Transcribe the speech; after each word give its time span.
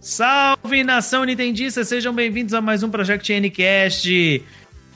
Salve 0.00 0.82
nação 0.82 1.24
nintendista, 1.24 1.84
sejam 1.84 2.12
bem-vindos 2.12 2.54
a 2.54 2.60
mais 2.60 2.82
um 2.82 2.90
Project 2.90 3.32
Ncast. 3.40 4.42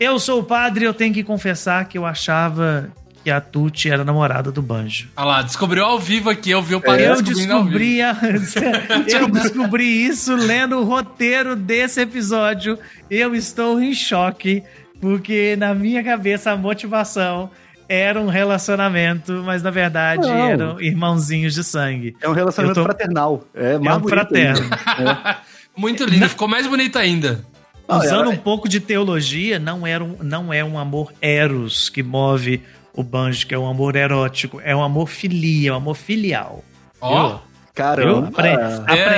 Eu 0.01 0.19
sou 0.19 0.41
o 0.41 0.45
padre 0.45 0.85
e 0.85 0.87
eu 0.89 0.93
tenho 0.95 1.15
que 1.15 1.23
confessar 1.23 1.85
que 1.87 1.97
eu 1.97 2.05
achava 2.05 2.91
que 3.23 3.31
a 3.31 3.41
Tuti 3.41 3.89
era 3.89 4.05
namorada 4.05 4.51
do 4.53 4.61
Banjo. 4.61 5.09
Olha 5.17 5.27
lá, 5.27 5.43
descobriu 5.43 5.85
ao 5.85 5.99
vivo 5.99 6.29
aqui, 6.29 6.51
eu 6.51 6.61
vi 6.63 6.75
o 6.75 6.81
padre 6.81 7.05
Eu 7.05 7.23
descobri, 7.23 8.03
a- 8.03 8.17
eu 9.09 9.29
descobri 9.29 9.85
isso 10.07 10.35
lendo 10.35 10.79
o 10.79 10.85
roteiro 10.85 11.55
desse 11.57 12.01
episódio. 12.01 12.79
Eu 13.11 13.35
estou 13.35 13.81
em 13.81 13.95
choque, 13.95 14.63
porque 15.01 15.57
na 15.57 15.73
minha 15.75 16.03
cabeça 16.03 16.51
a 16.53 16.57
motivação 16.57 17.51
era 17.89 18.21
um 18.21 18.29
relacionamento, 18.29 19.33
mas 19.45 19.63
na 19.63 19.71
verdade 19.71 20.23
Não. 20.27 20.35
eram 20.47 20.81
irmãozinhos 20.81 21.55
de 21.55 21.63
sangue. 21.65 22.17
É 22.21 22.29
um 22.29 22.33
relacionamento 22.33 22.81
tô- 22.81 22.85
fraternal. 22.85 23.45
É, 23.55 23.75
É 23.75 23.79
mais 23.79 23.97
um 23.97 24.01
bonito 24.01 24.09
fraterno. 24.15 24.71
ainda. 24.97 25.39
Muito 25.77 26.05
lindo, 26.05 26.29
ficou 26.29 26.49
mais 26.49 26.67
bonito 26.67 26.99
ainda. 26.99 27.45
Ah, 27.87 27.99
Usando 27.99 28.23
ela- 28.25 28.31
um 28.31 28.37
pouco 28.37 28.69
de 28.69 28.81
teologia, 28.81 29.59
não, 29.59 29.87
era 29.87 30.03
um, 30.03 30.17
não 30.23 30.53
é 30.53 30.65
um 30.65 30.79
amor 30.79 31.13
eros 31.21 31.89
que 31.91 32.03
move 32.03 32.63
o 32.95 33.03
banjo, 33.03 33.47
que 33.47 33.55
é 33.55 33.59
um 33.59 33.69
amor 33.69 33.95
erótico. 33.95 34.61
É 34.65 34.75
um 34.75 34.83
amor 34.83 35.07
filia, 35.07 35.75
um 35.75 35.77
amor 35.77 35.95
filial. 35.95 36.65
Ó, 37.01 37.29
Viu? 37.29 37.41
Caramba. 37.77 38.29
Apre- 38.29 38.49
Aprende. 38.55 38.91
É, 38.91 39.03
É, 39.03 39.05
tá 39.05 39.15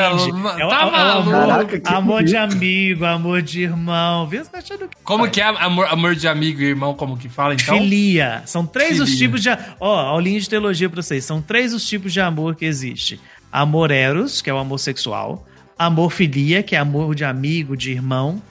é 0.59 0.65
o 0.67 0.91
maluco. 0.91 1.31
amor, 1.31 1.47
Caraca, 1.49 1.81
que 1.81 1.95
amor 1.95 2.25
de 2.25 2.37
amigo, 2.37 3.05
amor 3.05 3.41
de 3.41 3.63
irmão. 3.63 4.27
Viu? 4.27 4.45
Você 4.45 4.51
tá 4.51 4.59
achando 4.59 4.89
que. 4.89 4.97
como 5.05 5.31
que 5.31 5.41
é 5.41 5.45
amor, 5.45 5.87
amor 5.87 6.15
de 6.17 6.27
amigo 6.27 6.61
e 6.61 6.65
irmão, 6.65 6.93
como 6.93 7.17
que 7.17 7.29
fala 7.29 7.55
então? 7.55 7.79
Filia. 7.79 8.43
São 8.47 8.67
três 8.67 9.01
os 9.01 9.11
Filia. 9.11 9.27
tipos 9.29 9.43
de. 9.43 9.49
Ó, 9.79 9.97
aulinha 10.01 10.41
de 10.41 10.49
teologia 10.51 10.91
pra 10.91 11.01
vocês. 11.01 11.25
São 11.25 11.41
três 11.41 11.73
os 11.73 11.87
tipos 11.87 12.13
de 12.13 12.21
amor 12.21 12.57
que 12.57 12.65
existe: 12.65 13.21
amor 13.53 13.91
eros, 13.93 14.43
que 14.43 14.51
é 14.51 14.53
o 14.53 14.59
amor 14.59 14.79
sexual. 14.79 15.47
Amor 15.79 16.11
filia, 16.11 16.61
que 16.61 16.75
é 16.75 16.79
amor 16.81 17.15
de 17.15 17.25
amigo, 17.25 17.77
de 17.77 17.93
irmão. 17.93 18.43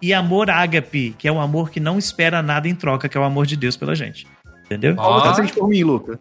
E 0.00 0.14
amor 0.14 0.48
ágape, 0.48 1.16
que 1.18 1.26
é 1.26 1.32
o 1.32 1.40
amor 1.40 1.70
que 1.70 1.80
não 1.80 1.98
espera 1.98 2.40
nada 2.40 2.68
em 2.68 2.74
troca, 2.76 3.08
que 3.08 3.16
é 3.18 3.20
o 3.20 3.24
amor 3.24 3.46
de 3.46 3.56
Deus 3.56 3.76
pela 3.76 3.96
gente. 3.96 4.26
Entendeu? 4.66 4.94
Ó. 4.96 5.20
Qual 5.20 5.34
você 5.34 5.42
sente 5.42 5.52
por 5.54 5.68
mim, 5.68 5.82
Luca? 5.82 6.20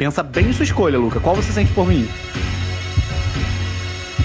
Pensa 0.00 0.22
bem 0.22 0.46
em 0.48 0.52
sua 0.54 0.64
escolha, 0.64 0.98
Luca. 0.98 1.20
Qual 1.20 1.36
você 1.36 1.52
sente 1.52 1.70
por 1.72 1.86
mim? 1.86 2.08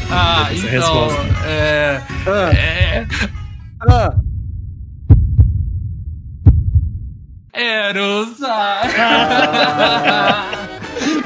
Ah, 0.10 0.48
Essa 0.50 0.68
então, 0.68 0.70
resposta. 0.70 1.22
é, 1.46 2.02
Ah, 2.26 2.54
é... 2.54 3.06
ah, 3.90 4.16
Eros. 7.54 8.42
ah. 8.42 8.82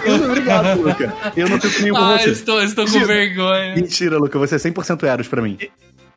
eu- 0.04 0.26
obrigado, 0.26 0.82
Luca. 0.82 1.14
Eu 1.36 1.48
não 1.48 1.62
sinto 1.62 1.82
nenhum 1.84 1.96
Ah, 1.98 2.18
você. 2.18 2.32
estou, 2.32 2.60
estou 2.64 2.86
com 2.86 2.92
Mentira. 2.92 3.06
vergonha. 3.14 3.76
Mentira, 3.76 4.18
Luca. 4.18 4.40
Você 4.40 4.56
é 4.56 4.58
100% 4.58 5.04
Eros 5.06 5.28
pra 5.28 5.44
mim. 5.44 5.60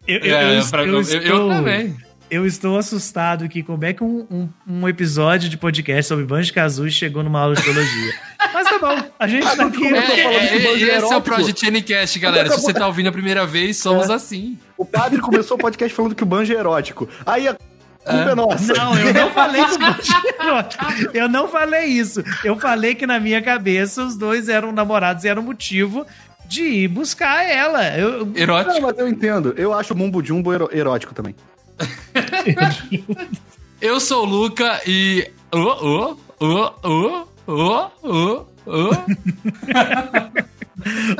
Eu, 0.08 0.18
eu- 0.20 0.36
É, 0.36 0.58
eu- 0.58 0.64
pra- 0.68 0.84
eu 0.86 0.94
eu- 0.94 1.00
estou, 1.02 1.20
eu 1.20 1.48
também. 1.50 1.94
Eu 2.32 2.46
estou 2.46 2.78
assustado 2.78 3.46
que 3.48 3.62
como 3.62 3.84
é 3.84 3.92
que 3.92 4.02
um, 4.02 4.26
um, 4.30 4.48
um 4.66 4.88
episódio 4.88 5.48
de 5.50 5.58
podcast 5.58 6.08
sobre 6.08 6.24
Banjo 6.24 6.52
Kazooie 6.52 6.90
chegou 6.90 7.22
numa 7.22 7.38
aula 7.40 7.54
de 7.54 7.62
teologia. 7.62 8.12
Mas 8.54 8.68
tá 8.68 8.78
bom, 8.78 9.04
a 9.18 9.26
gente 9.28 9.44
tá 9.56 9.66
aqui. 9.66 9.84
Eu 9.86 10.02
tô 10.02 10.12
É, 10.12 10.22
falando 10.22 10.36
é, 10.36 10.46
de 10.58 10.64
banjo 10.64 10.76
esse 10.76 10.90
é 10.90 10.94
o 10.94 10.96
erótico. 10.96 11.20
Project 11.22 11.70
Ncast, 11.70 12.18
galera. 12.18 12.50
Se 12.50 12.60
você 12.62 12.72
tá 12.72 12.86
ouvindo 12.86 13.08
a 13.08 13.12
primeira 13.12 13.44
vez, 13.46 13.76
somos 13.76 14.08
assim. 14.10 14.58
O 14.78 14.84
padre 14.84 15.20
começou 15.20 15.56
o 15.56 15.60
podcast 15.60 15.94
falando 15.94 16.14
que 16.14 16.22
o 16.22 16.26
banjo 16.26 16.52
é 16.52 16.56
erótico. 16.56 17.08
Aí 17.26 17.46
a 17.46 17.54
culpa 17.54 18.30
é, 18.30 18.34
nossa. 18.34 18.72
Não, 18.74 18.98
eu 18.98 19.14
não 19.14 19.30
falei 19.30 19.64
que 19.64 19.74
o 19.74 19.78
Banjo 19.78 20.12
é 20.40 20.44
erótico. 20.46 20.84
Eu 21.14 21.28
não 21.28 21.48
falei 21.48 21.84
isso. 21.84 22.24
Eu 22.42 22.58
falei 22.58 22.94
que 22.94 23.06
na 23.06 23.20
minha 23.20 23.40
cabeça 23.42 24.02
os 24.02 24.16
dois 24.16 24.48
eram 24.48 24.72
namorados 24.72 25.22
e 25.24 25.28
era 25.28 25.38
o 25.38 25.42
motivo 25.42 26.04
de 26.46 26.62
ir 26.64 26.88
buscar 26.88 27.44
ela. 27.48 27.86
Eu, 27.96 28.26
Não, 28.26 28.36
Erótico. 28.36 28.80
mas 28.82 28.98
eu 28.98 29.06
entendo. 29.08 29.54
Eu 29.56 29.72
acho 29.72 29.94
o 29.94 29.96
Mumbo 29.96 30.22
Jumbo 30.24 30.52
erótico 30.72 31.14
também. 31.14 31.34
Eu 33.80 33.98
sou 34.00 34.22
o 34.22 34.28
Luca 34.28 34.80
e. 34.86 35.28
Oh, 35.52 35.58
oh, 35.58 36.16
oh, 36.40 36.72
oh, 36.82 37.26
oh, 37.46 37.90
oh, 38.02 38.44
oh. 38.66 38.92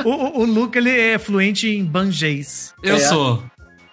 o, 0.05 0.09
o, 0.09 0.39
o 0.41 0.45
Luca 0.45 0.79
ele 0.79 0.89
é 0.91 1.19
fluente 1.19 1.67
em 1.67 1.83
banjês. 1.83 2.73
Eu 2.81 2.95
É. 2.95 2.99
sou. 2.99 3.43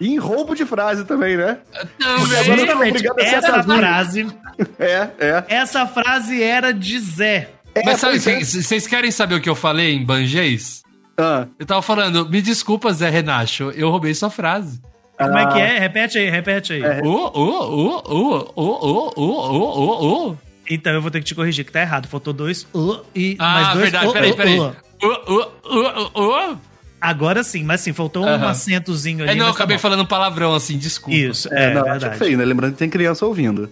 E 0.00 0.08
em 0.08 0.16
roubo 0.18 0.54
de 0.54 0.64
frase 0.64 1.04
também, 1.04 1.36
né? 1.36 1.58
Também. 1.98 2.38
Agora 2.38 2.60
eu 2.62 2.66
tô 2.66 2.72
obrigado 2.88 3.18
a 3.20 3.24
ser 3.24 3.34
essa 3.34 3.62
frase, 3.62 4.26
É, 4.78 5.10
é. 5.18 5.44
essa 5.48 5.86
frase 5.86 6.42
era 6.42 6.72
de 6.72 6.98
Zé. 6.98 7.50
é 7.74 7.82
Mas 7.84 8.00
sabe, 8.00 8.16
é. 8.16 8.18
vocês 8.18 8.54
vocês 8.66 8.86
querem 8.86 9.10
saber 9.10 9.34
o 9.34 9.40
que 9.40 9.48
eu 9.48 9.54
falei 9.54 9.94
em 9.94 10.04
Banjês? 10.04 10.82
Ah, 11.18 11.46
Eu 11.58 11.66
tava 11.66 11.82
falando, 11.82 12.28
me 12.30 12.40
desculpa, 12.40 12.92
Zé 12.92 13.10
Renacho, 13.10 13.70
eu 13.74 13.90
roubei 13.90 14.14
sua 14.14 14.30
frase. 14.30 14.80
Como 15.20 15.38
é 15.38 15.46
que 15.46 15.58
ah. 15.58 15.66
é? 15.66 15.78
Repete 15.78 16.18
aí, 16.18 16.30
repete 16.30 16.72
aí. 16.72 16.82
É. 16.82 17.00
Uh, 17.02 17.06
uh, 17.06 17.30
uh, 17.36 18.02
uh, 18.08 18.52
uh, 18.56 19.12
uh, 19.16 19.20
uh, 19.20 20.30
uh, 20.30 20.38
Então 20.68 20.92
eu 20.92 21.02
vou 21.02 21.10
ter 21.10 21.18
que 21.20 21.26
te 21.26 21.34
corrigir, 21.34 21.64
que 21.64 21.72
tá 21.72 21.80
errado. 21.80 22.08
Faltou 22.08 22.32
dois 22.32 22.66
uh 22.74 23.00
e 23.14 23.36
ah, 23.38 23.54
mais 23.54 23.68
dois 23.68 23.90
verdade, 23.90 24.12
peraí, 24.12 24.34
peraí. 24.34 24.58
Uh, 24.58 24.74
uh, 25.02 25.50
uh, 25.64 26.52
uh, 26.52 26.58
Agora 27.00 27.42
sim, 27.42 27.64
mas 27.64 27.80
sim, 27.80 27.92
faltou 27.92 28.24
um 28.24 28.46
acentozinho 28.46 29.20
é, 29.20 29.30
ali. 29.30 29.32
É, 29.32 29.34
não, 29.34 29.46
eu 29.46 29.52
tá 29.52 29.58
acabei 29.58 29.78
falando 29.78 30.06
palavrão 30.06 30.54
assim, 30.54 30.76
desculpa. 30.76 31.16
Isso, 31.16 31.52
é, 31.52 31.64
é 31.64 31.74
não, 31.74 31.84
verdade. 31.84 32.18
feio, 32.18 32.36
né? 32.36 32.44
Lembrando 32.44 32.72
que 32.72 32.78
tem 32.78 32.90
criança 32.90 33.24
ouvindo. 33.24 33.70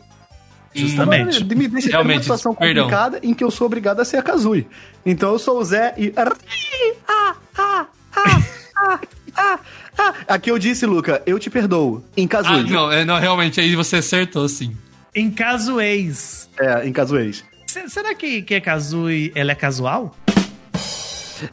Justamente. 0.75 1.45
Me 1.45 1.69
deixa 1.69 1.89
Realmente, 1.89 2.17
uma 2.17 2.23
situação 2.23 2.55
complicada 2.55 3.19
em 3.23 3.35
que 3.35 3.43
eu 3.43 3.51
sou 3.51 3.67
obrigado 3.67 4.01
a 4.01 4.05
ser 4.05 4.19
a 4.19 4.23
Kazui. 4.23 4.67
Então 5.05 5.33
eu 5.33 5.39
sou 5.39 5.59
o 5.59 5.65
Zé 5.65 5.95
e. 5.97 6.13
Ah, 7.09 7.35
ah, 7.59 7.87
ah, 8.17 8.43
ah, 8.77 9.01
ah. 9.01 9.01
ah 9.37 9.61
ah. 10.29 10.35
Aqui 10.35 10.51
eu 10.51 10.59
disse, 10.59 10.85
Luca, 10.87 11.23
eu 11.27 11.39
te 11.39 11.49
perdoo. 11.51 12.03
Em 12.17 12.25
Ah, 12.27 12.29
Kazooie. 12.29 12.71
não, 12.71 12.91
é, 12.93 13.05
não, 13.05 13.19
realmente, 13.19 13.61
aí 13.61 13.75
você 13.77 13.97
acertou, 13.97 14.49
sim. 14.49 14.77
Em 15.15 15.31
caso 15.31 15.81
ex. 15.81 16.49
É, 16.59 16.87
em 16.87 16.93
Kazooie. 16.93 17.35
Se- 17.67 17.89
Será 17.89 18.15
que, 18.15 18.43
que 18.43 18.55
é 18.55 18.61
Kazooie, 18.61 19.33
ela 19.35 19.53
é 19.53 19.55
casual? 19.55 20.15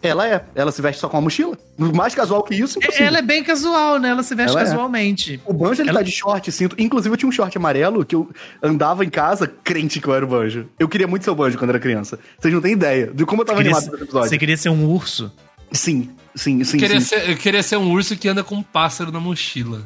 Ela 0.01 0.27
é. 0.27 0.43
Ela 0.55 0.71
se 0.71 0.81
veste 0.81 0.99
só 0.99 1.07
com 1.07 1.15
uma 1.17 1.21
mochila. 1.23 1.55
Mais 1.77 2.15
casual 2.15 2.41
que 2.41 2.55
isso, 2.55 2.79
impossível. 2.79 3.05
Ela 3.05 3.19
é 3.19 3.21
bem 3.21 3.43
casual, 3.43 3.99
né? 3.99 4.09
Ela 4.09 4.23
se 4.23 4.33
veste 4.33 4.51
Ela 4.57 4.61
é. 4.61 4.65
casualmente. 4.65 5.39
O 5.45 5.53
Banjo, 5.53 5.79
ele 5.81 5.89
Ela- 5.91 5.99
tá 5.99 6.03
de 6.03 6.11
short, 6.11 6.51
cinto. 6.51 6.75
Inclusive, 6.79 7.13
eu 7.13 7.17
tinha 7.17 7.29
um 7.29 7.31
short 7.31 7.55
amarelo 7.55 8.03
que 8.03 8.15
eu 8.15 8.27
andava 8.63 9.05
em 9.05 9.09
casa 9.11 9.45
crente 9.63 10.01
que 10.01 10.07
eu 10.07 10.15
era 10.15 10.25
o 10.25 10.27
Banjo. 10.27 10.67
Eu 10.79 10.89
queria 10.89 11.05
muito 11.07 11.23
ser 11.23 11.29
o 11.29 11.35
Banjo 11.35 11.55
quando 11.59 11.69
era 11.69 11.79
criança. 11.79 12.17
Vocês 12.39 12.51
não 12.51 12.61
têm 12.61 12.71
ideia 12.73 13.11
de 13.13 13.25
como 13.27 13.43
eu 13.43 13.45
tava 13.45 13.57
Queria 13.59 13.73
animado 13.73 13.83
ser- 13.85 13.91
nesse 13.91 14.03
episódio. 14.05 14.29
você 14.29 14.37
queria 14.39 14.57
ser 14.57 14.69
um 14.69 14.85
urso? 14.89 15.31
Sim, 15.71 16.09
sim, 16.35 16.63
sim, 16.63 16.77
Queria 16.77 16.99
sim. 16.99 17.07
ser, 17.07 17.29
eu 17.29 17.37
queria 17.37 17.63
ser 17.63 17.77
um 17.77 17.91
urso 17.91 18.15
que 18.15 18.27
anda 18.27 18.43
com 18.43 18.55
um 18.55 18.63
pássaro 18.63 19.11
na 19.11 19.19
mochila. 19.19 19.81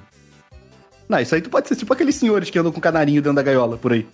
Não, 1.08 1.20
isso 1.20 1.34
aí 1.34 1.42
tu 1.42 1.50
pode 1.50 1.68
ser 1.68 1.76
tipo 1.76 1.92
aqueles 1.94 2.16
senhores 2.16 2.50
que 2.50 2.60
andam 2.60 2.72
com 2.72 2.80
canarinho 2.80 3.22
dentro 3.22 3.36
da 3.36 3.42
gaiola, 3.42 3.78
por 3.78 3.94
aí. 3.94 4.06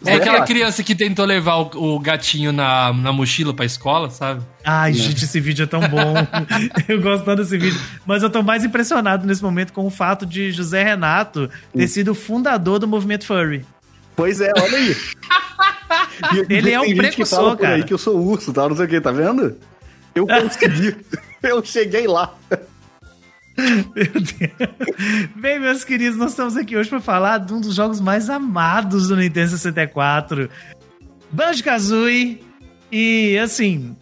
Isso 0.00 0.08
É 0.08 0.12
aí 0.12 0.18
aquela 0.20 0.44
criança 0.46 0.84
que 0.84 0.94
tentou 0.94 1.24
levar 1.24 1.56
o, 1.56 1.96
o 1.96 1.98
gatinho 1.98 2.52
na, 2.52 2.92
na 2.92 3.12
mochila 3.12 3.52
pra 3.52 3.64
escola, 3.64 4.08
sabe? 4.08 4.42
Ai, 4.64 4.92
gente, 4.92 5.24
esse 5.24 5.40
vídeo 5.40 5.64
é 5.64 5.66
tão 5.66 5.80
bom. 5.80 6.14
eu 6.86 7.00
gosto 7.00 7.24
tanto 7.24 7.42
desse 7.42 7.58
vídeo. 7.58 7.80
Mas 8.06 8.22
eu 8.22 8.30
tô 8.30 8.40
mais 8.40 8.64
impressionado 8.64 9.26
nesse 9.26 9.42
momento 9.42 9.72
com 9.72 9.84
o 9.84 9.90
fato 9.90 10.24
de 10.24 10.52
José 10.52 10.84
Renato 10.84 11.50
ter 11.74 11.88
sido 11.88 12.12
o 12.12 12.14
fundador 12.14 12.78
do 12.78 12.86
movimento 12.86 13.26
furry. 13.26 13.64
Pois 14.14 14.40
é, 14.40 14.52
olha 14.56 14.76
aí. 14.78 14.96
E- 16.34 16.46
Ele 16.54 16.70
é 16.70 16.80
um 16.80 16.84
que 16.84 16.94
precursor, 16.94 17.38
fala 17.38 17.56
por 17.56 17.66
aí 17.66 17.72
cara. 17.72 17.82
que 17.82 17.94
eu 17.94 17.98
sou 17.98 18.16
urso, 18.24 18.52
tal, 18.52 18.68
não 18.68 18.76
sei 18.76 18.86
o 18.86 18.88
que, 18.88 19.00
tá 19.00 19.10
vendo? 19.10 19.56
Eu 20.14 20.24
consegui. 20.28 20.94
eu 21.42 21.64
cheguei 21.64 22.06
lá. 22.06 22.34
Meu 23.58 24.12
Deus. 24.12 25.30
Bem, 25.34 25.58
meus 25.58 25.82
queridos, 25.82 26.16
nós 26.16 26.30
estamos 26.30 26.56
aqui 26.56 26.76
hoje 26.76 26.88
para 26.88 27.00
falar 27.00 27.38
de 27.38 27.52
um 27.52 27.60
dos 27.60 27.74
jogos 27.74 28.00
mais 28.00 28.30
amados 28.30 29.08
do 29.08 29.16
Nintendo 29.16 29.50
64, 29.50 30.48
Banjo-Kazooie. 31.32 32.40
E, 32.90 33.36
assim, 33.38 33.96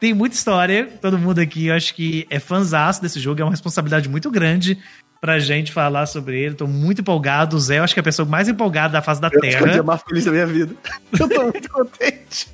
tem 0.00 0.14
muita 0.14 0.36
história. 0.36 0.88
Todo 1.00 1.18
mundo 1.18 1.38
aqui, 1.38 1.66
eu 1.66 1.74
acho 1.74 1.94
que 1.94 2.26
é 2.30 2.40
fãzaço 2.40 3.02
desse 3.02 3.20
jogo. 3.20 3.40
É 3.40 3.44
uma 3.44 3.50
responsabilidade 3.50 4.08
muito 4.08 4.30
grande 4.30 4.78
pra 5.20 5.38
gente 5.38 5.70
falar 5.70 6.06
sobre 6.06 6.40
ele. 6.40 6.54
Tô 6.54 6.66
muito 6.66 7.02
empolgado. 7.02 7.56
O 7.56 7.60
Zé, 7.60 7.78
eu 7.78 7.84
acho 7.84 7.94
que 7.94 8.00
é 8.00 8.02
a 8.02 8.04
pessoa 8.04 8.26
mais 8.26 8.48
empolgada 8.48 8.94
da 8.94 9.02
face 9.02 9.20
da 9.20 9.28
Eu 9.28 9.38
acho 9.38 9.40
que 9.40 9.46
é 9.46 9.60
o 9.60 9.64
Terra. 9.64 9.82
mais 9.82 10.02
feliz 10.02 10.24
da 10.24 10.30
minha 10.30 10.46
vida. 10.46 10.74
Eu 11.18 11.28
tô 11.28 11.42
muito 11.42 11.70
contente. 11.70 12.48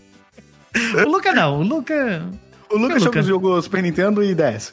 O 1.07 1.09
Luca 1.09 1.33
não. 1.33 1.61
O 1.61 1.63
Luca... 1.63 2.29
O 2.71 2.77
Lucas 2.79 3.03
Luca? 3.05 3.23
jogou 3.23 3.61
Super 3.61 3.83
Nintendo 3.83 4.23
e 4.23 4.35
DS. 4.35 4.73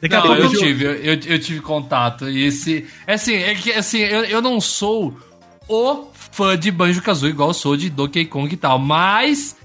Daqui 0.00 0.14
a 0.14 0.20
Não, 0.20 0.26
pouco 0.28 0.42
eu 0.42 0.52
eu- 0.52 0.58
tive, 0.58 0.84
eu, 0.84 0.94
eu, 0.94 1.20
eu 1.26 1.38
tive 1.38 1.60
contato. 1.60 2.28
E 2.28 2.44
esse. 2.44 2.86
É 3.06 3.14
assim, 3.14 3.34
é 3.34 3.54
que 3.54 3.70
assim, 3.72 3.98
eu, 3.98 4.24
eu 4.24 4.40
não 4.40 4.60
sou 4.60 5.14
o 5.68 6.06
fã 6.14 6.58
de 6.58 6.70
Banjo 6.70 7.02
Kazooie 7.02 7.32
igual 7.32 7.50
eu 7.50 7.54
sou 7.54 7.76
de 7.76 7.90
Donkey 7.90 8.24
Kong 8.24 8.52
e 8.52 8.56
tal, 8.56 8.78
mas 8.78 9.56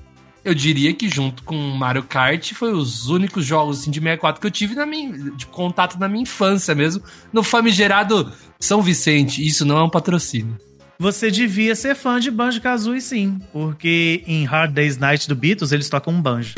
eu 0.44 0.54
diria 0.54 0.94
que 0.94 1.07
junto 1.10 1.42
com 1.44 1.56
Mario 1.56 2.04
Kart 2.04 2.54
foi 2.54 2.74
os 2.74 3.07
únicos 3.07 3.46
jogos 3.46 3.80
assim, 3.80 3.90
de 3.90 4.00
64 4.00 4.40
que 4.42 4.46
eu 4.46 4.52
tive 4.52 4.75
na 4.75 4.86
minha, 4.86 5.31
de 5.31 5.46
contato 5.48 5.98
na 5.98 6.07
minha 6.07 6.22
infância 6.24 6.75
mesmo, 6.75 7.02
no 7.34 7.42
famigerado 7.42 8.31
São 8.60 8.81
Vicente. 8.81 9.44
Isso 9.46 9.66
não 9.66 9.78
é 9.78 9.84
um 9.84 9.90
patrocínio. 9.90 10.57
Você 11.00 11.31
devia 11.31 11.75
ser 11.75 11.96
fã 11.96 12.19
de 12.19 12.30
Banjo-Kazooie 12.30 13.02
sim, 13.02 13.40
porque 13.52 14.24
em 14.28 14.46
Hard 14.46 14.72
Day's 14.74 14.98
Night 14.98 15.28
do 15.28 15.36
Beatles 15.36 15.72
eles 15.72 15.90
tocam 15.90 16.13
um 16.13 16.22
banjo. 16.22 16.54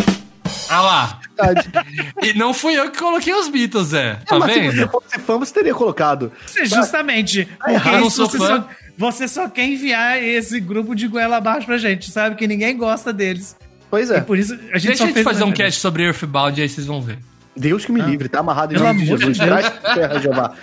Ah 0.70 0.82
lá. 0.82 1.20
E 2.24 2.34
não 2.34 2.52
fui 2.54 2.74
eu 2.78 2.90
que 2.90 2.98
coloquei 2.98 3.32
os 3.34 3.48
Beatles, 3.48 3.90
Zé. 3.90 4.10
É, 4.10 4.16
Tá 4.26 4.40
mas 4.40 4.54
se 4.54 4.60
vendo? 4.60 4.72
você 4.76 4.88
fosse 4.88 5.20
fã, 5.20 5.38
você 5.38 5.54
teria 5.54 5.74
colocado. 5.76 6.32
Você, 6.46 6.66
justamente, 6.66 7.46
porque 7.46 7.72
errado, 7.72 7.94
eu 7.94 8.00
não 8.02 8.08
isso 8.08 8.16
sou 8.18 8.26
você, 8.30 8.38
fã. 8.40 8.48
só, 8.48 8.70
você 8.98 9.28
só 9.28 9.48
quer 9.50 9.66
enviar 9.66 10.22
esse 10.22 10.60
grupo 10.60 10.96
de 10.96 11.08
goela 11.08 11.38
abaixo 11.38 11.68
pra 11.68 11.78
gente, 11.78 12.10
sabe? 12.10 12.36
Que 12.36 12.48
ninguém 12.48 12.76
gosta 12.76 13.14
deles. 13.14 13.56
Pois 13.90 14.10
E 14.10 14.16
é. 14.16 14.22
por 14.22 14.38
isso 14.38 14.54
a 14.54 14.78
gente 14.80 14.88
Deixa 14.88 14.98
só 14.98 15.04
a 15.04 15.08
gente 15.08 15.14
fez 15.14 15.24
fazer 15.24 15.44
um 15.44 15.52
cast 15.52 15.80
sobre 15.80 16.04
Earthbound 16.04 16.60
e 16.60 16.64
aí 16.64 16.68
vocês 16.70 16.88
vão 16.88 17.02
ver. 17.02 17.20
Deus 17.56 17.86
que 17.86 17.92
me 17.92 18.02
livre, 18.02 18.28
tá 18.28 18.40
amarrado 18.40 18.74
em 18.74 18.78
Pelo 18.78 18.88
nome 18.88 19.02
de 19.02 19.06
Jesus. 19.08 19.38
Traz 19.38 19.70
terra, 19.94 20.20
Jeová. 20.20 20.54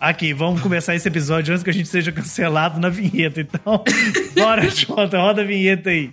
Aqui, 0.00 0.32
vamos 0.34 0.60
começar 0.60 0.94
esse 0.94 1.08
episódio 1.08 1.52
antes 1.52 1.62
que 1.64 1.70
a 1.70 1.72
gente 1.72 1.88
seja 1.88 2.12
cancelado 2.12 2.78
na 2.78 2.88
vinheta. 2.88 3.40
Então, 3.40 3.82
bora, 4.36 4.68
Jota, 4.68 5.18
roda 5.18 5.42
a 5.42 5.44
vinheta 5.44 5.88
aí. 5.90 6.12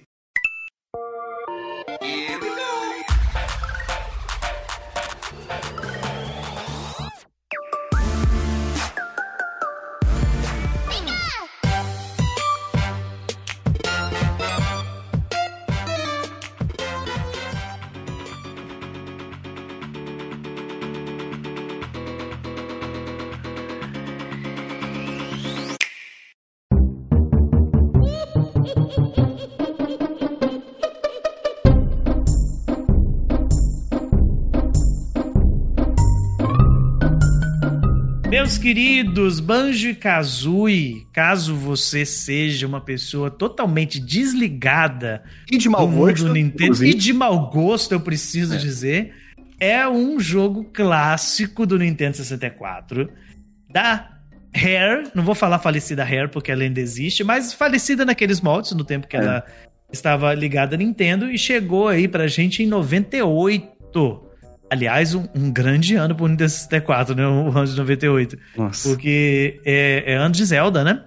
Queridos, 38.68 39.42
Banjo 39.42 39.90
e 39.90 39.94
Kazooie, 39.94 41.06
caso 41.12 41.54
você 41.54 42.06
seja 42.06 42.66
uma 42.66 42.80
pessoa 42.80 43.30
totalmente 43.30 44.00
desligada 44.00 45.22
E 45.52 45.58
de 45.58 45.68
mau 45.68 45.86
do 45.86 45.94
gosto. 45.98 46.22
mundo 46.24 46.34
Nintendo 46.36 46.64
inclusive. 46.64 46.92
e 46.92 46.94
de 46.94 47.12
mau 47.12 47.50
gosto, 47.50 47.92
eu 47.92 48.00
preciso 48.00 48.54
É. 48.56 48.58
dizer, 48.58 49.14
é 49.60 49.86
um 49.86 50.18
jogo 50.18 50.64
clássico 50.72 51.66
do 51.66 51.78
Nintendo 51.78 52.16
64 52.16 53.10
da 53.70 54.10
Rare, 54.56 55.10
não 55.14 55.24
vou 55.26 55.36
falar 55.36 55.60
falecida 55.60 56.02
Rare 56.06 56.30
porque 56.30 56.50
ela 56.50 56.64
ainda 56.64 56.80
existe, 56.80 57.22
mas 57.22 57.52
falecida 57.54 58.06
naqueles 58.06 58.40
moldes 58.40 58.72
no 58.72 58.86
tempo 58.86 59.08
que 59.10 59.18
É. 59.18 59.20
ela 59.20 59.44
estava 59.92 60.34
ligada 60.34 60.76
à 60.76 60.78
Nintendo 60.78 61.30
e 61.30 61.38
chegou 61.38 61.90
aí 61.90 62.08
pra 62.08 62.28
gente 62.28 62.64
em 62.64 62.68
98. 62.68 64.24
Aliás, 64.74 65.14
um, 65.14 65.28
um 65.36 65.52
grande 65.52 65.96
ano 65.96 66.16
pro 66.16 66.28
Nintendo 66.28 66.50
64, 66.50 67.14
né? 67.14 67.28
O 67.28 67.56
ano 67.56 67.68
de 67.68 67.78
98. 67.78 68.38
Nossa. 68.58 68.90
Porque 68.90 69.62
é, 69.64 70.14
é 70.14 70.16
ano 70.16 70.34
de 70.34 70.44
Zelda, 70.44 70.84
né? 70.84 71.04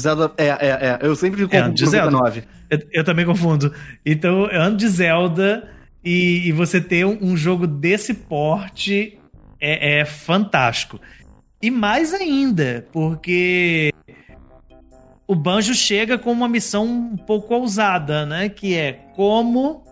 Zelda, 0.00 0.32
é, 0.38 0.46
é, 0.46 0.68
é. 0.68 0.98
Eu 1.02 1.14
sempre 1.14 1.42
É, 1.42 1.46
compro 1.46 1.74
de 1.74 1.86
Zelda. 1.86 2.10
99. 2.10 2.44
Eu, 2.70 2.78
eu 2.90 3.04
também 3.04 3.26
confundo. 3.26 3.70
Então, 4.04 4.46
é 4.46 4.56
ano 4.56 4.78
de 4.78 4.88
Zelda 4.88 5.68
e, 6.02 6.48
e 6.48 6.52
você 6.52 6.80
ter 6.80 7.04
um, 7.04 7.18
um 7.20 7.36
jogo 7.36 7.66
desse 7.66 8.14
porte 8.14 9.18
é, 9.60 10.00
é 10.00 10.04
fantástico. 10.06 10.98
E 11.60 11.70
mais 11.70 12.14
ainda, 12.14 12.86
porque 12.94 13.92
o 15.26 15.34
Banjo 15.34 15.74
chega 15.74 16.16
com 16.16 16.32
uma 16.32 16.48
missão 16.48 16.86
um 16.86 17.16
pouco 17.18 17.54
ousada, 17.54 18.24
né? 18.24 18.48
Que 18.48 18.74
é 18.74 18.92
como 19.14 19.84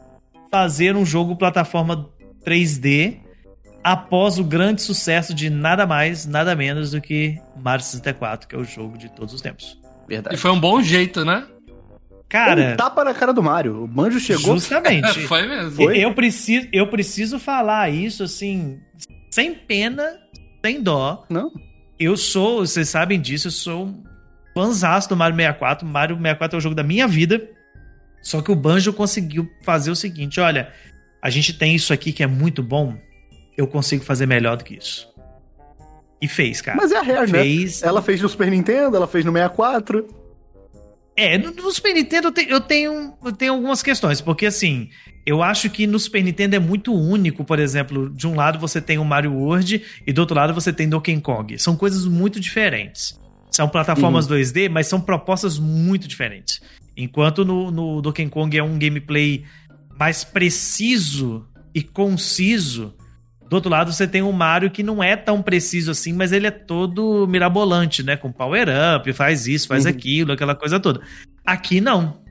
fazer 0.50 0.96
um 0.96 1.04
jogo 1.04 1.36
plataforma 1.36 2.08
3D 2.44 3.18
após 3.82 4.38
o 4.38 4.44
grande 4.44 4.80
sucesso 4.82 5.34
de 5.34 5.50
nada 5.50 5.86
mais, 5.86 6.24
nada 6.26 6.54
menos 6.56 6.92
do 6.92 7.00
que 7.00 7.38
Mario 7.56 7.84
64, 7.84 8.48
que 8.48 8.54
é 8.54 8.58
o 8.58 8.64
jogo 8.64 8.96
de 8.96 9.10
todos 9.10 9.34
os 9.34 9.40
tempos. 9.40 9.78
E 10.06 10.14
Verdade. 10.14 10.36
foi 10.36 10.50
um 10.50 10.58
bom 10.60 10.82
jeito, 10.82 11.24
né? 11.24 11.46
Cara, 12.28 12.72
Um 12.72 12.76
tapa 12.76 13.04
na 13.04 13.14
cara 13.14 13.32
do 13.32 13.42
Mario. 13.42 13.84
O 13.84 13.86
Banjo 13.86 14.18
chegou. 14.18 14.54
justamente. 14.54 15.20
foi 15.28 15.46
mesmo. 15.46 15.70
Foi? 15.72 15.98
Eu 15.98 16.14
preciso, 16.14 16.66
eu 16.72 16.86
preciso 16.88 17.38
falar 17.38 17.90
isso 17.90 18.22
assim, 18.24 18.80
sem 19.30 19.54
pena, 19.54 20.02
sem 20.64 20.82
dó. 20.82 21.24
Não. 21.28 21.52
Eu 21.98 22.16
sou, 22.16 22.66
vocês 22.66 22.88
sabem 22.88 23.20
disso, 23.20 23.48
eu 23.48 23.52
sou 23.52 23.86
um 23.86 24.02
fãzaço 24.54 25.08
do 25.10 25.16
Mario 25.16 25.36
64. 25.36 25.86
Mario 25.86 26.16
64 26.16 26.56
é 26.56 26.58
o 26.58 26.60
jogo 26.60 26.74
da 26.74 26.82
minha 26.82 27.06
vida. 27.06 27.48
Só 28.22 28.40
que 28.40 28.50
o 28.50 28.56
Banjo 28.56 28.92
conseguiu 28.92 29.48
fazer 29.62 29.90
o 29.90 29.96
seguinte: 29.96 30.40
olha, 30.40 30.72
a 31.24 31.30
gente 31.30 31.54
tem 31.54 31.74
isso 31.74 31.90
aqui 31.90 32.12
que 32.12 32.22
é 32.22 32.26
muito 32.26 32.62
bom, 32.62 32.98
eu 33.56 33.66
consigo 33.66 34.04
fazer 34.04 34.26
melhor 34.26 34.58
do 34.58 34.64
que 34.64 34.74
isso. 34.74 35.08
E 36.20 36.28
fez, 36.28 36.60
cara. 36.60 36.76
Mas 36.76 36.92
é 36.92 36.98
a 36.98 37.02
Rare, 37.02 37.32
né? 37.32 37.42
fez. 37.42 37.82
Ela 37.82 38.02
fez 38.02 38.20
no 38.20 38.28
Super 38.28 38.50
Nintendo, 38.50 38.94
ela 38.94 39.06
fez 39.06 39.24
no 39.24 39.32
64. 39.32 40.06
É, 41.16 41.38
no, 41.38 41.50
no 41.50 41.70
Super 41.70 41.94
Nintendo 41.94 42.28
eu, 42.28 42.32
te- 42.32 42.46
eu 42.50 42.60
tenho, 42.60 43.14
eu 43.24 43.32
tenho 43.32 43.54
algumas 43.54 43.82
questões, 43.82 44.20
porque 44.20 44.44
assim, 44.44 44.90
eu 45.24 45.42
acho 45.42 45.70
que 45.70 45.86
no 45.86 45.98
Super 45.98 46.22
Nintendo 46.22 46.56
é 46.56 46.58
muito 46.58 46.92
único, 46.92 47.42
por 47.42 47.58
exemplo, 47.58 48.10
de 48.10 48.26
um 48.26 48.34
lado 48.34 48.58
você 48.58 48.78
tem 48.80 48.98
o 48.98 49.04
Mario 49.04 49.32
World 49.32 49.82
e 50.06 50.12
do 50.12 50.20
outro 50.20 50.36
lado 50.36 50.52
você 50.52 50.74
tem 50.74 50.88
Donkey 50.88 51.18
Kong. 51.22 51.58
São 51.58 51.74
coisas 51.74 52.04
muito 52.04 52.38
diferentes. 52.38 53.18
São 53.50 53.66
plataformas 53.66 54.28
2D, 54.28 54.68
mas 54.68 54.88
são 54.88 55.00
propostas 55.00 55.58
muito 55.58 56.06
diferentes. 56.06 56.60
Enquanto 56.96 57.44
no, 57.46 57.70
no 57.70 58.02
Donkey 58.02 58.28
Kong 58.28 58.58
é 58.58 58.62
um 58.62 58.78
gameplay 58.78 59.44
mais 59.98 60.24
preciso 60.24 61.46
e 61.74 61.82
conciso, 61.82 62.94
do 63.48 63.54
outro 63.54 63.70
lado 63.70 63.92
você 63.92 64.06
tem 64.06 64.22
o 64.22 64.32
Mario 64.32 64.70
que 64.70 64.82
não 64.82 65.02
é 65.02 65.16
tão 65.16 65.42
preciso 65.42 65.90
assim, 65.90 66.12
mas 66.12 66.32
ele 66.32 66.46
é 66.46 66.50
todo 66.50 67.26
mirabolante, 67.28 68.02
né? 68.02 68.16
Com 68.16 68.32
power 68.32 68.68
up, 68.96 69.12
faz 69.12 69.46
isso, 69.46 69.68
faz 69.68 69.84
Uhum. 69.84 69.90
aquilo, 69.90 70.32
aquela 70.32 70.54
coisa 70.54 70.80
toda. 70.80 71.00
Aqui 71.44 71.80
não. 71.80 72.22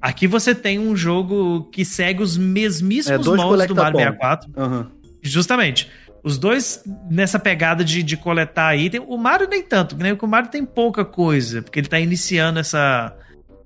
Aqui 0.00 0.26
você 0.26 0.54
tem 0.54 0.78
um 0.78 0.94
jogo 0.96 1.64
que 1.72 1.84
segue 1.84 2.22
os 2.22 2.36
É, 2.36 2.40
mesmíssimos 2.40 3.24
dois 3.24 3.40
moldes 3.40 3.66
do 3.68 3.74
Mario 3.74 3.92
collectathon. 3.92 4.18
64. 4.20 4.50
Aham. 4.56 4.90
Justamente. 5.22 5.90
Os 6.22 6.38
dois 6.38 6.82
nessa 7.10 7.38
pegada 7.38 7.84
de, 7.84 8.02
de 8.02 8.16
coletar 8.16 8.74
item. 8.76 9.02
O 9.06 9.16
Mario 9.18 9.46
nem 9.48 9.62
tanto, 9.62 9.96
né? 9.96 10.10
Porque 10.10 10.24
o 10.24 10.28
Mario 10.28 10.50
tem 10.50 10.64
pouca 10.64 11.04
coisa, 11.04 11.62
porque 11.62 11.78
ele 11.80 11.88
tá 11.88 11.98
iniciando 12.00 12.58
essa. 12.58 13.14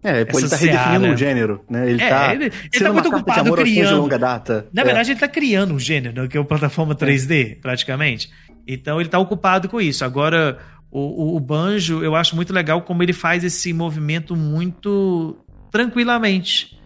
É, 0.02 0.24
pô, 0.24 0.38
ele 0.38 0.48
tá 0.48 0.56
redefinindo 0.56 1.00
seara. 1.00 1.12
um 1.12 1.16
gênero, 1.16 1.64
né? 1.68 1.90
Ele 1.90 2.02
É, 2.02 2.08
tá. 2.08 2.34
ele, 2.34 2.44
ele 2.72 2.84
tá 2.84 2.92
muito 2.92 3.08
ocupado 3.08 3.48
fãs 3.56 3.64
de 3.64 3.74
criando. 3.74 4.00
longa 4.00 4.18
data. 4.18 4.66
Na 4.72 4.82
É. 4.82 4.84
verdade, 4.84 5.10
ele 5.10 5.20
tá 5.20 5.26
criando 5.28 5.74
um 5.74 5.78
gênero, 5.78 6.22
né, 6.22 6.28
que 6.28 6.36
é 6.36 6.40
o 6.40 6.44
plataforma 6.44 6.94
3D, 6.94 7.60
praticamente. 7.60 8.30
Então 8.66 9.00
ele 9.00 9.08
tá 9.08 9.18
ocupado 9.18 9.68
com 9.68 9.80
isso. 9.80 10.04
Agora, 10.04 10.58
o, 10.90 11.00
o- 11.00 11.36
o 11.36 11.40
Banjo, 11.40 12.02
eu 12.04 12.14
acho 12.14 12.36
muito 12.36 12.52
legal 12.52 12.82
como 12.82 13.02
ele 13.02 13.12
faz 13.12 13.42
esse 13.42 13.72
movimento 13.72 14.36
muito 14.36 15.36
tranquilamente. 15.70 16.78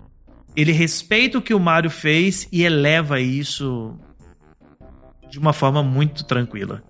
Ele 0.57 0.73
respeita 0.73 1.39
o 1.39 1.43
que 1.43 1.53
o 1.55 1.61
Mario 1.61 1.91
fez 1.91 2.47
e 2.53 2.63
eleva 2.63 3.21
isso 3.21 3.95
de 5.31 5.39
uma 5.39 5.53
forma 5.53 5.83
muito 5.83 6.25
tranquila. 6.25 6.83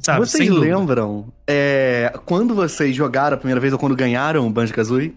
Sabe? 0.00 0.20
Vocês 0.20 0.48
lembram 0.50 1.32
é, 1.46 2.12
quando 2.24 2.54
vocês 2.54 2.94
jogaram 2.94 3.34
a 3.36 3.38
primeira 3.38 3.60
vez 3.60 3.72
ou 3.72 3.78
quando 3.78 3.94
ganharam 3.96 4.46
o 4.46 4.50
Banjo 4.50 4.72
Kazooie? 4.74 5.14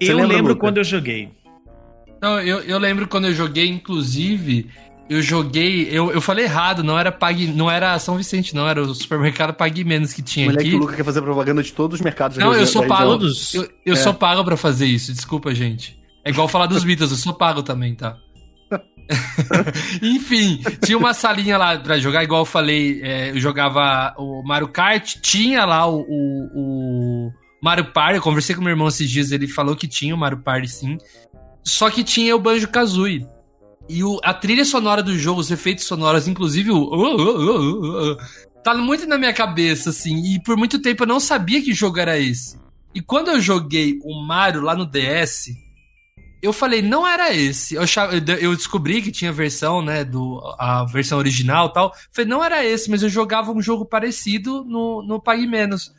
Você 0.00 0.12
Eu 0.12 0.16
lembra, 0.16 0.36
lembro 0.36 0.52
Luca? 0.52 0.60
quando 0.60 0.78
eu 0.78 0.84
joguei. 0.84 1.28
Não, 2.20 2.40
eu, 2.40 2.60
eu 2.60 2.78
lembro 2.78 3.06
quando 3.06 3.26
eu 3.26 3.34
joguei, 3.34 3.68
inclusive, 3.68 4.68
eu 5.10 5.20
joguei. 5.20 5.88
Eu, 5.90 6.10
eu 6.10 6.20
falei 6.20 6.44
errado, 6.46 6.82
não 6.82 6.98
era 6.98 7.12
Pague, 7.12 7.46
não 7.48 7.70
era 7.70 7.98
São 7.98 8.16
Vicente, 8.16 8.54
não, 8.54 8.66
era 8.68 8.80
o 8.82 8.94
supermercado 8.94 9.52
Pague 9.54 9.84
Menos 9.84 10.12
que 10.12 10.20
O 10.20 10.24
tinha 10.24 10.46
moleque 10.46 10.68
aqui. 10.68 10.76
o 10.76 10.80
Luca 10.80 10.96
quer 10.96 11.04
fazer 11.04 11.20
propaganda 11.22 11.62
de 11.62 11.72
todos 11.72 11.98
os 12.00 12.04
mercados. 12.04 12.36
Não, 12.38 12.54
eu 12.54 12.66
sou 12.66 12.86
pago. 12.86 13.10
Todos? 13.10 13.54
Eu, 13.54 13.68
eu 13.84 13.92
É. 13.94 13.96
sou 13.96 14.14
pago 14.14 14.42
pra 14.44 14.56
fazer 14.56 14.86
isso, 14.86 15.12
desculpa, 15.12 15.54
gente. 15.54 15.98
É 16.24 16.30
igual 16.30 16.48
falar 16.48 16.66
dos 16.66 16.82
Beatles, 16.84 17.10
eu 17.10 17.16
sou 17.18 17.34
pago 17.34 17.62
também, 17.62 17.94
tá? 17.94 18.16
Enfim, 20.02 20.62
tinha 20.84 20.96
uma 20.96 21.12
salinha 21.12 21.58
lá 21.58 21.78
pra 21.78 21.98
jogar, 21.98 22.24
igual 22.24 22.40
eu 22.42 22.46
falei, 22.46 23.00
é, 23.02 23.30
eu 23.30 23.38
jogava 23.38 24.14
o 24.18 24.42
Mario 24.42 24.68
Kart, 24.68 25.16
tinha 25.20 25.64
lá 25.66 25.86
o, 25.86 25.98
o, 26.00 26.48
o 27.28 27.32
Mario 27.64 27.86
Party, 27.92 28.16
eu 28.16 28.22
conversei 28.22 28.54
com 28.54 28.60
meu 28.60 28.70
irmão 28.70 28.88
esses 28.88 29.08
dias, 29.08 29.32
ele 29.32 29.48
falou 29.48 29.74
que 29.74 29.88
tinha 29.88 30.14
o 30.14 30.18
Mario 30.18 30.38
Party 30.38 30.68
sim, 30.68 30.98
só 31.64 31.88
que 31.88 32.04
tinha 32.04 32.36
o 32.36 32.38
Banjo-Kazooie. 32.38 33.26
E 33.88 34.04
o- 34.04 34.20
a 34.22 34.34
trilha 34.34 34.66
sonora 34.66 35.02
do 35.02 35.18
jogo, 35.18 35.40
os 35.40 35.50
efeitos 35.50 35.84
sonoros, 35.86 36.28
inclusive 36.28 36.70
o... 36.70 36.76
uh, 36.76 37.16
uh, 37.16 37.40
uh, 37.40 38.12
uh, 38.12 38.16
tá 38.62 38.74
muito 38.74 39.06
na 39.06 39.16
minha 39.16 39.32
cabeça, 39.32 39.88
assim, 39.88 40.34
e 40.34 40.42
por 40.42 40.58
muito 40.58 40.78
tempo 40.78 41.04
eu 41.04 41.06
não 41.06 41.18
sabia 41.18 41.62
que 41.62 41.72
jogo 41.72 41.98
era 41.98 42.18
esse. 42.18 42.58
E 42.94 43.00
quando 43.00 43.28
eu 43.30 43.40
joguei 43.40 43.98
o 44.04 44.14
Mario 44.22 44.60
lá 44.60 44.74
no 44.76 44.84
DS, 44.84 45.48
eu 46.42 46.52
falei, 46.52 46.82
não 46.82 47.08
era 47.08 47.34
esse. 47.34 47.74
Eu, 47.76 47.84
eu 48.40 48.54
descobri 48.54 49.00
que 49.00 49.10
tinha 49.10 49.32
versão, 49.32 49.80
né, 49.80 50.04
do, 50.04 50.38
a 50.58 50.84
versão 50.84 51.16
original 51.16 51.68
e 51.68 51.72
tal. 51.72 51.94
Falei, 52.12 52.30
não 52.30 52.44
era 52.44 52.62
esse, 52.62 52.90
mas 52.90 53.02
eu 53.02 53.08
jogava 53.08 53.50
um 53.50 53.62
jogo 53.62 53.86
parecido 53.86 54.62
no, 54.64 55.02
no 55.02 55.18
Pague 55.20 55.46
Menos. 55.46 55.92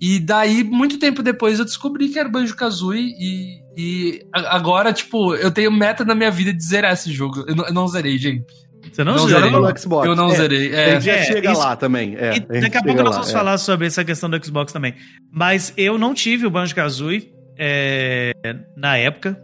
E 0.00 0.20
daí, 0.20 0.62
muito 0.62 0.98
tempo 0.98 1.22
depois, 1.22 1.58
eu 1.58 1.64
descobri 1.64 2.08
que 2.08 2.18
era 2.18 2.28
Banjo-Kazooie 2.28 3.14
e, 3.18 3.60
e 3.76 4.26
agora, 4.32 4.92
tipo, 4.92 5.34
eu 5.34 5.50
tenho 5.50 5.70
meta 5.72 6.04
na 6.04 6.14
minha 6.14 6.30
vida 6.30 6.52
de 6.52 6.62
zerar 6.62 6.92
esse 6.92 7.10
jogo. 7.10 7.44
Eu 7.48 7.56
não, 7.56 7.66
eu 7.66 7.72
não 7.72 7.88
zerei, 7.88 8.18
gente. 8.18 8.44
Você 8.92 9.02
não, 9.02 9.16
não 9.16 9.26
zerou 9.26 9.50
no 9.50 9.78
Xbox? 9.78 10.06
Eu 10.06 10.14
não 10.14 10.30
é, 10.30 10.36
zerei. 10.36 10.74
É. 10.74 10.98
dia 10.98 11.14
é, 11.14 11.24
chega 11.24 11.52
isso, 11.52 11.60
lá 11.60 11.76
também. 11.76 12.14
É, 12.16 12.38
daqui 12.60 12.76
a 12.76 12.82
pouco 12.82 13.02
nós 13.02 13.14
vamos 13.14 13.30
é. 13.30 13.32
falar 13.32 13.58
sobre 13.58 13.86
essa 13.86 14.04
questão 14.04 14.28
do 14.28 14.44
Xbox 14.44 14.72
também. 14.72 14.94
Mas 15.32 15.72
eu 15.76 15.98
não 15.98 16.14
tive 16.14 16.46
o 16.46 16.50
Banjo-Kazooie 16.50 17.32
é, 17.58 18.32
na 18.76 18.96
época. 18.96 19.40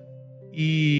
E 0.53 0.99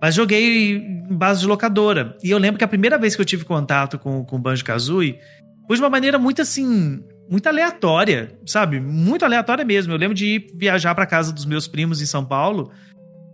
mas 0.00 0.14
joguei 0.14 0.76
em 0.76 1.16
base 1.16 1.40
de 1.40 1.46
locadora. 1.46 2.14
E 2.22 2.30
eu 2.30 2.36
lembro 2.36 2.58
que 2.58 2.64
a 2.64 2.68
primeira 2.68 2.98
vez 2.98 3.16
que 3.16 3.22
eu 3.22 3.26
tive 3.26 3.44
contato 3.44 3.98
com, 3.98 4.22
com 4.22 4.36
o 4.36 4.38
Banjo-Kazooie 4.38 5.18
foi 5.66 5.76
de 5.76 5.82
uma 5.82 5.88
maneira 5.88 6.18
muito 6.18 6.42
assim 6.42 7.02
muito 7.28 7.46
aleatória, 7.48 8.38
sabe? 8.46 8.80
Muito 8.80 9.24
aleatória 9.24 9.64
mesmo. 9.64 9.92
Eu 9.92 9.96
lembro 9.98 10.14
de 10.14 10.26
ir 10.26 10.46
viajar 10.54 10.94
para 10.94 11.06
casa 11.06 11.32
dos 11.32 11.44
meus 11.44 11.66
primos 11.66 12.00
em 12.00 12.06
São 12.06 12.24
Paulo 12.24 12.70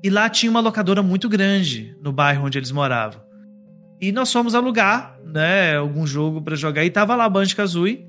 e 0.03 0.09
lá 0.09 0.29
tinha 0.29 0.51
uma 0.51 0.61
locadora 0.61 1.03
muito 1.03 1.29
grande 1.29 1.97
no 2.03 2.13
bairro 2.13 2.47
onde 2.47 2.59
eles 2.59 2.71
moravam. 2.71 3.21
E 4.01 4.13
nós 4.13 4.33
fomos 4.33 4.55
alugar, 4.55 5.19
né, 5.25 5.77
algum 5.77 6.07
jogo 6.07 6.41
para 6.41 6.57
jogar 6.57 6.85
e 6.85 6.91
tava 6.91 7.15
lá 7.15 7.29
Banjo 7.29 7.55
Kazooie 7.55 8.07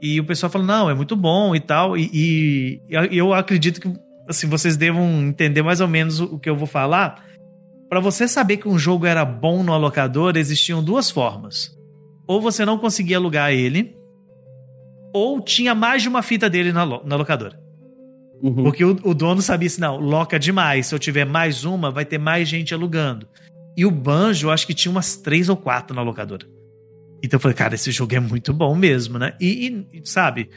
e 0.00 0.18
o 0.18 0.24
pessoal 0.24 0.50
falou: 0.50 0.66
"Não, 0.66 0.88
é 0.88 0.94
muito 0.94 1.14
bom" 1.14 1.54
e 1.54 1.60
tal. 1.60 1.98
E, 1.98 2.10
e, 2.12 2.80
e 3.10 3.18
eu 3.18 3.34
acredito 3.34 3.80
que 3.80 3.92
assim 4.28 4.48
vocês 4.48 4.76
devam 4.76 5.04
entender 5.22 5.62
mais 5.62 5.80
ou 5.80 5.88
menos 5.88 6.20
o 6.20 6.38
que 6.38 6.48
eu 6.48 6.56
vou 6.56 6.66
falar. 6.66 7.22
Para 7.90 8.00
você 8.00 8.26
saber 8.26 8.56
que 8.56 8.68
um 8.68 8.78
jogo 8.78 9.04
era 9.04 9.24
bom 9.24 9.62
no 9.62 9.76
locadora, 9.76 10.40
existiam 10.40 10.82
duas 10.82 11.10
formas. 11.10 11.76
Ou 12.26 12.40
você 12.40 12.64
não 12.64 12.78
conseguia 12.78 13.18
alugar 13.18 13.52
ele, 13.52 13.94
ou 15.14 15.40
tinha 15.40 15.76
mais 15.76 16.02
de 16.02 16.08
uma 16.08 16.22
fita 16.22 16.50
dele 16.50 16.72
na, 16.72 16.82
lo 16.82 17.00
na 17.06 17.14
locadora. 17.14 17.56
Uhum. 18.42 18.64
Porque 18.64 18.84
o, 18.84 18.98
o, 19.04 19.14
dono 19.14 19.40
sabia 19.40 19.68
assim, 19.68 19.80
não, 19.80 19.96
loca 19.96 20.38
demais. 20.38 20.86
Se 20.88 20.94
eu 20.94 20.98
tiver 20.98 21.24
mais 21.24 21.64
uma, 21.64 21.90
vai 21.90 22.04
ter 22.04 22.18
mais 22.18 22.48
gente 22.48 22.74
alugando. 22.74 23.28
E 23.76 23.86
o 23.86 23.90
Banjo, 23.92 24.50
acho 24.50 24.66
que 24.66 24.74
tinha 24.74 24.90
umas 24.90 25.16
três 25.16 25.48
ou 25.48 25.56
quatro 25.56 25.94
na 25.94 26.02
locadora. 26.02 26.44
Então 27.22 27.38
eu 27.38 27.40
falei, 27.40 27.56
cara, 27.56 27.76
esse 27.76 27.92
jogo 27.92 28.14
é 28.14 28.20
muito 28.20 28.52
bom 28.52 28.74
mesmo, 28.74 29.18
né? 29.18 29.34
E, 29.40 29.86
e 29.92 30.00
sabe? 30.04 30.50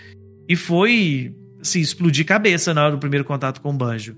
E 0.49 0.55
foi, 0.55 1.33
assim, 1.61 1.79
explodir 1.79 2.25
cabeça 2.25 2.73
na 2.73 2.83
hora 2.83 2.91
do 2.91 2.97
primeiro 2.97 3.23
contato 3.23 3.61
com 3.61 3.69
o 3.69 3.77
Banjo. 3.77 4.17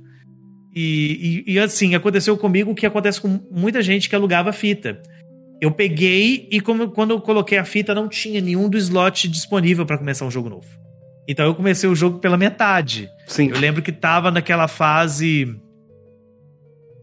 E, 0.73 1.43
e, 1.45 1.53
e, 1.53 1.59
assim, 1.59 1.95
aconteceu 1.95 2.37
comigo 2.37 2.71
o 2.71 2.75
que 2.75 2.85
acontece 2.85 3.19
com 3.19 3.39
muita 3.51 3.81
gente 3.81 4.07
que 4.07 4.15
alugava 4.15 4.53
fita. 4.53 5.01
Eu 5.61 5.71
peguei 5.71 6.47
e 6.49 6.61
como, 6.61 6.89
quando 6.89 7.11
eu 7.11 7.21
coloquei 7.21 7.57
a 7.57 7.65
fita 7.65 7.93
não 7.93 8.07
tinha 8.07 8.39
nenhum 8.39 8.69
do 8.69 8.77
slot 8.77 9.27
disponível 9.27 9.85
para 9.85 9.97
começar 9.97 10.25
um 10.25 10.31
jogo 10.31 10.49
novo. 10.49 10.67
Então 11.27 11.45
eu 11.45 11.53
comecei 11.53 11.89
o 11.89 11.95
jogo 11.95 12.19
pela 12.19 12.37
metade. 12.37 13.09
Sim. 13.27 13.49
Eu 13.49 13.59
lembro 13.59 13.81
que 13.81 13.91
tava 13.91 14.31
naquela 14.31 14.67
fase 14.67 15.53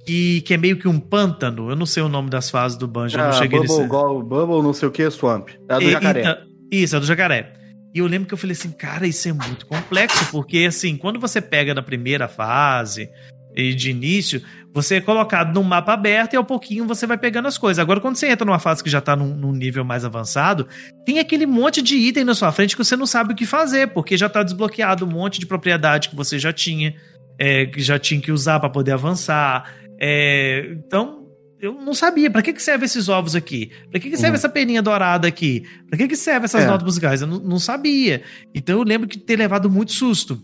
que, 0.07 0.41
que 0.41 0.55
é 0.55 0.57
meio 0.57 0.79
que 0.79 0.89
um 0.89 0.99
pântano. 0.99 1.71
Eu 1.71 1.77
não 1.77 1.87
sei 1.87 2.03
o 2.03 2.09
nome 2.09 2.31
das 2.31 2.51
fases 2.51 2.79
do 2.79 2.89
Banjo. 2.89 3.19
Ah, 3.19 3.21
eu 3.21 3.25
não 3.25 3.31
ah, 3.31 3.39
cheguei 3.39 3.61
Bubble, 3.61 3.77
nesse... 3.77 3.89
Go, 3.89 4.23
Bubble, 4.23 4.63
não 4.63 4.73
sei 4.73 4.89
o 4.89 4.91
que, 4.91 5.09
Swamp. 5.11 5.51
É 5.69 5.75
a 5.75 5.79
do 5.79 5.85
e, 5.85 5.91
jacaré. 5.93 6.21
Então, 6.21 6.37
isso, 6.73 6.97
é 6.97 7.01
do 7.01 7.07
jacaré. 7.07 7.53
E 7.95 7.99
eu 7.99 8.07
lembro 8.07 8.27
que 8.27 8.35
eu 8.35 8.39
falei 8.39 8.53
assim, 8.53 8.71
cara, 8.71 9.07
isso 9.07 9.29
é 9.29 9.33
muito 9.33 9.67
complexo, 9.67 10.31
porque 10.31 10.65
assim, 10.67 10.97
quando 10.97 11.21
você 11.21 11.41
pega 11.41 11.73
na 11.73 11.83
primeira 11.83 12.29
fase, 12.29 13.09
de 13.55 13.91
início, 13.91 14.43
você 14.77 14.97
é 14.97 15.01
colocado 15.01 15.55
num 15.55 15.63
mapa 15.63 15.95
aberto 15.95 16.35
e 16.35 16.37
ao 16.37 16.45
pouquinho 16.45 16.87
você 16.87 17.07
vai 17.07 17.17
pegando 17.17 17.49
as 17.49 17.57
coisas. 17.57 17.79
Agora, 17.79 17.99
quando 17.99 18.17
você 18.17 18.29
entra 18.29 18.45
numa 18.45 18.59
fase 18.59 18.85
que 18.85 18.91
já 18.91 19.01
tá 19.01 19.17
num, 19.17 19.35
num, 19.35 19.51
nível 19.51 19.83
mais 19.87 20.05
avançado, 20.05 20.69
tem 21.07 21.19
aquele 21.19 21.47
monte 21.47 21.81
de 21.81 21.97
item 21.97 22.25
na 22.25 22.35
sua 22.35 22.53
frente 22.53 22.77
que 22.77 22.85
você 22.85 22.95
não 22.95 23.07
sabe 23.07 23.33
o 23.33 23.35
que 23.35 23.47
fazer, 23.47 23.89
porque 23.89 24.19
já 24.19 24.29
tá 24.29 24.43
desbloqueado 24.43 25.07
um 25.07 25.09
monte 25.09 25.41
de 25.41 25.47
propriedade 25.47 26.11
que 26.11 26.15
você 26.15 26.39
já 26.39 26.53
tinha, 26.53 26.95
é, 27.39 27.65
que 27.65 27.81
já 27.81 27.99
tinha 27.99 28.21
que 28.21 28.31
usar 28.31 28.61
para 28.61 28.69
poder 28.69 28.93
avançar. 28.93 29.73
É, 29.99 30.69
então, 30.73 31.27
eu 31.59 31.73
não 31.73 31.95
sabia. 31.95 32.31
Para 32.31 32.43
que, 32.43 32.53
que 32.53 32.63
serve 32.63 32.85
esses 32.85 33.09
ovos 33.09 33.35
aqui? 33.35 33.71
Para 33.91 33.99
que, 33.99 34.11
que 34.11 34.17
serve 34.19 34.33
uhum. 34.33 34.35
essa 34.35 34.49
peninha 34.51 34.83
dourada 34.83 35.27
aqui? 35.27 35.65
Para 35.89 35.97
que, 35.97 36.09
que 36.09 36.17
serve 36.17 36.45
essas 36.45 36.65
é. 36.65 36.67
notas 36.67 36.85
musicais? 36.85 37.23
Eu 37.23 37.29
não, 37.29 37.39
não, 37.39 37.59
sabia. 37.59 38.21
Então 38.55 38.77
eu 38.77 38.85
lembro 38.85 39.09
de 39.09 39.17
ter 39.17 39.39
levado 39.39 39.71
muito 39.71 39.93
susto. 39.95 40.39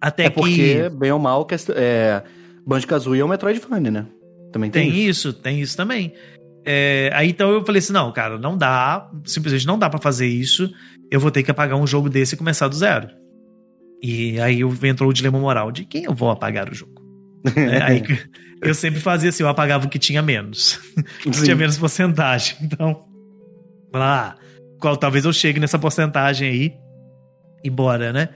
Até 0.00 0.26
é 0.26 0.30
porque, 0.30 0.88
bem 0.90 1.10
ou 1.10 1.18
mal, 1.18 1.44
é, 1.74 2.22
Banjo-Kazooie 2.66 3.20
é 3.20 3.24
um 3.24 3.28
Metroidvania, 3.28 3.90
né? 3.90 4.06
Também 4.52 4.70
tem, 4.70 4.90
tem 4.90 5.00
isso. 5.00 5.28
isso. 5.28 5.32
Tem 5.32 5.60
isso 5.60 5.76
também. 5.76 6.12
É, 6.64 7.10
aí 7.14 7.30
então 7.30 7.50
eu 7.50 7.64
falei 7.64 7.78
assim, 7.78 7.92
não, 7.92 8.10
cara, 8.10 8.38
não 8.38 8.58
dá, 8.58 9.08
simplesmente 9.24 9.66
não 9.66 9.78
dá 9.78 9.88
para 9.88 10.00
fazer 10.00 10.26
isso. 10.26 10.68
Eu 11.10 11.20
vou 11.20 11.30
ter 11.30 11.44
que 11.44 11.50
apagar 11.50 11.78
um 11.78 11.86
jogo 11.86 12.10
desse 12.10 12.34
e 12.34 12.38
começar 12.38 12.66
do 12.66 12.74
zero. 12.74 13.08
E 14.02 14.40
aí 14.40 14.60
entrou 14.82 15.10
o 15.10 15.12
dilema 15.12 15.38
moral 15.38 15.70
de 15.70 15.84
quem 15.84 16.04
eu 16.04 16.14
vou 16.14 16.30
apagar 16.30 16.68
o 16.68 16.74
jogo. 16.74 17.00
é, 17.54 17.82
aí 17.82 18.02
eu 18.60 18.74
sempre 18.74 19.00
fazia 19.00 19.28
assim, 19.28 19.44
eu 19.44 19.48
apagava 19.48 19.86
o 19.86 19.88
que 19.88 19.98
tinha 19.98 20.20
menos. 20.20 20.80
que 21.22 21.30
tinha 21.30 21.54
menos 21.54 21.78
porcentagem. 21.78 22.56
Então, 22.66 23.04
lá, 23.94 24.36
qual 24.80 24.96
talvez 24.96 25.24
eu 25.24 25.32
chegue 25.32 25.60
nessa 25.60 25.78
porcentagem 25.78 26.48
aí 26.48 26.74
e 27.62 27.70
bora, 27.70 28.12
né? 28.12 28.28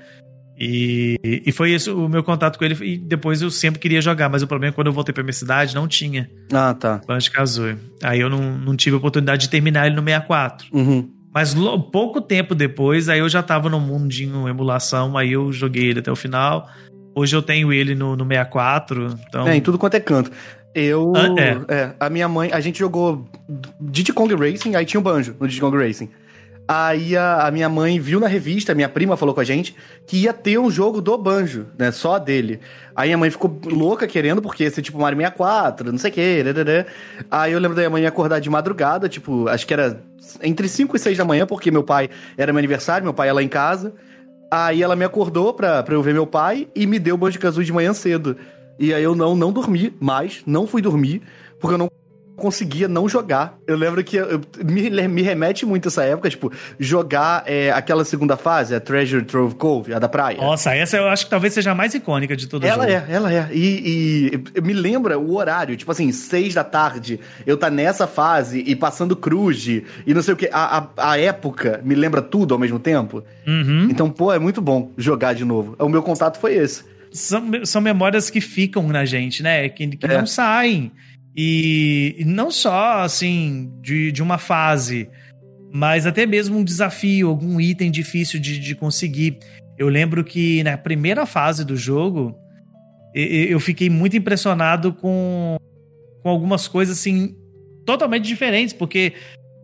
E, 0.61 1.19
e 1.47 1.53
foi 1.53 1.71
isso 1.71 1.97
o 1.97 2.07
meu 2.07 2.23
contato 2.23 2.59
com 2.59 2.65
ele. 2.67 2.77
E 2.85 2.99
depois 2.99 3.41
eu 3.41 3.51
sempre 3.51 3.81
queria 3.81 4.03
jogar, 4.03 4.29
mas 4.29 4.43
o 4.43 4.47
problema 4.47 4.69
é 4.69 4.73
que 4.73 4.75
quando 4.75 4.89
eu 4.89 4.93
voltei 4.93 5.13
pra 5.13 5.23
minha 5.23 5.33
cidade, 5.33 5.75
não 5.75 5.89
tinha. 5.89 6.31
Ah, 6.53 6.75
tá. 6.75 7.01
Banjo 7.07 7.33
Kazooie. 7.33 7.79
Aí 8.03 8.21
eu 8.21 8.29
não, 8.29 8.59
não 8.59 8.77
tive 8.77 8.95
a 8.95 8.99
oportunidade 8.99 9.43
de 9.43 9.49
terminar 9.49 9.87
ele 9.87 9.97
no 9.97 10.03
64. 10.03 10.67
Uhum. 10.71 11.09
Mas 11.33 11.55
pouco 11.91 12.21
tempo 12.21 12.55
depois, 12.55 13.09
aí 13.09 13.21
eu 13.21 13.29
já 13.29 13.43
tava 13.43 13.71
no 13.71 13.81
mundinho 13.81 14.49
emulação, 14.49 15.17
aí 15.17 15.33
eu 15.33 15.53
joguei 15.53 15.87
ele 15.87 16.01
até 16.01 16.11
o 16.11 16.17
final. 16.17 16.69
Hoje 17.15 17.35
eu 17.35 17.41
tenho 17.41 17.73
ele 17.73 17.95
no, 17.95 18.15
no 18.15 18.27
64. 18.27 19.17
Então... 19.29 19.49
É, 19.49 19.57
em 19.57 19.61
tudo 19.61 19.79
quanto 19.79 19.95
é 19.95 20.01
canto. 20.01 20.31
Eu. 20.75 21.13
Ah, 21.17 21.41
é. 21.41 21.75
é. 21.75 21.95
A 21.99 22.11
minha 22.11 22.29
mãe. 22.29 22.51
A 22.53 22.61
gente 22.61 22.79
jogou 22.79 23.29
Diddy 23.81 24.13
Kong 24.13 24.35
Racing, 24.35 24.75
aí 24.75 24.85
tinha 24.85 25.01
o 25.01 25.03
banjo 25.03 25.35
no 25.41 25.49
Diddy 25.49 25.61
Kong 25.61 25.77
Racing. 25.77 26.11
Aí 26.73 27.17
a, 27.17 27.49
a, 27.49 27.51
minha 27.51 27.69
mãe 27.69 27.99
viu 27.99 28.21
na 28.21 28.29
revista, 28.29 28.77
minha 28.77 28.89
prima 28.89 29.17
falou 29.17 29.35
com 29.35 29.41
a 29.41 29.45
gente, 29.45 29.75
que 30.07 30.19
ia 30.19 30.33
ter 30.33 30.57
um 30.57 30.71
jogo 30.71 31.01
do 31.01 31.19
Banjo, 31.19 31.67
né? 31.77 31.91
Só 31.91 32.17
dele. 32.17 32.61
Aí 32.95 33.13
a 33.13 33.19
mãe 33.19 33.29
ficou 33.29 33.61
louca 33.65 34.07
querendo, 34.07 34.41
porque 34.41 34.63
ia 34.63 34.71
ser 34.71 34.81
tipo 34.81 34.97
Mario 34.97 35.19
64, 35.19 35.91
não 35.91 35.99
sei 35.99 36.13
o 36.13 36.15
quê. 36.15 36.45
Aí 37.29 37.51
eu 37.51 37.59
lembro 37.59 37.75
da 37.75 37.81
minha 37.81 37.91
mãe 37.91 38.07
acordar 38.07 38.39
de 38.39 38.49
madrugada, 38.49 39.09
tipo, 39.09 39.49
acho 39.49 39.67
que 39.67 39.75
era 39.75 40.01
entre 40.45 40.69
5 40.69 40.95
e 40.95 40.99
6 41.01 41.19
da 41.19 41.25
manhã, 41.25 41.45
porque 41.45 41.73
meu 41.73 41.83
pai 41.83 42.09
era 42.39 42.53
meu 42.53 42.61
aniversário, 42.61 43.03
meu 43.03 43.15
pai 43.15 43.27
ia 43.27 43.35
lá 43.35 43.43
em 43.43 43.49
casa. 43.49 43.93
Aí 44.49 44.81
ela 44.81 44.95
me 44.95 45.05
acordou 45.05 45.53
pra, 45.53 45.83
pra 45.83 45.95
eu 45.95 46.03
ver 46.03 46.15
meu 46.15 46.25
pai 46.25 46.69
e 46.73 46.87
me 46.87 47.01
deu 47.01 47.17
o 47.17 47.19
Banjo 47.19 47.37
Kazooie 47.41 47.67
de 47.67 47.73
manhã 47.73 47.93
cedo. 47.93 48.37
E 48.79 48.95
aí 48.95 49.03
eu 49.03 49.17
não, 49.17 49.35
não 49.35 49.51
dormi 49.51 49.93
mais, 49.99 50.43
não 50.47 50.69
fui 50.69 50.81
dormir, 50.81 51.21
porque 51.59 51.75
eu 51.75 51.79
não 51.79 51.91
conseguia 52.41 52.89
não 52.89 53.09
jogar. 53.09 53.57
Eu 53.67 53.77
lembro 53.77 54.03
que 54.03 54.17
eu, 54.17 54.41
me, 54.65 54.91
me 55.07 55.23
remete 55.23 55.65
muito 55.65 55.87
essa 55.87 56.03
época, 56.03 56.29
tipo, 56.29 56.53
jogar 56.79 57.45
é, 57.47 57.71
aquela 57.71 58.05
segunda 58.05 58.37
fase, 58.37 58.75
a 58.75 58.81
Treasure 58.81 59.25
Trove 59.25 59.55
Cove, 59.55 59.95
a 59.95 60.01
da 60.01 60.09
praia. 60.09 60.39
Nossa, 60.39 60.75
essa 60.75 60.97
eu 60.97 61.09
acho 61.09 61.27
que 61.27 61.31
talvez 61.31 61.55
seja 61.55 61.71
a 61.71 61.75
mais 61.75 61.95
icônica 61.95 62.37
de 62.37 62.49
todo 62.49 62.67
ela 62.67 62.85
jogo. 62.85 62.91
Ela 62.91 63.07
é, 63.09 63.15
ela 63.15 63.33
é. 63.33 63.49
E, 63.53 64.43
e 64.57 64.61
me 64.61 64.73
lembra 64.73 65.19
o 65.19 65.37
horário, 65.37 65.77
tipo 65.77 65.93
assim, 65.93 66.11
seis 66.11 66.55
da 66.55 66.65
tarde, 66.65 67.21
eu 67.47 67.57
tá 67.57 67.71
nessa 67.71 68.07
fase 68.07 68.65
e 68.67 68.75
passando 68.75 69.15
cruz 69.15 69.61
e 69.67 69.85
não 70.07 70.23
sei 70.23 70.35
o 70.35 70.37
que. 70.37 70.49
A, 70.53 70.79
a, 70.97 71.13
a, 71.13 71.19
época 71.19 71.81
me 71.85 71.95
lembra 71.95 72.23
tudo 72.23 72.55
ao 72.55 72.61
mesmo 72.61 72.79
tempo. 72.79 73.23
Uhum. 73.47 73.89
Então, 73.91 74.11
pô, 74.11 74.33
é 74.33 74.39
muito 74.39 74.61
bom 74.61 74.93
jogar 74.97 75.35
de 75.35 75.45
novo. 75.45 75.77
O 75.79 75.89
meu 75.89 76.03
contato 76.03 76.39
foi 76.39 76.55
esse. 76.55 76.85
São, 77.13 77.43
são 77.65 77.81
memórias 77.81 78.31
que 78.31 78.41
ficam 78.41 78.87
na 78.89 79.05
gente, 79.05 79.43
né? 79.43 79.69
Que, 79.69 79.87
que 79.89 80.07
é. 80.07 80.19
não 80.19 80.27
saem. 80.27 80.93
E, 81.37 82.17
e 82.19 82.25
não 82.25 82.51
só, 82.51 83.03
assim, 83.03 83.73
de, 83.81 84.11
de 84.11 84.23
uma 84.23 84.39
fase, 84.39 85.09
mas 85.73 86.07
até 86.07 86.27
mesmo 86.27 86.59
um 86.59 86.65
desafio, 86.65 87.29
algum 87.29 87.61
item 87.61 87.91
difícil 87.91 88.41
de, 88.41 88.59
de 88.59 88.75
conseguir. 88.75 89.39
Eu 89.79 89.89
lembro 89.89 90.25
que 90.25 90.63
na 90.65 90.77
primeira 90.77 91.25
fase 91.25 91.65
do 91.65 91.77
jogo, 91.77 92.37
eu 93.15 93.59
fiquei 93.61 93.89
muito 93.89 94.17
impressionado 94.17 94.93
com, 94.93 95.57
com 96.23 96.29
algumas 96.29 96.69
coisas, 96.69 96.99
assim, 96.99 97.37
totalmente 97.87 98.25
diferentes, 98.25 98.73
porque 98.73 99.15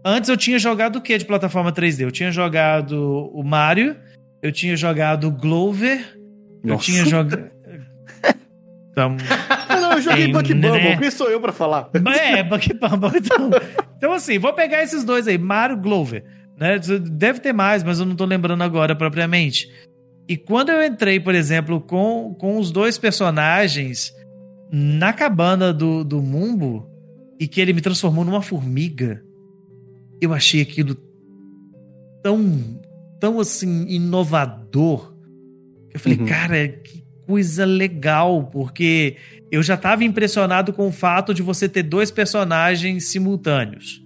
antes 0.04 0.30
eu 0.30 0.36
tinha 0.36 0.58
jogado 0.58 0.96
o 0.96 1.00
que 1.00 1.18
de 1.18 1.24
plataforma 1.24 1.72
3D? 1.72 2.00
Eu 2.02 2.12
tinha 2.12 2.30
jogado 2.30 3.30
o 3.32 3.42
Mario, 3.42 3.96
eu 4.42 4.52
tinha 4.52 4.76
jogado 4.76 5.28
o 5.28 5.30
Glover, 5.30 6.18
Nossa. 6.62 6.74
eu 6.74 6.78
tinha 6.78 7.04
jogado. 7.04 7.50
Então, 8.96 9.10
não, 9.10 9.26
eu 9.96 10.02
joguei 10.02 10.28
Buck 10.28 10.52
Bumble, 10.54 10.70
né? 10.70 10.96
quem 10.96 11.10
sou 11.10 11.30
eu 11.30 11.40
pra 11.40 11.52
falar? 11.52 11.90
É, 12.20 12.42
Buck 12.42 12.72
Bumble. 12.74 13.18
Então, 13.18 13.50
então, 13.96 14.12
assim, 14.12 14.38
vou 14.38 14.52
pegar 14.52 14.82
esses 14.82 15.04
dois 15.04 15.26
aí, 15.26 15.38
Mario 15.38 15.76
Glover. 15.76 16.24
Né? 16.56 16.78
Deve 16.78 17.40
ter 17.40 17.52
mais, 17.52 17.82
mas 17.82 17.98
eu 17.98 18.06
não 18.06 18.16
tô 18.16 18.24
lembrando 18.24 18.62
agora 18.62 18.94
propriamente. 18.94 19.70
E 20.28 20.36
quando 20.36 20.70
eu 20.70 20.82
entrei, 20.84 21.20
por 21.20 21.34
exemplo, 21.34 21.80
com, 21.80 22.34
com 22.38 22.58
os 22.58 22.70
dois 22.70 22.98
personagens, 22.98 24.12
na 24.70 25.12
cabana 25.12 25.72
do, 25.72 26.04
do 26.04 26.20
Mumbo 26.20 26.90
e 27.38 27.46
que 27.46 27.60
ele 27.60 27.72
me 27.72 27.80
transformou 27.80 28.24
numa 28.24 28.42
formiga. 28.42 29.22
Eu 30.20 30.32
achei 30.32 30.62
aquilo 30.62 30.96
tão, 32.22 32.80
tão 33.20 33.38
assim, 33.38 33.86
inovador. 33.88 35.14
Eu 35.92 36.00
falei, 36.00 36.18
uhum. 36.18 36.26
cara, 36.26 36.68
que 36.68 37.04
coisa 37.26 37.64
legal, 37.64 38.44
porque 38.44 39.16
eu 39.50 39.62
já 39.62 39.74
estava 39.74 40.04
impressionado 40.04 40.72
com 40.72 40.88
o 40.88 40.92
fato 40.92 41.34
de 41.34 41.42
você 41.42 41.68
ter 41.68 41.82
dois 41.82 42.10
personagens 42.10 43.08
simultâneos, 43.08 44.02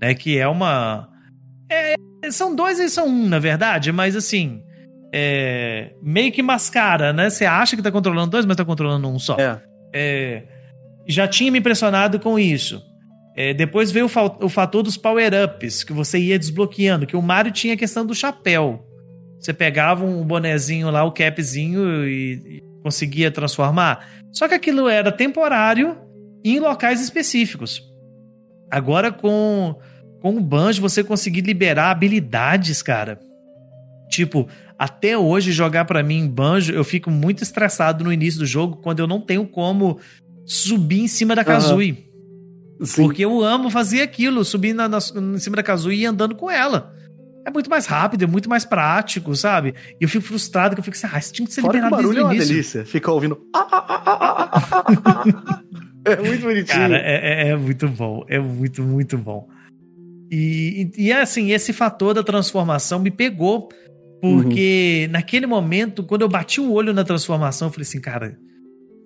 né? 0.00 0.14
Que 0.14 0.38
é 0.38 0.48
uma. 0.48 1.08
É, 1.70 1.94
são 2.30 2.54
dois 2.54 2.78
e 2.78 2.88
são 2.88 3.06
um, 3.06 3.28
na 3.28 3.38
verdade, 3.38 3.92
mas 3.92 4.16
assim. 4.16 4.62
É, 5.16 5.92
meio 6.02 6.32
que 6.32 6.42
mascara, 6.42 7.12
né? 7.12 7.30
Você 7.30 7.44
acha 7.44 7.76
que 7.76 7.82
tá 7.82 7.92
controlando 7.92 8.32
dois, 8.32 8.44
mas 8.44 8.56
tá 8.56 8.64
controlando 8.64 9.06
um 9.08 9.18
só. 9.18 9.36
É. 9.38 9.60
é 9.92 10.42
já 11.06 11.28
tinha 11.28 11.52
me 11.52 11.58
impressionado 11.58 12.18
com 12.18 12.38
isso. 12.38 12.82
É, 13.36 13.52
depois 13.52 13.90
veio 13.90 14.06
o, 14.06 14.44
o 14.44 14.48
fator 14.48 14.82
dos 14.82 14.96
power-ups, 14.96 15.84
que 15.84 15.92
você 15.92 16.18
ia 16.18 16.38
desbloqueando, 16.38 17.06
que 17.06 17.16
o 17.16 17.22
Mario 17.22 17.52
tinha 17.52 17.74
a 17.74 17.76
questão 17.76 18.06
do 18.06 18.14
chapéu. 18.14 18.84
Você 19.44 19.52
pegava 19.52 20.06
um 20.06 20.24
bonezinho 20.24 20.90
lá, 20.90 21.04
o 21.04 21.12
capzinho, 21.12 22.08
e, 22.08 22.32
e 22.46 22.62
conseguia 22.82 23.30
transformar. 23.30 24.08
Só 24.32 24.48
que 24.48 24.54
aquilo 24.54 24.88
era 24.88 25.12
temporário 25.12 25.98
em 26.42 26.58
locais 26.58 26.98
específicos. 27.02 27.82
Agora 28.70 29.12
com, 29.12 29.78
com 30.22 30.34
o 30.34 30.40
Banjo 30.40 30.80
você 30.80 31.04
conseguir 31.04 31.42
liberar 31.42 31.90
habilidades, 31.90 32.80
cara. 32.80 33.20
Tipo, 34.08 34.48
até 34.78 35.18
hoje 35.18 35.52
jogar 35.52 35.84
para 35.84 36.02
mim 36.02 36.26
Banjo, 36.26 36.72
eu 36.72 36.82
fico 36.82 37.10
muito 37.10 37.42
estressado 37.42 38.02
no 38.02 38.10
início 38.10 38.40
do 38.40 38.46
jogo 38.46 38.76
quando 38.76 39.00
eu 39.00 39.06
não 39.06 39.20
tenho 39.20 39.46
como 39.46 40.00
subir 40.46 41.02
em 41.02 41.08
cima 41.08 41.34
da 41.34 41.44
Kazooie. 41.44 41.98
Uhum. 42.80 42.86
Porque 42.96 43.22
eu 43.22 43.44
amo 43.44 43.68
fazer 43.68 44.00
aquilo, 44.00 44.42
subir 44.42 44.72
na, 44.72 44.88
na, 44.88 44.98
em 45.34 45.38
cima 45.38 45.56
da 45.56 45.62
Kazooie 45.62 46.00
e 46.00 46.06
andando 46.06 46.34
com 46.34 46.50
ela. 46.50 46.94
É 47.46 47.50
muito 47.50 47.68
mais 47.68 47.86
rápido, 47.86 48.24
é 48.24 48.26
muito 48.26 48.48
mais 48.48 48.64
prático, 48.64 49.36
sabe? 49.36 49.74
E 50.00 50.04
eu 50.04 50.08
fico 50.08 50.24
frustrado 50.24 50.74
que 50.74 50.80
eu 50.80 50.84
fico 50.84 50.96
assim, 50.96 51.06
ah, 51.12 51.18
isso 51.18 51.32
tinha 51.32 51.46
que 51.46 51.52
ser 51.52 51.60
Fora 51.60 51.74
liberado 51.74 51.96
que 51.96 52.02
o 52.02 52.08
barulho 52.08 52.20
é 52.20 52.24
uma 52.24 52.34
delícia. 52.34 52.86
Fica 52.86 53.12
ouvindo. 53.12 53.38
é 56.06 56.16
muito 56.16 56.42
bonitinho. 56.42 56.66
Cara, 56.66 56.96
é, 56.96 57.46
é, 57.46 57.48
é, 57.48 57.56
muito 57.56 57.88
bom. 57.88 58.24
É 58.28 58.38
muito, 58.38 58.82
muito 58.82 59.18
bom. 59.18 59.48
E, 60.30 60.90
e, 60.96 61.06
e 61.06 61.12
assim, 61.12 61.52
esse 61.52 61.72
fator 61.72 62.14
da 62.14 62.22
transformação 62.22 62.98
me 62.98 63.10
pegou. 63.10 63.68
Porque 64.22 65.04
uhum. 65.04 65.12
naquele 65.12 65.46
momento, 65.46 66.02
quando 66.02 66.22
eu 66.22 66.28
bati 66.28 66.58
o 66.58 66.72
olho 66.72 66.94
na 66.94 67.04
transformação, 67.04 67.68
eu 67.68 67.72
falei 67.72 67.82
assim, 67.82 68.00
cara, 68.00 68.38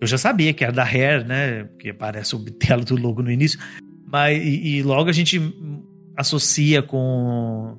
eu 0.00 0.06
já 0.06 0.16
sabia 0.16 0.54
que 0.54 0.62
era 0.62 0.72
da 0.72 0.84
Hair, 0.84 1.26
né? 1.26 1.64
Porque 1.64 1.92
parece 1.92 2.36
o 2.36 2.38
bitelo 2.38 2.84
do 2.84 2.94
logo 2.94 3.20
no 3.20 3.32
início. 3.32 3.58
Mas, 4.06 4.40
e, 4.40 4.76
e 4.76 4.82
logo 4.84 5.10
a 5.10 5.12
gente 5.12 5.40
associa 6.16 6.82
com 6.82 7.76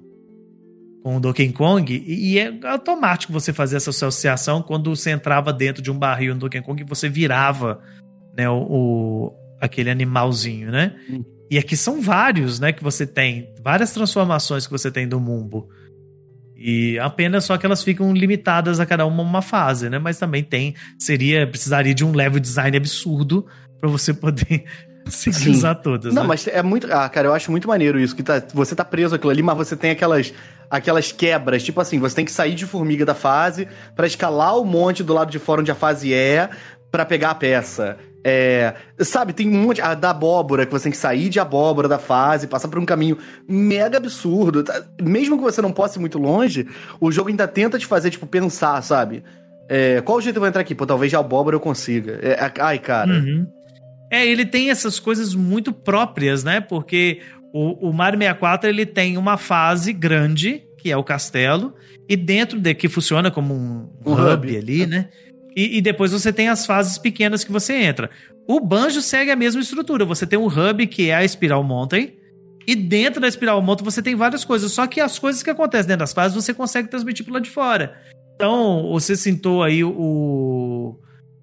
com 1.03 1.17
o 1.17 1.19
Donkey 1.19 1.51
Kong 1.51 2.03
e, 2.05 2.37
é 2.37 2.53
automático 2.63 3.31
você 3.31 3.53
fazer 3.53 3.77
essa 3.77 3.89
associação 3.89 4.61
quando 4.61 4.95
você 4.95 5.11
entrava 5.11 5.53
dentro 5.53 5.81
de 5.81 5.89
um 5.89 5.97
barril 5.97 6.33
no 6.33 6.41
Donkey 6.41 6.61
Kong 6.61 6.81
e 6.81 6.85
você 6.85 7.07
virava 7.07 7.81
né, 8.37 8.49
o, 8.49 8.61
o 8.69 9.33
aquele 9.61 9.89
animalzinho, 9.89 10.71
né? 10.71 10.95
Hum. 11.09 11.23
E 11.51 11.57
aqui 11.57 11.75
são 11.75 11.99
vários, 11.99 12.59
né, 12.59 12.71
que 12.71 12.83
você 12.83 13.07
tem, 13.07 13.49
várias 13.61 13.91
transformações 13.91 14.67
que 14.67 14.71
você 14.71 14.91
tem 14.91 15.07
do 15.07 15.19
Mumbo. 15.19 15.67
E 16.55 16.99
apenas 16.99 17.45
só 17.45 17.57
que 17.57 17.65
elas 17.65 17.83
ficam 17.83 18.13
limitadas 18.13 18.79
a 18.79 18.85
cada 18.85 19.05
uma 19.05 19.23
uma 19.23 19.41
fase, 19.41 19.89
né? 19.89 19.97
Mas 19.97 20.19
também 20.19 20.43
tem, 20.43 20.75
seria, 20.97 21.47
precisaria 21.47 21.93
de 21.93 22.03
um 22.03 22.11
level 22.11 22.39
design 22.39 22.75
absurdo 22.75 23.45
para 23.79 23.89
você 23.89 24.13
poder 24.13 24.65
Sim. 25.09 25.51
usar 25.51 25.75
todas. 25.75 26.13
Não, 26.13 26.23
né? 26.23 26.27
mas 26.27 26.47
é 26.47 26.61
muito. 26.61 26.91
Ah, 26.91 27.07
cara, 27.09 27.27
eu 27.27 27.33
acho 27.33 27.51
muito 27.51 27.67
maneiro 27.67 27.99
isso. 27.99 28.15
Que 28.15 28.23
tá, 28.23 28.41
você 28.53 28.75
tá 28.75 28.85
preso 28.85 29.15
aquilo 29.15 29.31
ali, 29.31 29.41
mas 29.41 29.57
você 29.57 29.75
tem 29.75 29.91
aquelas, 29.91 30.33
aquelas 30.69 31.11
quebras. 31.11 31.63
Tipo 31.63 31.81
assim, 31.81 31.99
você 31.99 32.15
tem 32.15 32.25
que 32.25 32.31
sair 32.31 32.55
de 32.55 32.65
formiga 32.65 33.05
da 33.05 33.15
fase 33.15 33.67
para 33.95 34.07
escalar 34.07 34.57
o 34.57 34.65
monte 34.65 35.03
do 35.03 35.13
lado 35.13 35.31
de 35.31 35.39
fora 35.39 35.61
onde 35.61 35.71
a 35.71 35.75
fase 35.75 36.13
é, 36.13 36.49
para 36.91 37.05
pegar 37.05 37.31
a 37.31 37.35
peça. 37.35 37.97
É, 38.23 38.73
sabe, 38.99 39.31
tem 39.31 39.47
um 39.47 39.61
monte. 39.61 39.81
A 39.81 39.93
da 39.93 40.09
abóbora, 40.09 40.65
que 40.65 40.71
você 40.71 40.83
tem 40.83 40.91
que 40.91 40.97
sair 40.97 41.29
de 41.29 41.39
abóbora 41.39 41.87
da 41.87 41.97
fase, 41.97 42.47
passar 42.47 42.67
por 42.67 42.79
um 42.79 42.85
caminho 42.85 43.17
mega 43.47 43.97
absurdo. 43.97 44.63
Tá, 44.63 44.83
mesmo 45.01 45.37
que 45.37 45.43
você 45.43 45.61
não 45.61 45.71
possa 45.71 45.97
ir 45.97 46.01
muito 46.01 46.17
longe, 46.17 46.67
o 46.99 47.11
jogo 47.11 47.29
ainda 47.29 47.47
tenta 47.47 47.79
te 47.79 47.85
fazer, 47.85 48.09
tipo, 48.09 48.27
pensar, 48.27 48.81
sabe? 48.81 49.23
É, 49.69 50.01
qual 50.01 50.19
jeito 50.19 50.37
eu 50.37 50.41
vou 50.41 50.49
entrar 50.49 50.61
aqui? 50.61 50.73
Pô, 50.73 50.85
talvez 50.85 51.11
de 51.11 51.15
abóbora 51.15 51.55
eu 51.55 51.59
consiga. 51.59 52.19
É, 52.21 52.51
ai, 52.59 52.79
cara. 52.79 53.11
Uhum. 53.11 53.47
É, 54.11 54.25
ele 54.25 54.45
tem 54.45 54.69
essas 54.69 54.99
coisas 54.99 55.35
muito 55.35 55.71
próprias, 55.71 56.43
né? 56.43 56.59
Porque 56.59 57.21
o, 57.53 57.89
o 57.89 57.93
Mario 57.93 58.19
64 58.19 58.69
ele 58.69 58.85
tem 58.85 59.17
uma 59.17 59.37
fase 59.37 59.93
grande, 59.93 60.63
que 60.77 60.91
é 60.91 60.97
o 60.97 61.03
castelo, 61.03 61.73
e 62.07 62.15
dentro 62.15 62.59
de 62.59 62.73
que 62.73 62.87
funciona 62.87 63.29
como 63.29 63.53
um, 63.53 63.89
um 64.05 64.13
hub, 64.13 64.33
hub 64.33 64.57
ali, 64.57 64.85
né? 64.85 65.09
E, 65.55 65.77
e, 65.77 65.81
depois 65.81 66.11
você 66.11 66.31
tem 66.31 66.47
as 66.47 66.65
fases 66.65 66.97
pequenas 66.97 67.43
que 67.43 67.51
você 67.51 67.73
entra. 67.73 68.09
O 68.47 68.59
Banjo 68.59 69.01
segue 69.01 69.31
a 69.31 69.35
mesma 69.35 69.61
estrutura. 69.61 70.05
Você 70.05 70.25
tem 70.25 70.39
um 70.39 70.47
hub 70.47 70.87
que 70.87 71.09
é 71.09 71.17
a 71.17 71.27
Spiral 71.27 71.63
Mountain, 71.63 72.13
e 72.65 72.75
dentro 72.75 73.19
da 73.19 73.29
Spiral 73.29 73.61
Mountain 73.61 73.83
você 73.83 74.01
tem 74.01 74.15
várias 74.15 74.45
coisas. 74.45 74.71
Só 74.71 74.85
que 74.87 75.01
as 75.01 75.17
coisas 75.19 75.43
que 75.43 75.49
acontecem 75.49 75.87
dentro 75.87 76.01
das 76.01 76.13
fases 76.13 76.35
você 76.35 76.53
consegue 76.53 76.87
transmitir 76.87 77.25
pro 77.25 77.33
lado 77.33 77.43
de 77.43 77.49
fora. 77.49 77.97
Então, 78.35 78.87
você 78.91 79.17
sentou 79.17 79.63
aí 79.63 79.83
o 79.83 80.97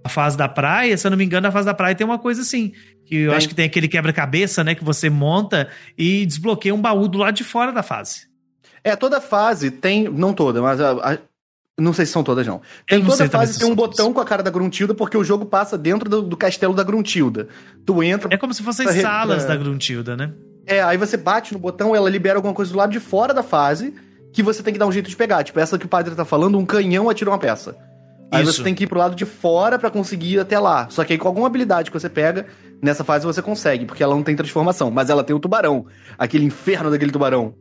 a 0.07 0.09
fase 0.09 0.37
da 0.37 0.49
praia, 0.49 0.97
se 0.97 1.07
eu 1.07 1.11
não 1.11 1.19
me 1.19 1.25
engano, 1.25 1.47
a 1.47 1.53
fase 1.53 1.67
da 1.67 1.75
praia 1.75 1.95
tem 1.95 2.07
uma 2.07 2.19
coisa 2.19 2.43
assim. 2.43 2.73
Que 3.05 3.17
eu 3.17 3.31
tem. 3.31 3.37
acho 3.37 3.49
que 3.49 3.55
tem 3.55 3.67
aquele 3.67 3.89
quebra-cabeça, 3.89 4.65
né? 4.65 4.75
Que 4.75 4.85
você 4.85 5.11
monta 5.11 5.69
e 5.97 6.25
desbloqueia 6.27 6.75
um 6.75 6.81
baú 6.81 7.07
do 7.07 7.19
lado 7.19 7.35
de 7.35 7.45
fora 7.45 7.73
da 7.73 7.83
fase. 7.83 8.27
É, 8.83 8.97
toda 8.97 9.21
fase 9.21 9.71
tem. 9.71 10.09
Não 10.09 10.33
toda, 10.33 10.63
mas 10.63 10.81
a, 10.81 10.93
a 10.93 11.19
não 11.79 11.93
sei 11.93 12.07
se 12.07 12.13
são 12.13 12.25
todas, 12.25 12.47
não. 12.47 12.63
Tem 12.87 12.99
não 12.99 13.11
toda 13.11 13.29
fase 13.29 13.59
tem 13.59 13.71
um 13.71 13.75
botão 13.75 14.13
com 14.13 14.21
a 14.21 14.25
cara 14.25 14.43
da 14.43 14.51
Gruntilda, 14.51 14.95
porque 14.95 15.17
o 15.17 15.23
jogo 15.23 15.45
passa 15.45 15.77
dentro 15.77 16.09
do, 16.09 16.23
do 16.23 16.37
castelo 16.37 16.73
da 16.73 16.83
Gruntilda. 16.83 17.49
Tu 17.85 18.03
entra. 18.03 18.35
É 18.35 18.39
como 18.39 18.55
se 18.55 18.63
fossem 18.63 18.89
salas 19.01 19.45
pra... 19.45 19.55
da 19.55 19.63
Gruntilda, 19.63 20.17
né? 20.17 20.33
É, 20.67 20.83
aí 20.83 20.97
você 20.97 21.17
bate 21.17 21.53
no 21.53 21.59
botão, 21.59 21.95
ela 21.95 22.09
libera 22.09 22.39
alguma 22.39 22.55
coisa 22.55 22.73
do 22.73 22.79
lado 22.79 22.91
de 22.91 22.99
fora 22.99 23.35
da 23.35 23.43
fase 23.43 23.95
que 24.33 24.43
você 24.43 24.63
tem 24.63 24.73
que 24.73 24.79
dar 24.79 24.87
um 24.87 24.93
jeito 24.93 25.09
de 25.09 25.17
pegar. 25.17 25.45
Tipo, 25.45 25.61
essa 25.61 25.79
que 25.79 25.87
o 25.87 25.89
padre 25.89 26.15
tá 26.15 26.25
falando, 26.25 26.59
um 26.59 26.67
canhão 26.67 27.09
atira 27.09 27.31
uma 27.31 27.39
peça. 27.39 27.77
Aí 28.31 28.43
Isso. 28.43 28.55
você 28.55 28.63
tem 28.63 28.75
que 28.75 28.85
ir 28.85 28.87
pro 28.87 28.99
lado 28.99 29.15
de 29.15 29.25
fora 29.25 29.79
para 29.79 29.91
conseguir 29.91 30.35
ir 30.35 30.41
até 30.41 30.59
lá. 30.59 30.89
Só 30.91 31.05
que 31.05 31.13
aí 31.13 31.19
com 31.19 31.29
alguma 31.29 31.47
habilidade 31.47 31.91
que 31.91 31.99
você 31.99 32.09
pega, 32.09 32.47
nessa 32.83 33.05
fase 33.05 33.25
você 33.25 33.41
consegue, 33.41 33.85
porque 33.87 34.03
ela 34.03 34.15
não 34.15 34.23
tem 34.23 34.35
transformação. 34.35 34.91
Mas 34.91 35.11
ela 35.11 35.23
tem 35.23 35.35
o 35.35 35.39
tubarão. 35.39 35.87
Aquele 36.19 36.45
inferno 36.45 36.91
daquele 36.91 37.13
tubarão. 37.13 37.55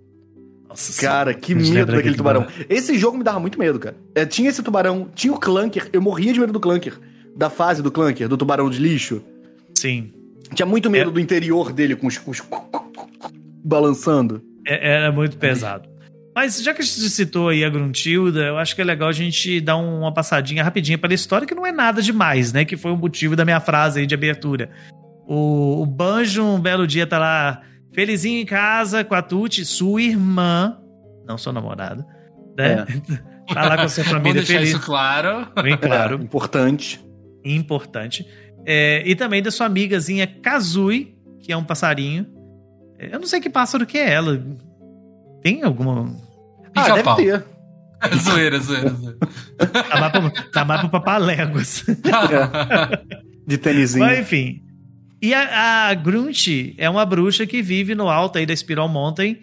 Nossa, 0.68 1.00
cara, 1.00 1.34
que 1.34 1.54
medo 1.54 1.92
daquele 1.92 2.16
tubarão. 2.16 2.44
tubarão. 2.44 2.66
Esse 2.70 2.98
jogo 2.98 3.18
me 3.18 3.24
dava 3.24 3.40
muito 3.40 3.60
medo, 3.60 3.80
cara. 3.80 3.96
É, 4.14 4.26
tinha 4.26 4.50
esse 4.50 4.62
tubarão, 4.64 5.10
tinha 5.14 5.34
o 5.34 5.40
Clunker. 5.40 5.90
Eu 5.94 6.02
morria 6.02 6.34
de 6.34 6.40
medo 6.40 6.52
do 6.52 6.60
Clunker. 6.60 7.00
Da 7.36 7.50
fase 7.50 7.82
do 7.82 7.92
Clunker, 7.92 8.28
do 8.28 8.36
tubarão 8.38 8.70
de 8.70 8.80
lixo. 8.80 9.22
Sim. 9.74 10.12
Tinha 10.54 10.66
muito 10.66 10.90
medo 10.90 11.10
é... 11.10 11.14
do 11.14 11.20
interior 11.20 11.72
dele 11.72 11.96
com 11.96 12.08
os, 12.08 12.18
com 12.18 12.32
os... 12.32 12.42
balançando. 13.64 14.42
É, 14.66 14.96
era 14.96 15.12
muito 15.12 15.38
pesado. 15.38 15.88
Mas 16.36 16.62
já 16.62 16.74
que 16.74 16.82
a 16.82 16.86
gente 16.86 17.10
citou 17.10 17.48
aí 17.48 17.64
a 17.64 17.70
Gruntilda, 17.70 18.42
eu 18.42 18.58
acho 18.58 18.76
que 18.76 18.82
é 18.82 18.84
legal 18.84 19.08
a 19.08 19.14
gente 19.14 19.62
dar 19.62 19.78
uma 19.78 20.14
passadinha 20.14 20.64
rapidinha 20.64 20.98
pela 20.98 21.14
história, 21.14 21.48
que 21.48 21.56
não 21.56 21.66
é 21.66 21.72
nada 21.72 22.02
demais, 22.02 22.52
né? 22.52 22.66
Que 22.66 22.76
foi 22.76 22.92
o 22.92 22.98
motivo 22.98 23.38
da 23.38 23.46
minha 23.46 23.62
frase 23.62 24.02
aí 24.02 24.06
de 24.06 24.14
abertura. 24.14 24.70
O, 25.26 25.82
o 25.82 25.86
Banjo, 25.86 26.44
um 26.44 26.60
belo 26.60 26.86
dia, 26.86 27.08
tá 27.08 27.18
lá 27.18 27.62
felizinho 27.94 28.42
em 28.42 28.46
casa 28.46 29.06
com 29.06 29.16
a 29.16 29.22
Tuti, 29.22 29.64
sua 29.64 30.02
irmã, 30.02 30.78
não 31.26 31.38
sua 31.38 31.54
namorada, 31.54 32.06
né? 32.58 32.86
É. 33.20 33.36
Tá 33.54 33.64
lá 33.70 33.78
com 33.78 33.84
a 33.84 33.90
sua 33.90 34.04
família 34.04 34.42
Vou 34.42 34.46
feliz. 34.48 34.70
isso 34.70 34.82
claro. 34.82 35.48
Bem 35.62 35.78
claro. 35.78 36.18
É, 36.20 36.24
importante. 36.24 37.00
Importante. 37.44 38.26
É, 38.66 39.04
e 39.06 39.16
também 39.16 39.44
da 39.44 39.52
sua 39.52 39.68
amigazinha 39.68 40.26
Kazui, 40.26 41.16
que 41.42 41.52
é 41.52 41.58
um 41.58 41.64
passarinho. 41.64 42.26
Eu 42.98 43.20
não 43.20 43.28
sei 43.28 43.40
que 43.40 43.48
pássaro 43.48 43.86
que 43.86 44.00
é 44.00 44.12
ela. 44.12 44.44
Tem 45.44 45.62
alguma. 45.62 46.12
Ah, 46.76 46.90
deve 46.90 47.16
ter. 47.16 47.46
zoeira, 48.22 48.60
zoeira, 48.60 48.90
zoeira. 48.90 49.18
Tá 49.58 50.00
mais 50.00 50.12
pro, 50.12 50.52
tá 50.52 50.66
mais 50.66 50.82
pro 50.82 50.90
papaléguas. 50.90 51.86
De 53.48 53.58
tênisinho. 53.58 54.06
Mas 54.06 54.20
enfim. 54.20 54.62
E 55.22 55.34
a, 55.34 55.90
a 55.90 55.94
Grunt 55.94 56.48
é 56.78 56.90
uma 56.90 57.06
bruxa 57.06 57.46
que 57.46 57.62
vive 57.62 57.96
no 57.96 58.10
alto 58.10 58.38
aí 58.38 58.46
da 58.46 58.56
Spiral 58.56 58.90
Mountain 58.90 59.40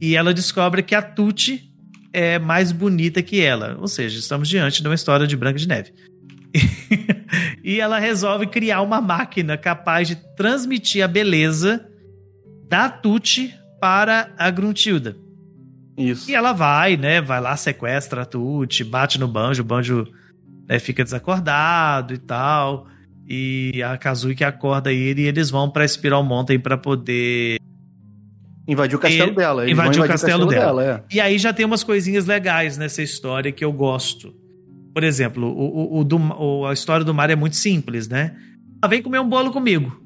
e 0.00 0.16
ela 0.16 0.34
descobre 0.34 0.82
que 0.82 0.94
a 0.94 1.02
Tuti 1.02 1.72
é 2.12 2.38
mais 2.38 2.70
bonita 2.70 3.22
que 3.22 3.40
ela. 3.40 3.76
Ou 3.80 3.88
seja, 3.88 4.18
estamos 4.18 4.48
diante 4.48 4.82
de 4.82 4.88
uma 4.88 4.94
história 4.94 5.26
de 5.26 5.36
Branca 5.36 5.58
de 5.58 5.66
Neve. 5.66 5.92
e 7.64 7.80
ela 7.80 7.98
resolve 7.98 8.46
criar 8.46 8.82
uma 8.82 9.00
máquina 9.00 9.56
capaz 9.56 10.06
de 10.06 10.16
transmitir 10.36 11.02
a 11.02 11.08
beleza 11.08 11.84
da 12.68 12.88
Tuti 12.88 13.54
para 13.80 14.32
a 14.38 14.50
Gruntilda. 14.50 15.16
Isso. 15.96 16.30
E 16.30 16.34
ela 16.34 16.52
vai, 16.52 16.96
né? 16.96 17.20
Vai 17.20 17.40
lá, 17.40 17.56
sequestra 17.56 18.22
a 18.22 18.24
Tuti, 18.24 18.82
bate 18.82 19.18
no 19.18 19.28
banjo, 19.28 19.62
o 19.62 19.64
banjo 19.64 20.06
né, 20.68 20.78
fica 20.78 21.04
desacordado 21.04 22.14
e 22.14 22.18
tal. 22.18 22.86
E 23.26 23.82
a 23.82 23.98
que 24.34 24.44
acorda 24.44 24.92
ele 24.92 25.22
e 25.22 25.26
eles 25.26 25.50
vão 25.50 25.70
pra 25.70 25.86
Spiral 25.86 26.22
Mountain 26.22 26.58
para 26.58 26.76
poder 26.76 27.58
Invadir 28.66 28.96
o 28.96 28.98
castelo 28.98 29.30
e, 29.30 29.34
dela. 29.34 29.70
Invadir 29.70 30.02
o 30.02 30.06
castelo, 30.06 30.44
o 30.44 30.46
castelo 30.46 30.46
dela. 30.46 30.82
dela 30.82 31.04
é. 31.10 31.14
E 31.14 31.20
aí 31.20 31.38
já 31.38 31.52
tem 31.52 31.66
umas 31.66 31.84
coisinhas 31.84 32.26
legais 32.26 32.78
nessa 32.78 33.02
história 33.02 33.52
que 33.52 33.64
eu 33.64 33.72
gosto. 33.72 34.34
Por 34.92 35.04
exemplo, 35.04 35.46
o, 35.46 36.00
o, 36.00 36.04
do, 36.04 36.16
o, 36.16 36.66
a 36.66 36.72
história 36.72 37.04
do 37.04 37.12
Mario 37.12 37.34
é 37.34 37.36
muito 37.36 37.56
simples, 37.56 38.08
né? 38.08 38.34
Ah, 38.80 38.88
vem 38.88 39.02
comer 39.02 39.20
um 39.20 39.28
bolo 39.28 39.50
comigo. 39.50 40.00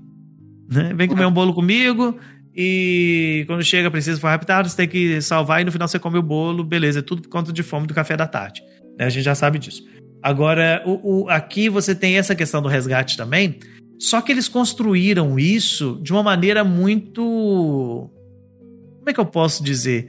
Né? 0.68 0.92
Vem 0.94 1.08
comer 1.08 1.26
um 1.26 1.32
bolo 1.32 1.54
comigo 1.54 2.18
e 2.60 3.44
quando 3.46 3.62
chega, 3.62 3.88
precisa 3.88 4.20
for 4.20 4.26
raptado, 4.26 4.68
você 4.68 4.76
tem 4.76 4.88
que 4.88 5.22
salvar 5.22 5.60
e 5.60 5.64
no 5.64 5.70
final 5.70 5.86
você 5.86 5.96
come 5.96 6.18
o 6.18 6.22
bolo, 6.22 6.64
beleza, 6.64 6.98
é 6.98 7.02
tudo 7.02 7.22
por 7.22 7.28
conta 7.28 7.52
de 7.52 7.62
fome 7.62 7.86
do 7.86 7.94
café 7.94 8.16
da 8.16 8.26
tarde. 8.26 8.64
Né? 8.98 9.04
A 9.04 9.08
gente 9.08 9.22
já 9.22 9.34
sabe 9.36 9.60
disso. 9.60 9.86
Agora, 10.20 10.82
o, 10.84 11.22
o, 11.22 11.30
aqui 11.30 11.68
você 11.68 11.94
tem 11.94 12.18
essa 12.18 12.34
questão 12.34 12.60
do 12.60 12.68
resgate 12.68 13.16
também, 13.16 13.60
só 13.96 14.20
que 14.20 14.32
eles 14.32 14.48
construíram 14.48 15.38
isso 15.38 16.00
de 16.02 16.12
uma 16.12 16.24
maneira 16.24 16.64
muito 16.64 18.10
como 18.98 19.10
é 19.10 19.14
que 19.14 19.20
eu 19.20 19.26
posso 19.26 19.62
dizer? 19.62 20.08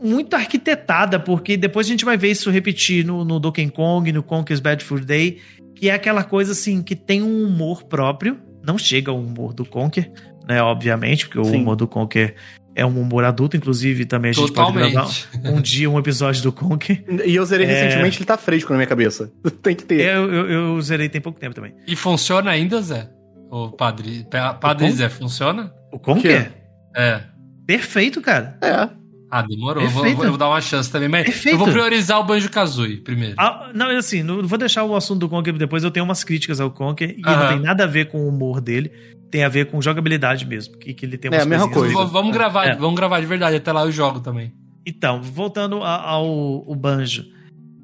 Muito 0.00 0.34
arquitetada, 0.34 1.18
porque 1.18 1.56
depois 1.56 1.86
a 1.86 1.90
gente 1.90 2.04
vai 2.04 2.18
ver 2.18 2.32
isso 2.32 2.50
repetir 2.50 3.04
no, 3.04 3.24
no 3.24 3.40
Donkey 3.40 3.70
Kong, 3.70 4.12
no 4.12 4.22
Conker's 4.22 4.60
Bad 4.60 4.84
Fur 4.84 5.02
Day, 5.02 5.38
que 5.74 5.88
é 5.88 5.94
aquela 5.94 6.22
coisa 6.22 6.52
assim, 6.52 6.82
que 6.82 6.94
tem 6.94 7.22
um 7.22 7.44
humor 7.44 7.84
próprio, 7.84 8.38
não 8.66 8.76
chega 8.76 9.10
ao 9.10 9.18
humor 9.18 9.54
do 9.54 9.64
Conker, 9.64 10.10
né, 10.46 10.60
obviamente, 10.60 11.28
porque 11.28 11.42
Sim. 11.44 11.56
o 11.56 11.60
humor 11.60 11.76
do 11.76 11.86
Conker 11.86 12.34
é 12.74 12.84
um 12.84 13.00
humor 13.00 13.24
adulto, 13.24 13.56
inclusive 13.56 14.04
também 14.04 14.30
a 14.30 14.34
gente 14.34 14.48
Totalmente. 14.48 14.92
pode 14.92 15.28
gravar 15.30 15.56
um 15.56 15.60
dia 15.62 15.88
um 15.88 15.98
episódio 15.98 16.42
do 16.42 16.52
Conker. 16.52 17.04
E 17.24 17.34
eu 17.34 17.44
zerei 17.46 17.66
é... 17.66 17.70
recentemente, 17.70 18.18
ele 18.18 18.26
tá 18.26 18.36
fresco 18.36 18.70
na 18.70 18.76
minha 18.76 18.86
cabeça. 18.86 19.32
tem 19.62 19.74
que 19.74 19.84
ter. 19.84 20.00
Eu, 20.00 20.32
eu, 20.32 20.50
eu, 20.50 20.82
zerei 20.82 21.08
tem 21.08 21.20
pouco 21.20 21.40
tempo 21.40 21.54
também. 21.54 21.74
E 21.86 21.96
funciona 21.96 22.50
ainda, 22.50 22.82
Zé? 22.82 23.08
O 23.50 23.70
padre, 23.70 24.26
padre 24.60 24.88
o 24.88 24.92
Zé, 24.92 25.08
funciona? 25.08 25.72
O 25.92 25.98
Conker? 25.98 26.52
É. 26.94 27.22
Perfeito, 27.66 28.20
cara. 28.20 28.58
É. 28.60 28.88
Ah, 29.30 29.42
demorou. 29.42 29.88
Vou, 29.88 30.14
vou, 30.14 30.36
dar 30.36 30.48
uma 30.48 30.60
chance 30.60 30.90
também. 30.90 31.08
Mas 31.08 31.24
Perfeito. 31.24 31.54
eu 31.54 31.58
vou 31.58 31.68
priorizar 31.68 32.20
o 32.20 32.24
Banjo 32.24 32.48
Kazooie 32.48 32.98
primeiro. 32.98 33.34
Ah, 33.38 33.70
não, 33.74 33.88
assim, 33.90 34.22
não 34.22 34.46
vou 34.46 34.58
deixar 34.58 34.84
o 34.84 34.94
assunto 34.94 35.20
do 35.20 35.28
Conker 35.28 35.54
depois. 35.54 35.82
Eu 35.82 35.90
tenho 35.90 36.04
umas 36.04 36.22
críticas 36.22 36.60
ao 36.60 36.70
Conker 36.70 37.16
e 37.18 37.22
não 37.22 37.48
tem 37.48 37.60
nada 37.60 37.84
a 37.84 37.86
ver 37.86 38.08
com 38.08 38.18
o 38.18 38.28
humor 38.28 38.60
dele. 38.60 38.90
Tem 39.30 39.42
a 39.42 39.48
ver 39.48 39.66
com 39.66 39.82
jogabilidade 39.82 40.46
mesmo. 40.46 40.78
Que, 40.78 40.94
que 40.94 41.04
ele 41.04 41.18
tem 41.18 41.30
umas 41.30 41.40
é 41.40 41.42
a 41.42 41.46
mesma 41.46 41.68
coisa. 41.68 42.04
Vamos 42.04 42.32
gravar, 42.32 42.66
é. 42.66 42.76
vamos 42.76 42.94
gravar 42.94 43.20
de 43.20 43.26
verdade. 43.26 43.56
Até 43.56 43.72
lá 43.72 43.84
eu 43.84 43.90
jogo 43.90 44.20
também. 44.20 44.52
Então, 44.86 45.20
voltando 45.20 45.82
ao, 45.82 46.64
ao 46.68 46.74
Banjo. 46.74 47.24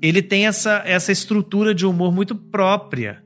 Ele 0.00 0.22
tem 0.22 0.46
essa, 0.46 0.82
essa 0.84 1.10
estrutura 1.10 1.74
de 1.74 1.86
humor 1.86 2.12
muito 2.12 2.34
própria. 2.34 3.21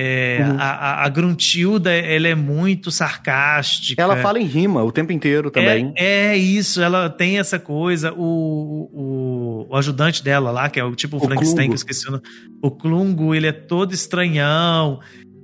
É, 0.00 0.38
uhum. 0.46 0.56
a, 0.60 1.04
a, 1.04 1.08
Gruntilda, 1.08 1.92
ela 1.92 2.28
é 2.28 2.34
muito 2.36 2.88
sarcástica. 2.88 4.00
Ela 4.00 4.18
fala 4.18 4.38
em 4.38 4.44
rima 4.44 4.80
o 4.84 4.92
tempo 4.92 5.12
inteiro 5.12 5.50
também. 5.50 5.92
É, 5.96 6.28
é 6.28 6.36
isso, 6.36 6.80
ela 6.80 7.10
tem 7.10 7.40
essa 7.40 7.58
coisa. 7.58 8.12
O, 8.12 8.88
o, 8.92 9.66
o, 9.68 9.76
ajudante 9.76 10.22
dela 10.22 10.52
lá, 10.52 10.70
que 10.70 10.78
é 10.78 10.84
o 10.84 10.94
tipo 10.94 11.16
o 11.16 11.20
Frankenstein, 11.20 11.66
que 11.66 11.72
eu 11.72 11.74
esqueci 11.74 12.06
o 12.06 12.12
nome. 12.12 12.22
O 12.62 12.70
Klungo, 12.70 13.34
ele 13.34 13.48
é 13.48 13.52
todo 13.52 13.92
estranhão. 13.92 15.00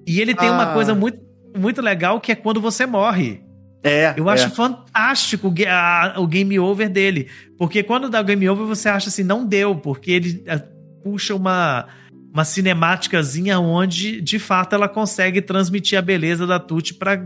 E 0.06 0.20
ele 0.20 0.36
tem 0.36 0.48
ah. 0.48 0.52
uma 0.52 0.72
coisa 0.72 0.94
muito, 0.94 1.18
muito 1.58 1.82
legal 1.82 2.20
que 2.20 2.30
é 2.30 2.36
quando 2.36 2.60
você 2.60 2.86
morre. 2.86 3.42
É, 3.82 4.14
eu 4.16 4.28
acho 4.28 4.46
é. 4.46 4.50
fantástico 4.50 5.52
a, 5.68 6.14
o 6.18 6.28
game 6.28 6.56
over 6.60 6.88
dele. 6.88 7.26
Porque 7.58 7.82
quando 7.82 8.08
dá 8.08 8.20
o 8.20 8.24
game 8.24 8.48
over, 8.48 8.66
você 8.66 8.88
acha 8.88 9.08
assim, 9.08 9.24
não 9.24 9.44
deu, 9.44 9.74
porque 9.74 10.12
ele 10.12 10.44
é, 10.46 10.62
puxa 11.02 11.34
uma 11.34 11.86
uma 12.34 12.44
cinemáticazinha 12.44 13.60
onde, 13.60 14.20
de 14.20 14.40
fato, 14.40 14.74
ela 14.74 14.88
consegue 14.88 15.40
transmitir 15.40 15.96
a 15.96 16.02
beleza 16.02 16.44
da 16.44 16.58
Tuti 16.58 16.92
pra, 16.92 17.16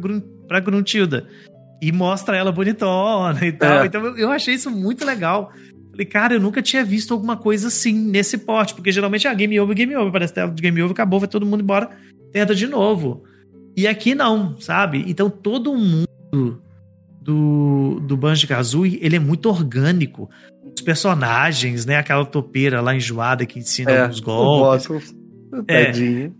pra 0.47 0.61
Gruntilda. 0.61 1.27
E 1.81 1.91
mostra 1.91 2.37
ela 2.37 2.53
bonitona 2.53 3.47
e 3.47 3.53
tal. 3.53 3.85
É. 3.85 3.87
Então 3.87 4.19
eu, 4.19 4.31
achei 4.31 4.55
isso 4.55 4.71
muito 4.71 5.07
legal. 5.07 5.51
Falei, 5.91 6.05
cara, 6.05 6.35
eu 6.35 6.41
nunca 6.41 6.61
tinha 6.61 6.85
visto 6.85 7.15
alguma 7.15 7.39
coisa 7.39 7.69
assim, 7.69 7.95
nesse 7.95 8.37
porte. 8.37 8.75
Porque 8.75 8.93
geralmente 8.93 9.27
é 9.27 9.31
ah, 9.31 9.35
game 9.35 9.59
over, 9.59 9.75
game 9.75 9.97
over. 9.97 10.13
Parece 10.13 10.35
que 10.35 10.47
de 10.47 10.63
game 10.63 10.83
over, 10.83 10.93
acabou, 10.93 11.19
vai 11.19 11.29
todo 11.29 11.47
mundo 11.47 11.63
embora, 11.63 11.89
tenta 12.31 12.55
de 12.55 12.67
novo. 12.67 13.25
E 13.75 13.89
aqui 13.89 14.15
não, 14.15 14.61
sabe? 14.61 15.05
Então 15.07 15.31
todo 15.31 15.75
mundo 15.75 16.07
do, 17.29 18.01
do 18.01 18.17
Banjo-Kazooie, 18.17 18.99
ele 19.03 19.17
é 19.17 19.19
muito 19.19 19.51
orgânico 19.51 20.31
os 20.75 20.81
personagens, 20.81 21.85
né? 21.85 21.97
Aquela 21.97 22.25
topeira 22.25 22.81
lá 22.81 22.95
enjoada 22.95 23.45
que 23.45 23.59
ensina 23.59 23.91
é, 23.91 24.01
alguns 24.01 24.21
golpes. 24.21 24.89
O 24.89 25.65
é, 25.69 26.31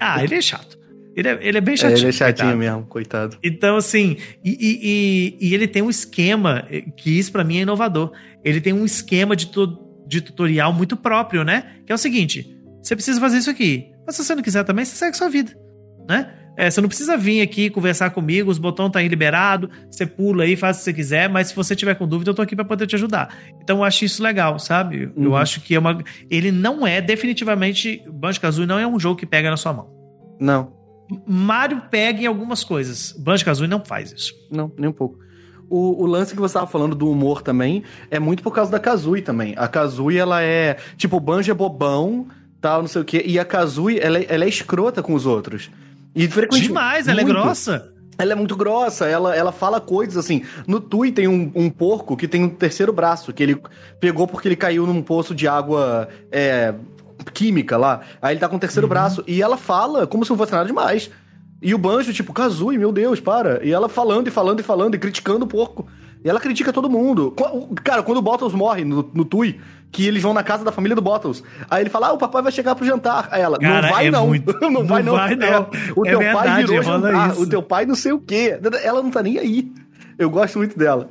ah, 0.00 0.24
ele 0.24 0.36
é 0.36 0.40
chato. 0.40 0.78
Ele 1.14 1.28
é, 1.28 1.38
ele 1.42 1.58
é 1.58 1.60
bem 1.60 1.76
chatinho. 1.76 1.98
É, 1.98 2.00
ele 2.00 2.08
é 2.08 2.12
chatinho 2.12 2.48
coitado. 2.48 2.58
mesmo, 2.58 2.86
coitado. 2.86 3.38
Então, 3.42 3.76
assim, 3.76 4.16
e, 4.42 5.36
e, 5.38 5.48
e, 5.48 5.54
ele 5.54 5.68
tem 5.68 5.82
um 5.82 5.90
esquema, 5.90 6.66
que 6.96 7.18
isso 7.18 7.30
para 7.30 7.44
mim 7.44 7.58
é 7.58 7.60
inovador. 7.60 8.10
Ele 8.42 8.62
tem 8.62 8.72
um 8.72 8.86
esquema 8.86 9.36
de, 9.36 9.48
tu, 9.48 9.78
de 10.06 10.22
tutorial 10.22 10.72
muito 10.72 10.96
próprio, 10.96 11.44
né? 11.44 11.74
Que 11.84 11.92
é 11.92 11.94
o 11.94 11.98
seguinte: 11.98 12.58
você 12.82 12.96
precisa 12.96 13.20
fazer 13.20 13.36
isso 13.36 13.50
aqui. 13.50 13.90
Mas 14.06 14.16
se 14.16 14.24
você 14.24 14.34
não 14.34 14.42
quiser 14.42 14.64
também, 14.64 14.86
você 14.86 14.96
segue 14.96 15.14
sua 15.18 15.28
vida, 15.28 15.52
né? 16.08 16.34
É, 16.56 16.70
você 16.70 16.80
não 16.80 16.88
precisa 16.88 17.16
vir 17.16 17.40
aqui 17.40 17.70
conversar 17.70 18.10
comigo, 18.10 18.50
os 18.50 18.58
botões 18.58 18.90
tá 18.92 18.98
aí 18.98 19.08
liberados, 19.08 19.70
você 19.90 20.04
pula 20.06 20.44
aí, 20.44 20.56
faz 20.56 20.76
o 20.76 20.78
que 20.80 20.84
você 20.84 20.92
quiser, 20.92 21.28
mas 21.28 21.48
se 21.48 21.56
você 21.56 21.74
tiver 21.74 21.94
com 21.94 22.06
dúvida, 22.06 22.30
eu 22.30 22.34
tô 22.34 22.42
aqui 22.42 22.54
para 22.54 22.64
poder 22.64 22.86
te 22.86 22.96
ajudar. 22.96 23.34
Então 23.62 23.78
eu 23.78 23.84
acho 23.84 24.04
isso 24.04 24.22
legal, 24.22 24.58
sabe? 24.58 25.10
Uhum. 25.16 25.24
Eu 25.24 25.36
acho 25.36 25.60
que 25.60 25.74
é 25.74 25.78
uma. 25.78 25.98
Ele 26.28 26.52
não 26.52 26.86
é 26.86 27.00
definitivamente. 27.00 28.02
Banjo 28.12 28.40
Kazooie 28.40 28.66
não 28.66 28.78
é 28.78 28.86
um 28.86 28.98
jogo 28.98 29.16
que 29.16 29.26
pega 29.26 29.50
na 29.50 29.56
sua 29.56 29.72
mão. 29.72 29.90
Não. 30.38 30.72
Mario 31.26 31.82
pega 31.90 32.22
em 32.22 32.26
algumas 32.26 32.62
coisas. 32.62 33.12
Banjo 33.18 33.44
Kazooie 33.44 33.68
não 33.68 33.84
faz 33.84 34.12
isso. 34.12 34.34
Não, 34.50 34.72
nem 34.78 34.88
um 34.88 34.92
pouco. 34.92 35.18
O, 35.68 36.02
o, 36.02 36.06
lance 36.06 36.34
que 36.34 36.40
você 36.40 36.54
tava 36.54 36.66
falando 36.66 36.96
do 36.96 37.08
humor 37.08 37.42
também 37.42 37.84
é 38.10 38.18
muito 38.18 38.42
por 38.42 38.52
causa 38.52 38.72
da 38.72 38.80
Kazooie 38.80 39.22
também. 39.22 39.54
A 39.56 39.68
Kazooie, 39.68 40.18
ela 40.18 40.42
é. 40.42 40.76
Tipo, 40.96 41.16
o 41.16 41.20
Banjo 41.20 41.50
é 41.50 41.54
bobão, 41.54 42.26
tal, 42.60 42.80
não 42.80 42.88
sei 42.88 43.02
o 43.02 43.04
quê. 43.04 43.22
E 43.24 43.38
a 43.38 43.44
Kazooie, 43.44 44.00
ela 44.00 44.18
é, 44.18 44.26
ela 44.28 44.44
é 44.44 44.48
escrota 44.48 45.00
com 45.00 45.14
os 45.14 45.26
outros. 45.26 45.70
E 46.14 46.28
frequentemente. 46.28 46.68
Demais, 46.68 47.08
ela 47.08 47.20
é 47.20 47.24
grossa. 47.24 47.92
Ela 48.18 48.32
é 48.32 48.34
muito 48.34 48.54
grossa, 48.54 49.06
ela, 49.06 49.34
ela 49.34 49.50
fala 49.50 49.80
coisas 49.80 50.16
assim. 50.18 50.44
No 50.66 50.78
Tui 50.78 51.10
tem 51.10 51.26
um, 51.26 51.50
um, 51.54 51.70
porco 51.70 52.16
que 52.16 52.28
tem 52.28 52.44
um 52.44 52.50
terceiro 52.50 52.92
braço, 52.92 53.32
que 53.32 53.42
ele 53.42 53.62
pegou 53.98 54.26
porque 54.26 54.46
ele 54.46 54.56
caiu 54.56 54.86
num 54.86 55.00
poço 55.00 55.34
de 55.34 55.48
água 55.48 56.06
é, 56.30 56.74
química 57.32 57.78
lá. 57.78 58.00
Aí 58.20 58.34
ele 58.34 58.40
tá 58.40 58.48
com 58.48 58.56
o 58.56 58.60
terceiro 58.60 58.86
uhum. 58.86 58.90
braço. 58.90 59.24
E 59.26 59.40
ela 59.40 59.56
fala 59.56 60.06
como 60.06 60.22
se 60.24 60.30
não 60.30 60.36
fosse 60.36 60.52
nada 60.52 60.66
demais. 60.66 61.10
E 61.62 61.74
o 61.74 61.78
Banjo, 61.78 62.12
tipo, 62.12 62.32
Kazui, 62.32 62.76
meu 62.76 62.92
Deus, 62.92 63.20
para. 63.20 63.64
E 63.64 63.70
ela 63.70 63.88
falando 63.88 64.28
e 64.28 64.30
falando 64.30 64.60
e 64.60 64.62
falando 64.62 64.94
e 64.94 64.98
criticando 64.98 65.44
o 65.44 65.48
porco. 65.48 65.86
E 66.22 66.28
ela 66.28 66.38
critica 66.38 66.72
todo 66.72 66.88
mundo. 66.88 67.34
Cara, 67.82 68.02
quando 68.02 68.18
o 68.18 68.22
Bottles 68.22 68.52
morre 68.52 68.84
no, 68.84 69.10
no 69.14 69.24
Tui, 69.24 69.58
que 69.90 70.06
eles 70.06 70.22
vão 70.22 70.34
na 70.34 70.42
casa 70.42 70.64
da 70.64 70.70
família 70.70 70.94
do 70.94 71.02
Bottles. 71.02 71.42
Aí 71.68 71.82
ele 71.82 71.90
fala: 71.90 72.08
Ah, 72.08 72.12
o 72.12 72.18
papai 72.18 72.42
vai 72.42 72.52
chegar 72.52 72.74
pro 72.74 72.84
jantar. 72.84 73.28
Aí 73.30 73.40
ela, 73.40 73.58
Cara, 73.58 73.82
não 73.82 73.94
vai 73.94 74.06
é 74.06 74.10
não. 74.10 74.26
Muito... 74.26 74.60
não, 74.60 74.70
não 74.70 74.86
vai 74.86 75.02
não. 75.02 75.14
Vai, 75.14 75.34
não. 75.34 75.46
É, 75.46 75.58
o 75.96 76.06
é 76.06 76.10
teu 76.10 76.18
verdade, 76.18 76.48
pai 76.48 76.64
virou 76.64 76.82
jantar. 76.82 77.30
Isso. 77.30 77.42
O 77.42 77.48
teu 77.48 77.62
pai 77.62 77.86
não 77.86 77.94
sei 77.94 78.12
o 78.12 78.18
quê. 78.18 78.58
Ela 78.82 79.02
não 79.02 79.10
tá 79.10 79.22
nem 79.22 79.38
aí. 79.38 79.72
Eu 80.18 80.28
gosto 80.28 80.58
muito 80.58 80.78
dela. 80.78 81.08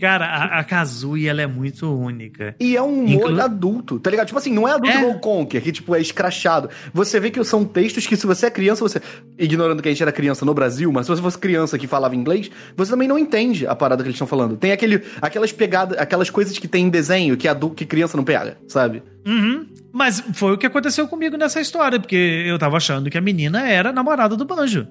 Cara, 0.00 0.26
a, 0.26 0.60
a 0.60 0.64
Kazooie, 0.64 1.28
ela 1.28 1.42
é 1.42 1.46
muito 1.46 1.86
única. 1.92 2.54
E 2.58 2.76
é 2.76 2.82
um 2.82 3.04
humor 3.04 3.30
Inclu... 3.30 3.42
adulto, 3.42 4.00
tá 4.00 4.10
ligado? 4.10 4.26
Tipo 4.26 4.38
assim, 4.38 4.52
não 4.52 4.66
é 4.66 4.72
adulto 4.72 4.96
é. 4.96 5.00
igual 5.00 5.18
Conker, 5.18 5.62
que 5.62 5.72
tipo 5.72 5.94
é 5.94 6.00
escrachado. 6.00 6.68
Você 6.92 7.20
vê 7.20 7.30
que 7.30 7.42
são 7.44 7.64
textos 7.64 8.06
que 8.06 8.16
se 8.16 8.26
você 8.26 8.46
é 8.46 8.50
criança, 8.50 8.82
você... 8.82 9.00
Ignorando 9.38 9.82
que 9.82 9.88
a 9.88 9.92
gente 9.92 10.02
era 10.02 10.12
criança 10.12 10.44
no 10.44 10.52
Brasil, 10.52 10.90
mas 10.92 11.06
se 11.06 11.10
você 11.10 11.22
fosse 11.22 11.38
criança 11.38 11.78
que 11.78 11.86
falava 11.86 12.16
inglês, 12.16 12.50
você 12.76 12.90
também 12.90 13.08
não 13.08 13.18
entende 13.18 13.66
a 13.66 13.74
parada 13.74 14.02
que 14.02 14.08
eles 14.08 14.16
estão 14.16 14.26
falando. 14.26 14.56
Tem 14.56 14.72
aquele, 14.72 15.02
aquelas 15.20 15.52
pegadas, 15.52 15.98
aquelas 15.98 16.30
coisas 16.30 16.58
que 16.58 16.68
tem 16.68 16.86
em 16.86 16.90
desenho 16.90 17.36
que, 17.36 17.46
adulto, 17.46 17.76
que 17.76 17.86
criança 17.86 18.16
não 18.16 18.24
pega, 18.24 18.58
sabe? 18.66 19.02
Uhum. 19.26 19.66
Mas 19.92 20.22
foi 20.34 20.52
o 20.52 20.58
que 20.58 20.66
aconteceu 20.66 21.06
comigo 21.08 21.36
nessa 21.36 21.60
história, 21.60 21.98
porque 21.98 22.44
eu 22.46 22.58
tava 22.58 22.76
achando 22.76 23.10
que 23.10 23.18
a 23.18 23.20
menina 23.20 23.68
era 23.68 23.92
namorada 23.92 24.36
do 24.36 24.44
Banjo. 24.44 24.86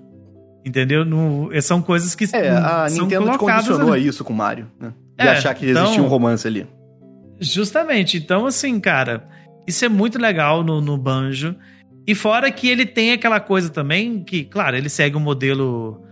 Entendeu? 0.67 1.05
No, 1.05 1.49
são 1.61 1.81
coisas 1.81 2.13
que 2.13 2.25
É, 2.35 2.49
a 2.49 2.87
Nintendo 2.89 3.31
te 3.31 3.37
condicionou 3.37 3.93
ali. 3.93 4.03
a 4.03 4.09
isso 4.09 4.21
com 4.25 4.33
o 4.33 4.35
Mario, 4.35 4.69
né? 4.77 4.93
De 5.17 5.25
é, 5.25 5.29
achar 5.29 5.53
que 5.53 5.69
então, 5.69 5.83
existia 5.83 6.03
um 6.03 6.07
romance 6.07 6.45
ali. 6.45 6.67
Justamente. 7.39 8.17
Então, 8.17 8.45
assim, 8.45 8.77
cara, 8.77 9.25
isso 9.65 9.85
é 9.85 9.87
muito 9.87 10.19
legal 10.19 10.65
no, 10.65 10.81
no 10.81 10.97
Banjo. 10.97 11.55
E 12.05 12.13
fora 12.13 12.51
que 12.51 12.67
ele 12.67 12.85
tem 12.85 13.13
aquela 13.13 13.39
coisa 13.39 13.69
também 13.69 14.21
que, 14.25 14.43
claro, 14.43 14.75
ele 14.75 14.89
segue 14.89 15.15
o 15.15 15.19
um 15.19 15.21
modelo 15.21 16.03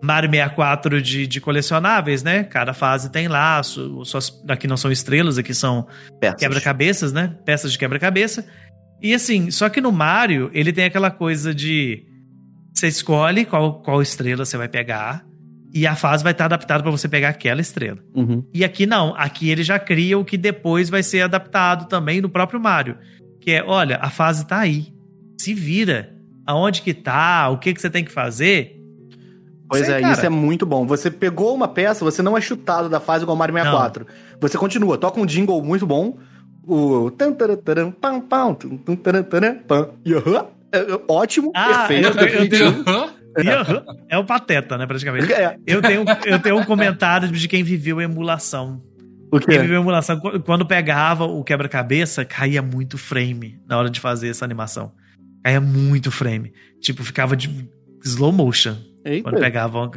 Mario 0.00 0.30
64 0.30 1.02
de, 1.02 1.26
de 1.26 1.40
colecionáveis, 1.40 2.22
né? 2.22 2.44
Cada 2.44 2.72
fase 2.72 3.10
tem 3.10 3.26
lá, 3.26 3.60
suas, 3.64 4.40
aqui 4.48 4.68
não 4.68 4.76
são 4.76 4.92
estrelas, 4.92 5.38
aqui 5.38 5.52
são 5.52 5.88
quebra-cabeças, 6.38 7.12
né? 7.12 7.34
Peças 7.44 7.72
de 7.72 7.78
quebra-cabeça. 7.78 8.46
E 9.02 9.12
assim, 9.12 9.50
só 9.50 9.68
que 9.68 9.80
no 9.80 9.90
Mario, 9.90 10.50
ele 10.52 10.72
tem 10.72 10.84
aquela 10.84 11.10
coisa 11.10 11.52
de 11.52 12.07
você 12.78 12.88
escolhe 12.88 13.44
qual, 13.44 13.80
qual 13.82 14.00
estrela 14.00 14.44
você 14.44 14.56
vai 14.56 14.68
pegar 14.68 15.24
e 15.72 15.86
a 15.86 15.94
fase 15.94 16.22
vai 16.22 16.32
estar 16.32 16.46
adaptada 16.46 16.82
para 16.82 16.90
você 16.90 17.08
pegar 17.08 17.30
aquela 17.30 17.60
estrela. 17.60 17.98
Uhum. 18.14 18.44
E 18.54 18.64
aqui 18.64 18.86
não, 18.86 19.14
aqui 19.16 19.50
ele 19.50 19.62
já 19.62 19.78
cria 19.78 20.18
o 20.18 20.24
que 20.24 20.38
depois 20.38 20.88
vai 20.88 21.02
ser 21.02 21.22
adaptado 21.22 21.88
também 21.88 22.20
no 22.20 22.28
próprio 22.28 22.60
Mario, 22.60 22.96
que 23.40 23.50
é, 23.50 23.64
olha, 23.64 23.98
a 24.00 24.10
fase 24.10 24.46
tá 24.46 24.58
aí, 24.58 24.92
se 25.38 25.52
vira, 25.52 26.14
aonde 26.46 26.82
que 26.82 26.94
tá, 26.94 27.48
o 27.50 27.58
que 27.58 27.74
que 27.74 27.80
você 27.80 27.90
tem 27.90 28.04
que 28.04 28.12
fazer. 28.12 28.76
Pois 29.68 29.84
Sei, 29.84 29.96
é, 29.96 30.00
cara. 30.00 30.14
isso 30.14 30.24
é 30.24 30.30
muito 30.30 30.64
bom. 30.64 30.86
Você 30.86 31.10
pegou 31.10 31.54
uma 31.54 31.68
peça, 31.68 32.04
você 32.04 32.22
não 32.22 32.38
é 32.38 32.40
chutado 32.40 32.88
da 32.88 32.98
fase 32.98 33.24
igual 33.24 33.36
Mario 33.36 33.54
64. 33.54 34.06
Não. 34.06 34.38
Você 34.40 34.56
continua, 34.56 34.96
toca 34.96 35.20
um 35.20 35.26
jingle 35.26 35.62
muito 35.62 35.86
bom. 35.86 36.16
O. 36.66 37.10
Ótimo, 41.08 41.50
ah, 41.54 41.86
perfeito. 41.86 42.54
Eu, 42.54 42.72
eu, 43.36 43.52
eu, 43.52 43.84
é 44.08 44.18
o 44.18 44.24
pateta, 44.24 44.76
né, 44.76 44.86
praticamente. 44.86 45.32
É. 45.32 45.56
Eu, 45.66 45.80
tenho, 45.80 46.04
eu 46.26 46.38
tenho 46.40 46.58
um 46.58 46.64
comentário 46.64 47.28
de 47.28 47.48
quem 47.48 47.62
viveu 47.62 48.00
emulação. 48.00 48.82
O 49.30 49.38
quê? 49.38 49.52
Quem 49.52 49.60
viveu 49.60 49.80
emulação, 49.80 50.20
quando 50.44 50.66
pegava 50.66 51.24
o 51.24 51.44
quebra-cabeça, 51.44 52.24
caía 52.24 52.62
muito 52.62 52.98
frame 52.98 53.60
na 53.66 53.78
hora 53.78 53.90
de 53.90 54.00
fazer 54.00 54.28
essa 54.28 54.44
animação. 54.44 54.92
Caía 55.44 55.60
muito 55.60 56.10
frame. 56.10 56.52
Tipo, 56.80 57.04
ficava 57.04 57.36
de 57.36 57.68
slow 58.04 58.32
motion. 58.32 58.76
Eita. 59.04 59.30
Quando 59.30 59.40
pegava. 59.40 59.90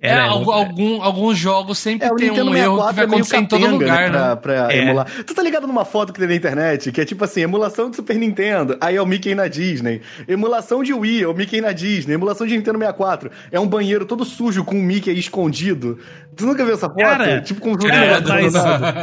É, 0.00 0.10
Era, 0.10 0.26
é, 0.26 0.28
algum, 0.28 1.02
alguns 1.02 1.36
jogos 1.36 1.76
sempre 1.78 2.06
é, 2.06 2.14
tem 2.14 2.30
um 2.30 2.54
erro 2.54 2.86
que 2.88 2.94
vai 2.94 3.04
é 3.04 3.08
acontecer 3.08 3.36
em 3.38 3.46
todo 3.46 3.62
né, 3.62 3.68
lugar, 3.68 4.10
né? 4.10 4.18
Pra, 4.18 4.36
pra 4.36 4.72
é. 4.72 4.78
emular. 4.78 5.06
Tu 5.26 5.34
tá 5.34 5.42
ligado 5.42 5.66
numa 5.66 5.84
foto 5.84 6.12
que 6.12 6.20
tem 6.20 6.28
na 6.28 6.36
internet, 6.36 6.92
que 6.92 7.00
é 7.00 7.04
tipo 7.04 7.24
assim, 7.24 7.40
emulação 7.40 7.90
de 7.90 7.96
Super 7.96 8.16
Nintendo, 8.16 8.78
aí 8.80 8.94
é 8.94 9.02
o 9.02 9.06
Mickey 9.06 9.34
na 9.34 9.48
Disney. 9.48 10.00
Emulação 10.28 10.84
de 10.84 10.94
Wii, 10.94 11.24
é 11.24 11.26
o 11.26 11.34
Mickey 11.34 11.60
na 11.60 11.72
Disney. 11.72 12.14
Emulação 12.14 12.46
de 12.46 12.56
Nintendo 12.56 12.78
64, 12.78 13.30
é 13.50 13.58
um 13.58 13.66
banheiro 13.66 14.06
todo 14.06 14.24
sujo 14.24 14.62
com 14.62 14.78
o 14.78 14.82
Mickey 14.82 15.10
escondido. 15.18 15.98
Tu 16.36 16.46
nunca 16.46 16.64
viu 16.64 16.74
essa 16.74 16.88
foto? 16.88 17.00
Cara, 17.00 17.40
tipo 17.40 17.60
com 17.60 17.72
um 17.72 17.76
cara, 17.76 18.20
mas, 18.20 18.52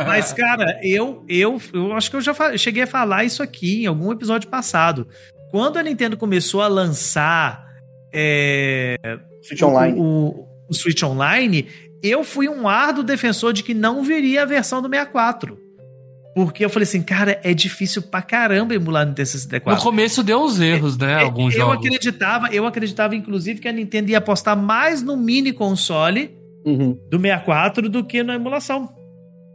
mas, 0.07 0.33
cara, 0.33 0.79
eu, 0.81 1.25
eu, 1.27 1.59
eu 1.73 1.91
acho 1.91 2.09
que 2.09 2.15
eu 2.15 2.21
já 2.21 2.33
cheguei 2.57 2.83
a 2.83 2.87
falar 2.87 3.25
isso 3.25 3.43
aqui 3.43 3.83
em 3.83 3.85
algum 3.85 4.13
episódio 4.13 4.49
passado. 4.49 5.05
Quando 5.51 5.75
a 5.75 5.83
Nintendo 5.83 6.15
começou 6.15 6.61
a 6.61 6.69
lançar... 6.69 7.65
É, 8.13 8.95
Switch 9.41 9.61
Online. 9.61 9.99
o, 9.99 10.54
o 10.69 10.73
Switch 10.73 11.01
Online, 11.03 11.67
eu 12.01 12.23
fui 12.23 12.47
um 12.47 12.67
árduo 12.67 13.03
defensor 13.03 13.53
de 13.53 13.63
que 13.63 13.73
não 13.73 14.03
viria 14.03 14.43
a 14.43 14.45
versão 14.45 14.81
do 14.81 14.89
64. 14.89 15.65
Porque 16.35 16.65
eu 16.65 16.69
falei 16.69 16.83
assim, 16.83 17.01
cara, 17.01 17.39
é 17.43 17.53
difícil 17.53 18.01
pra 18.01 18.21
caramba 18.21 18.75
emular 18.75 19.05
no 19.05 19.11
Nintendo 19.11 19.29
64. 19.29 19.79
No 19.79 19.89
começo 19.89 20.21
deu 20.21 20.43
uns 20.43 20.59
erros, 20.59 20.97
né? 20.97 21.13
É, 21.13 21.23
alguns 21.23 21.53
eu 21.53 21.61
jogos. 21.61 21.77
acreditava, 21.77 22.53
eu 22.53 22.65
acreditava, 22.65 23.15
inclusive, 23.15 23.61
que 23.61 23.69
a 23.69 23.71
Nintendo 23.71 24.11
ia 24.11 24.17
apostar 24.17 24.57
mais 24.57 25.01
no 25.01 25.15
mini 25.15 25.53
console 25.53 26.35
uhum. 26.65 26.99
do 27.09 27.17
64 27.17 27.87
do 27.89 28.03
que 28.03 28.21
na 28.21 28.35
emulação. 28.35 28.89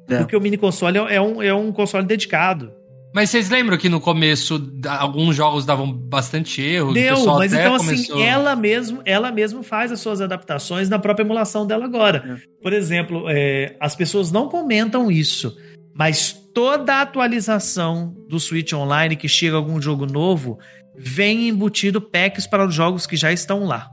É. 0.09 0.17
Porque 0.17 0.35
o 0.35 0.41
mini 0.41 0.57
console 0.57 0.97
é 0.97 1.21
um, 1.21 1.43
é 1.43 1.53
um 1.53 1.71
console 1.71 2.07
dedicado. 2.07 2.73
Mas 3.13 3.31
vocês 3.31 3.51
lembram 3.51 3.77
que 3.77 3.89
no 3.89 4.01
começo 4.01 4.73
alguns 4.87 5.35
jogos 5.35 5.67
davam 5.67 5.93
bastante 5.93 6.63
erro? 6.63 6.93
Deu, 6.93 7.27
mas 7.27 7.53
então 7.53 7.75
assim, 7.75 7.87
começou... 7.87 8.17
assim, 8.17 8.25
ela 8.25 8.55
mesmo, 8.55 9.03
ela 9.05 9.33
mesmo 9.33 9.63
faz 9.65 9.91
as 9.91 10.01
suas 10.01 10.21
adaptações 10.21 10.89
na 10.89 10.99
própria 10.99 11.25
emulação 11.25 11.67
dela 11.67 11.85
agora. 11.85 12.39
É. 12.39 12.63
Por 12.63 12.73
exemplo, 12.73 13.25
é, 13.29 13.77
as 13.81 13.97
pessoas 13.97 14.31
não 14.31 14.49
comentam 14.49 15.11
isso, 15.11 15.57
mas 15.93 16.33
toda 16.55 17.01
atualização 17.01 18.15
do 18.29 18.39
Switch 18.39 18.73
Online 18.73 19.17
que 19.17 19.29
chega 19.29 19.57
algum 19.57 19.81
jogo 19.83 20.07
novo 20.07 20.59
vem 20.97 21.49
embutido 21.49 22.01
packs 22.01 22.47
para 22.47 22.65
os 22.65 22.75
jogos 22.75 23.07
que 23.07 23.17
já 23.17 23.33
estão 23.33 23.65
lá. 23.65 23.89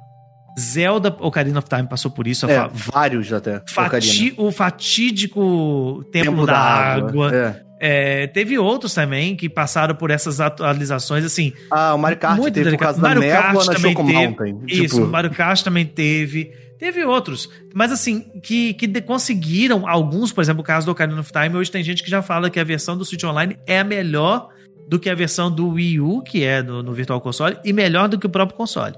Zelda 0.59 1.15
Ocarina 1.19 1.59
of 1.59 1.69
Time 1.69 1.87
passou 1.87 2.09
por 2.09 2.27
isso. 2.27 2.49
É, 2.49 2.67
vários 2.71 3.31
até. 3.31 3.61
Fati 3.67 4.33
o 4.37 4.51
fatídico 4.51 6.03
Templo, 6.11 6.31
Templo 6.31 6.45
da, 6.47 6.53
da, 6.53 6.59
Água. 6.59 7.09
água. 7.09 7.35
É. 7.35 7.66
É, 7.79 8.27
teve 8.27 8.57
outros 8.57 8.93
também 8.93 9.35
que 9.35 9.47
passaram 9.47 9.93
por 9.95 10.09
essas 10.09 10.39
atualizações, 10.39 11.23
assim. 11.23 11.53
Ah, 11.69 11.93
o 11.93 11.97
Mario 11.97 12.17
Kart 12.17 12.37
teve 12.39 12.51
delicado. 12.51 12.77
por 12.77 12.83
causa 12.83 13.01
Mario 13.01 13.21
da 13.21 13.27
névoa 13.27 13.65
na 13.65 13.79
Choco 13.79 14.05
teve, 14.05 14.13
Mountain. 14.13 14.61
Isso, 14.67 14.95
tipo... 14.95 15.07
o 15.07 15.07
Mario 15.07 15.31
Kart 15.31 15.61
também 15.63 15.85
teve. 15.85 16.51
Teve 16.79 17.03
outros, 17.03 17.49
mas 17.73 17.91
assim, 17.91 18.21
que, 18.43 18.75
que 18.75 19.01
conseguiram, 19.01 19.89
alguns, 19.89 20.31
por 20.31 20.41
exemplo, 20.41 20.61
o 20.61 20.63
caso 20.63 20.85
do 20.85 20.91
Ocarina 20.91 21.19
of 21.19 21.31
Time, 21.31 21.55
hoje 21.55 21.71
tem 21.71 21.83
gente 21.83 22.03
que 22.03 22.09
já 22.09 22.21
fala 22.21 22.51
que 22.51 22.59
a 22.59 22.63
versão 22.63 22.95
do 22.95 23.03
Switch 23.03 23.23
Online 23.23 23.57
é 23.65 23.79
a 23.79 23.83
melhor 23.83 24.49
do 24.87 24.99
que 24.99 25.09
a 25.09 25.15
versão 25.15 25.51
do 25.51 25.69
Wii 25.69 25.99
U, 25.99 26.21
que 26.21 26.43
é 26.43 26.61
no, 26.61 26.83
no 26.83 26.93
Virtual 26.93 27.19
Console, 27.19 27.57
e 27.65 27.73
melhor 27.73 28.07
do 28.07 28.19
que 28.19 28.27
o 28.27 28.29
próprio 28.29 28.55
console. 28.55 28.95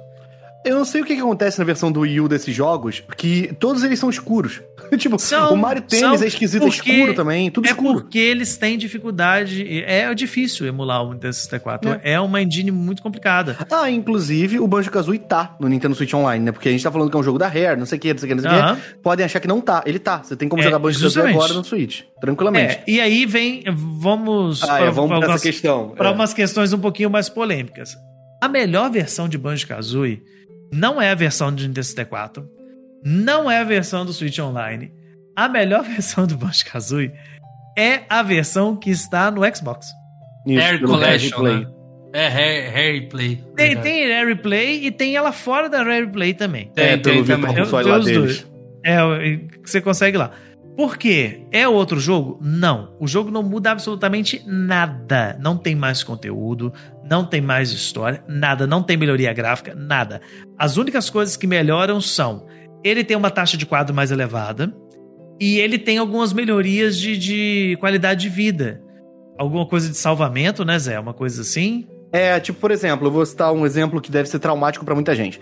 Eu 0.65 0.75
não 0.75 0.83
sei 0.83 1.01
o 1.01 1.05
que, 1.05 1.15
que, 1.15 1.21
acontece 1.21 1.57
na 1.57 1.63
versão 1.63 1.89
do 1.89 2.01
Wii 2.01 2.19
U 2.19 2.27
desses 2.27 2.53
jogos, 2.53 3.01
que 3.15 3.53
todos 3.59 3.81
eles 3.83 3.97
são 3.97 4.09
escuros. 4.09 4.61
tipo, 4.97 5.17
são, 5.17 5.53
o 5.53 5.57
Mario 5.57 5.81
Tênis 5.81 6.21
é 6.21 6.27
esquisito, 6.27 6.65
é 6.65 6.67
escuro 6.67 7.13
também, 7.13 7.49
tudo 7.49 7.65
é 7.65 7.71
escuro. 7.71 7.99
É 7.99 8.01
porque 8.01 8.19
eles 8.19 8.57
têm 8.57 8.77
dificuldade, 8.77 9.83
é 9.85 10.13
difícil 10.13 10.67
emular 10.67 11.03
o 11.03 11.13
Nintendo 11.13 11.33
64, 11.33 11.91
é. 12.03 12.13
é 12.13 12.19
uma 12.19 12.41
engine 12.41 12.71
muito 12.71 13.01
complicada. 13.01 13.57
Ah, 13.71 13.89
inclusive 13.89 14.59
o 14.59 14.67
Banjo-Kazooie 14.67 15.19
tá 15.19 15.55
no 15.59 15.69
Nintendo 15.69 15.95
Switch 15.95 16.13
Online, 16.13 16.43
né? 16.43 16.51
Porque 16.51 16.67
a 16.67 16.71
gente 16.71 16.83
tá 16.83 16.91
falando 16.91 17.09
que 17.09 17.15
é 17.15 17.19
um 17.19 17.23
jogo 17.23 17.37
da 17.37 17.47
Rare, 17.47 17.77
não 17.77 17.85
sei 17.85 17.97
o 17.97 18.01
que, 18.01 18.13
não 18.13 18.19
sei 18.19 18.27
o 18.27 18.29
que, 18.29 18.41
não 18.41 18.51
sei 18.51 18.59
o 18.59 18.75
que. 18.75 18.97
Podem 19.01 19.25
achar 19.25 19.39
que 19.39 19.47
não 19.47 19.61
tá, 19.61 19.81
ele 19.85 19.99
tá. 19.99 20.21
Você 20.23 20.35
tem 20.35 20.49
como 20.49 20.61
é, 20.61 20.65
jogar 20.65 20.79
Banjo-Kazooie 20.79 21.29
agora 21.29 21.53
no 21.53 21.63
Switch, 21.63 22.01
tranquilamente. 22.19 22.75
É, 22.75 22.83
e 22.85 22.99
aí 22.99 23.25
vem, 23.25 23.63
vamos... 23.71 24.61
Ah, 24.63 24.81
é, 24.81 24.91
vamos 24.91 25.11
pra, 25.11 25.19
pra 25.19 25.33
essa 25.35 25.43
questão. 25.43 25.89
Para 25.89 26.11
umas 26.11 26.33
questões 26.33 26.73
um 26.73 26.79
pouquinho 26.79 27.09
mais 27.09 27.29
polêmicas. 27.29 27.95
A 28.41 28.49
melhor 28.49 28.89
versão 28.91 29.29
de 29.29 29.37
Banjo-Kazooie 29.37 30.21
não 30.71 31.01
é 31.01 31.11
a 31.11 31.15
versão 31.15 31.53
do 31.53 31.61
Nintendo 31.61 31.83
64. 31.83 32.49
Não 33.03 33.49
é 33.49 33.59
a 33.59 33.63
versão 33.63 34.05
do 34.05 34.13
Switch 34.13 34.39
Online. 34.39 34.91
A 35.35 35.47
melhor 35.47 35.83
versão 35.85 36.27
do 36.27 36.37
Banjo-Kazooie 36.37 37.11
é 37.77 38.01
a 38.09 38.21
versão 38.21 38.75
que 38.75 38.89
está 38.89 39.31
no 39.31 39.41
Xbox. 39.55 39.87
Isso, 40.45 40.59
Air 40.59 40.81
Collection, 40.81 41.43
né? 41.43 41.67
É, 42.11 42.69
Rare 42.69 43.07
Play. 43.07 43.43
Tem, 43.55 43.77
tem 43.77 44.11
Rare 44.11 44.35
Play 44.35 44.85
e 44.85 44.91
tem 44.91 45.15
ela 45.15 45.31
fora 45.31 45.69
da 45.69 45.83
Rare 45.83 46.07
Play 46.07 46.33
também. 46.33 46.71
Tem, 46.73 46.85
é, 46.85 46.97
tem, 46.97 47.23
tem 47.23 47.23
também. 47.23 47.55
Eu, 47.55 47.71
lá 47.71 47.99
deles. 47.99 48.47
É, 48.83 48.97
você 49.63 49.79
consegue 49.79 50.17
lá. 50.17 50.31
Por 50.79 50.97
quê? 50.97 51.45
É 51.51 51.67
outro 51.67 51.99
jogo? 51.99 52.39
Não. 52.41 52.95
O 53.01 53.05
jogo 53.05 53.29
não 53.29 53.43
muda 53.43 53.69
absolutamente 53.69 54.41
nada. 54.47 55.37
Não 55.37 55.57
tem 55.57 55.75
mais 55.75 56.03
conteúdo, 56.03 56.71
não 57.03 57.25
tem 57.25 57.41
mais 57.41 57.73
história, 57.73 58.23
nada. 58.29 58.65
Não 58.65 58.81
tem 58.81 58.95
melhoria 58.95 59.33
gráfica, 59.33 59.75
nada. 59.75 60.21
As 60.57 60.77
únicas 60.77 61.09
coisas 61.09 61.35
que 61.35 61.45
melhoram 61.45 61.99
são: 61.99 62.47
ele 62.81 63.03
tem 63.03 63.17
uma 63.17 63.29
taxa 63.29 63.57
de 63.57 63.65
quadro 63.65 63.93
mais 63.93 64.09
elevada 64.09 64.73
e 65.37 65.59
ele 65.59 65.77
tem 65.77 65.97
algumas 65.97 66.31
melhorias 66.31 66.97
de, 66.97 67.17
de 67.17 67.77
qualidade 67.81 68.21
de 68.21 68.29
vida. 68.29 68.81
Alguma 69.37 69.67
coisa 69.67 69.89
de 69.89 69.97
salvamento, 69.97 70.63
né, 70.63 70.79
Zé? 70.79 70.97
Uma 70.97 71.13
coisa 71.13 71.41
assim. 71.41 71.89
É, 72.11 72.39
tipo, 72.39 72.59
por 72.59 72.71
exemplo, 72.71 73.07
eu 73.07 73.11
vou 73.11 73.25
citar 73.25 73.51
um 73.51 73.65
exemplo 73.65 74.01
que 74.01 74.09
deve 74.09 74.29
ser 74.29 74.39
traumático 74.39 74.83
para 74.83 74.95
muita 74.95 75.13
gente. 75.13 75.39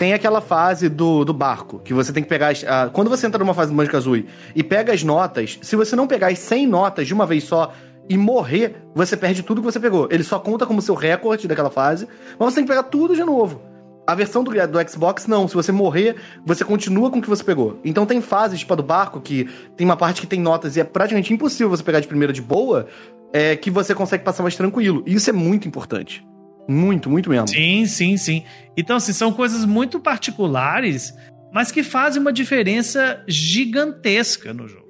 Tem 0.00 0.14
aquela 0.14 0.40
fase 0.40 0.88
do, 0.88 1.26
do 1.26 1.34
barco, 1.34 1.78
que 1.80 1.92
você 1.92 2.10
tem 2.10 2.22
que 2.22 2.28
pegar. 2.30 2.48
As, 2.48 2.62
uh, 2.62 2.90
quando 2.90 3.10
você 3.10 3.26
entra 3.26 3.38
numa 3.38 3.52
fase 3.52 3.70
do 3.70 3.76
Banjo 3.76 3.90
Kazooie 3.90 4.26
e 4.56 4.62
pega 4.62 4.94
as 4.94 5.02
notas, 5.02 5.58
se 5.60 5.76
você 5.76 5.94
não 5.94 6.06
pegar 6.06 6.28
as 6.28 6.38
100 6.38 6.66
notas 6.68 7.06
de 7.06 7.12
uma 7.12 7.26
vez 7.26 7.44
só 7.44 7.70
e 8.08 8.16
morrer, 8.16 8.76
você 8.94 9.14
perde 9.14 9.42
tudo 9.42 9.60
que 9.60 9.70
você 9.70 9.78
pegou. 9.78 10.08
Ele 10.10 10.22
só 10.24 10.38
conta 10.38 10.64
como 10.64 10.80
seu 10.80 10.94
recorde 10.94 11.46
daquela 11.46 11.68
fase, 11.68 12.08
mas 12.38 12.48
você 12.48 12.54
tem 12.54 12.64
que 12.64 12.70
pegar 12.70 12.84
tudo 12.84 13.14
de 13.14 13.22
novo. 13.22 13.60
A 14.06 14.14
versão 14.14 14.42
do, 14.42 14.50
do 14.52 14.90
Xbox, 14.90 15.26
não. 15.26 15.46
Se 15.46 15.54
você 15.54 15.70
morrer, 15.70 16.16
você 16.46 16.64
continua 16.64 17.10
com 17.10 17.18
o 17.18 17.22
que 17.22 17.28
você 17.28 17.44
pegou. 17.44 17.78
Então 17.84 18.06
tem 18.06 18.22
fases, 18.22 18.60
tipo 18.60 18.72
a 18.72 18.76
do 18.76 18.82
barco, 18.82 19.20
que 19.20 19.50
tem 19.76 19.84
uma 19.84 19.98
parte 19.98 20.22
que 20.22 20.26
tem 20.26 20.40
notas 20.40 20.78
e 20.78 20.80
é 20.80 20.84
praticamente 20.84 21.30
impossível 21.30 21.68
você 21.68 21.82
pegar 21.82 22.00
de 22.00 22.08
primeira 22.08 22.32
de 22.32 22.40
boa 22.40 22.86
é, 23.34 23.54
que 23.54 23.70
você 23.70 23.94
consegue 23.94 24.24
passar 24.24 24.42
mais 24.42 24.56
tranquilo. 24.56 25.02
E 25.06 25.12
isso 25.12 25.28
é 25.28 25.32
muito 25.34 25.68
importante. 25.68 26.26
Muito, 26.70 27.10
muito 27.10 27.28
mesmo. 27.28 27.48
Sim, 27.48 27.84
sim, 27.84 28.16
sim. 28.16 28.44
Então, 28.76 28.96
assim, 28.96 29.12
são 29.12 29.32
coisas 29.32 29.64
muito 29.64 29.98
particulares, 29.98 31.12
mas 31.52 31.72
que 31.72 31.82
fazem 31.82 32.20
uma 32.20 32.32
diferença 32.32 33.22
gigantesca 33.26 34.54
no 34.54 34.68
jogo. 34.68 34.88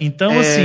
Então, 0.00 0.32
é... 0.32 0.38
assim, 0.40 0.62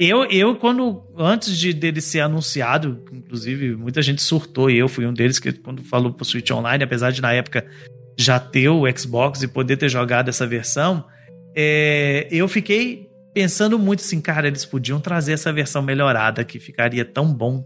eu, 0.00 0.24
eu, 0.24 0.56
quando, 0.56 1.04
antes 1.18 1.56
de 1.58 1.74
dele 1.74 2.00
ser 2.00 2.20
anunciado, 2.20 3.04
inclusive, 3.12 3.76
muita 3.76 4.00
gente 4.00 4.22
surtou, 4.22 4.70
e 4.70 4.78
eu 4.78 4.88
fui 4.88 5.06
um 5.06 5.12
deles 5.12 5.38
que, 5.38 5.52
quando 5.52 5.82
falou 5.82 6.14
pro 6.14 6.24
Switch 6.24 6.50
Online, 6.50 6.82
apesar 6.82 7.10
de 7.10 7.20
na 7.20 7.34
época 7.34 7.66
já 8.18 8.40
ter 8.40 8.70
o 8.70 8.84
Xbox 8.96 9.42
e 9.42 9.48
poder 9.48 9.76
ter 9.76 9.90
jogado 9.90 10.30
essa 10.30 10.46
versão, 10.46 11.04
é, 11.54 12.26
eu 12.30 12.48
fiquei 12.48 13.06
pensando 13.34 13.78
muito 13.78 14.00
assim, 14.00 14.20
cara, 14.20 14.48
eles 14.48 14.64
podiam 14.64 14.98
trazer 14.98 15.32
essa 15.32 15.52
versão 15.52 15.82
melhorada 15.82 16.42
que 16.42 16.58
ficaria 16.58 17.04
tão 17.04 17.32
bom. 17.32 17.62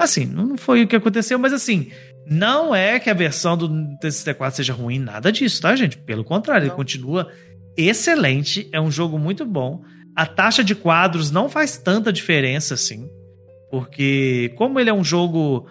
Assim, 0.00 0.24
não 0.24 0.56
foi 0.56 0.82
o 0.82 0.88
que 0.88 0.96
aconteceu, 0.96 1.38
mas 1.38 1.52
assim, 1.52 1.90
não 2.26 2.74
é 2.74 2.98
que 2.98 3.10
a 3.10 3.14
versão 3.14 3.56
do 3.56 3.68
TCT4 4.02 4.52
seja 4.52 4.72
ruim, 4.72 4.98
nada 4.98 5.30
disso, 5.30 5.60
tá, 5.60 5.76
gente? 5.76 5.98
Pelo 5.98 6.24
contrário, 6.24 6.66
ele 6.66 6.74
continua 6.74 7.30
excelente, 7.76 8.68
é 8.72 8.80
um 8.80 8.90
jogo 8.90 9.18
muito 9.18 9.44
bom. 9.44 9.82
A 10.16 10.24
taxa 10.24 10.64
de 10.64 10.74
quadros 10.74 11.30
não 11.30 11.50
faz 11.50 11.76
tanta 11.76 12.10
diferença 12.10 12.74
assim, 12.74 13.10
porque 13.70 14.54
como 14.56 14.80
ele 14.80 14.88
é 14.88 14.94
um 14.94 15.04
jogo 15.04 15.66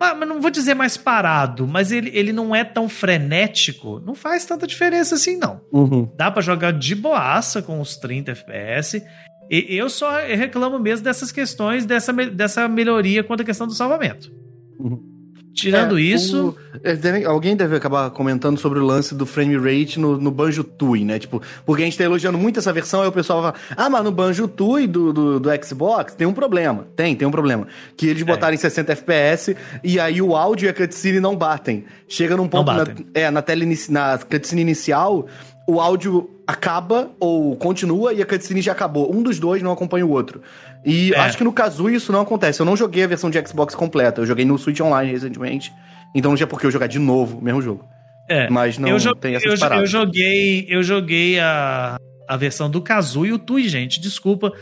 mas 0.00 0.26
não 0.26 0.40
vou 0.40 0.50
dizer 0.50 0.72
mais 0.72 0.96
parado, 0.96 1.66
mas 1.66 1.92
ele, 1.92 2.10
ele 2.14 2.32
não 2.32 2.56
é 2.56 2.64
tão 2.64 2.88
frenético, 2.88 4.00
não 4.00 4.14
faz 4.14 4.46
tanta 4.46 4.66
diferença 4.66 5.14
assim, 5.14 5.36
não. 5.36 5.60
Uhum. 5.70 6.10
Dá 6.16 6.30
para 6.30 6.40
jogar 6.40 6.72
de 6.72 6.94
boaça 6.94 7.60
com 7.60 7.78
os 7.82 7.98
30 7.98 8.30
FPS. 8.30 9.04
E 9.50 9.76
eu 9.76 9.90
só 9.90 10.18
reclamo 10.18 10.78
mesmo 10.78 11.04
dessas 11.04 11.32
questões, 11.32 11.84
dessa, 11.84 12.12
dessa 12.12 12.68
melhoria 12.68 13.24
quanto 13.24 13.40
à 13.40 13.44
questão 13.44 13.66
do 13.66 13.74
salvamento. 13.74 14.30
Uhum. 14.78 15.10
Tirando 15.52 15.98
é, 15.98 16.02
isso. 16.02 16.56
O, 16.74 16.78
deve, 16.78 17.24
alguém 17.24 17.56
deve 17.56 17.74
acabar 17.74 18.08
comentando 18.10 18.58
sobre 18.58 18.78
o 18.78 18.84
lance 18.84 19.14
do 19.14 19.26
frame 19.26 19.56
rate 19.58 19.98
no, 19.98 20.16
no 20.16 20.30
Banjo 20.30 20.62
Tui, 20.62 21.04
né? 21.04 21.18
Tipo, 21.18 21.42
porque 21.66 21.82
a 21.82 21.84
gente 21.84 21.98
tá 21.98 22.04
elogiando 22.04 22.38
muito 22.38 22.58
essa 22.58 22.72
versão, 22.72 23.02
aí 23.02 23.08
o 23.08 23.12
pessoal 23.12 23.42
vai 23.42 23.52
falar: 23.52 23.76
ah, 23.76 23.90
mas 23.90 24.04
no 24.04 24.12
Banjo 24.12 24.46
Tui 24.46 24.86
do, 24.86 25.12
do, 25.12 25.40
do 25.40 25.64
Xbox 25.64 26.14
tem 26.14 26.26
um 26.26 26.32
problema. 26.32 26.86
Tem, 26.94 27.16
tem 27.16 27.26
um 27.26 27.30
problema. 27.30 27.66
Que 27.96 28.06
eles 28.06 28.22
é. 28.22 28.24
botaram 28.24 28.54
em 28.54 28.58
60 28.58 28.92
FPS 28.92 29.56
e 29.82 29.98
aí 29.98 30.22
o 30.22 30.36
áudio 30.36 30.66
e 30.66 30.68
a 30.68 30.72
cutscene 30.72 31.18
não 31.18 31.34
batem. 31.34 31.84
Chega 32.06 32.36
num 32.36 32.46
ponto. 32.46 32.70
Na, 32.72 32.84
é, 33.12 33.30
na 33.30 33.42
tela 33.42 33.64
na 33.88 34.18
cutscene 34.18 34.62
inicial, 34.62 35.26
o 35.70 35.80
áudio 35.80 36.28
acaba 36.46 37.10
ou 37.20 37.56
continua 37.56 38.12
e 38.12 38.20
a 38.20 38.26
cutscene 38.26 38.60
já 38.60 38.72
acabou. 38.72 39.14
Um 39.14 39.22
dos 39.22 39.38
dois 39.38 39.62
não 39.62 39.70
acompanha 39.70 40.04
o 40.04 40.10
outro. 40.10 40.42
E 40.84 41.12
é. 41.14 41.18
acho 41.20 41.38
que 41.38 41.44
no 41.44 41.52
Kazooie 41.52 41.94
isso 41.94 42.10
não 42.10 42.20
acontece. 42.20 42.60
Eu 42.60 42.66
não 42.66 42.76
joguei 42.76 43.04
a 43.04 43.06
versão 43.06 43.30
de 43.30 43.40
Xbox 43.46 43.74
completa, 43.74 44.20
eu 44.20 44.26
joguei 44.26 44.44
no 44.44 44.58
Switch 44.58 44.80
Online 44.80 45.12
recentemente. 45.12 45.72
Então 46.14 46.32
não 46.32 46.36
tinha 46.36 46.46
por 46.46 46.60
que 46.60 46.66
eu 46.66 46.70
jogar 46.70 46.88
de 46.88 46.98
novo 46.98 47.38
o 47.38 47.42
mesmo 47.42 47.62
jogo. 47.62 47.84
É. 48.28 48.50
Mas 48.50 48.78
não 48.78 48.88
eu 48.88 49.14
tem 49.14 49.36
essas 49.36 49.60
eu. 49.60 49.68
Eu 49.68 49.86
joguei, 49.86 50.66
eu 50.68 50.82
joguei 50.82 51.38
a, 51.38 51.96
a 52.28 52.36
versão 52.36 52.68
do 52.68 52.80
Kazooie 52.80 53.30
e 53.30 53.32
o 53.32 53.38
Tui, 53.38 53.68
gente. 53.68 54.00
Desculpa. 54.00 54.52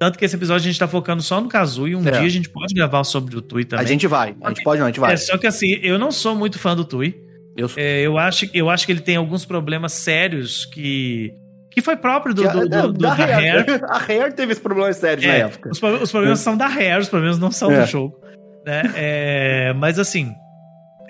Tanto 0.00 0.18
que 0.18 0.24
esse 0.24 0.36
episódio 0.36 0.64
a 0.64 0.70
gente 0.70 0.78
tá 0.78 0.88
focando 0.88 1.22
só 1.22 1.40
no 1.40 1.48
Kazooie. 1.48 1.94
Um 1.94 2.06
é. 2.06 2.10
dia 2.10 2.20
a 2.20 2.28
gente 2.28 2.48
pode 2.48 2.74
gravar 2.74 3.04
sobre 3.04 3.36
o 3.36 3.40
Tui 3.40 3.64
também. 3.64 3.84
A 3.84 3.88
gente 3.88 4.06
vai. 4.06 4.34
A 4.42 4.48
gente 4.48 4.62
pode 4.62 4.80
não, 4.80 4.86
a 4.86 4.90
gente 4.90 5.00
vai. 5.00 5.12
É, 5.12 5.16
só 5.16 5.38
que 5.38 5.46
assim, 5.46 5.78
eu 5.82 5.98
não 5.98 6.10
sou 6.10 6.34
muito 6.34 6.58
fã 6.58 6.74
do 6.74 6.84
Tui. 6.84 7.25
Eu, 7.56 7.68
sou... 7.68 7.82
é, 7.82 8.00
eu, 8.00 8.18
acho, 8.18 8.48
eu 8.52 8.68
acho 8.68 8.86
que 8.86 8.92
ele 8.92 9.00
tem 9.00 9.16
alguns 9.16 9.44
problemas 9.44 9.92
sérios 9.92 10.64
que 10.64 11.34
que 11.70 11.82
foi 11.82 11.94
próprio 11.94 12.34
do, 12.34 12.42
do, 12.42 12.60
do, 12.60 12.92
do 12.92 12.92
da, 12.94 13.14
da 13.14 13.14
Rare. 13.14 13.66
A 13.86 13.98
Rare 13.98 14.32
teve 14.32 14.52
esses 14.52 14.62
problemas 14.62 14.96
sérios 14.96 15.26
é, 15.26 15.28
na 15.28 15.34
época. 15.46 15.68
Os, 15.68 15.82
os 15.82 16.10
problemas 16.10 16.40
é. 16.40 16.42
são 16.42 16.56
da 16.56 16.66
Rare, 16.66 17.02
os 17.02 17.08
problemas 17.10 17.38
não 17.38 17.50
são 17.50 17.70
é. 17.70 17.82
do 17.82 17.86
jogo. 17.86 18.18
Né? 18.64 18.82
É, 18.94 19.72
mas 19.74 19.98
assim, 19.98 20.34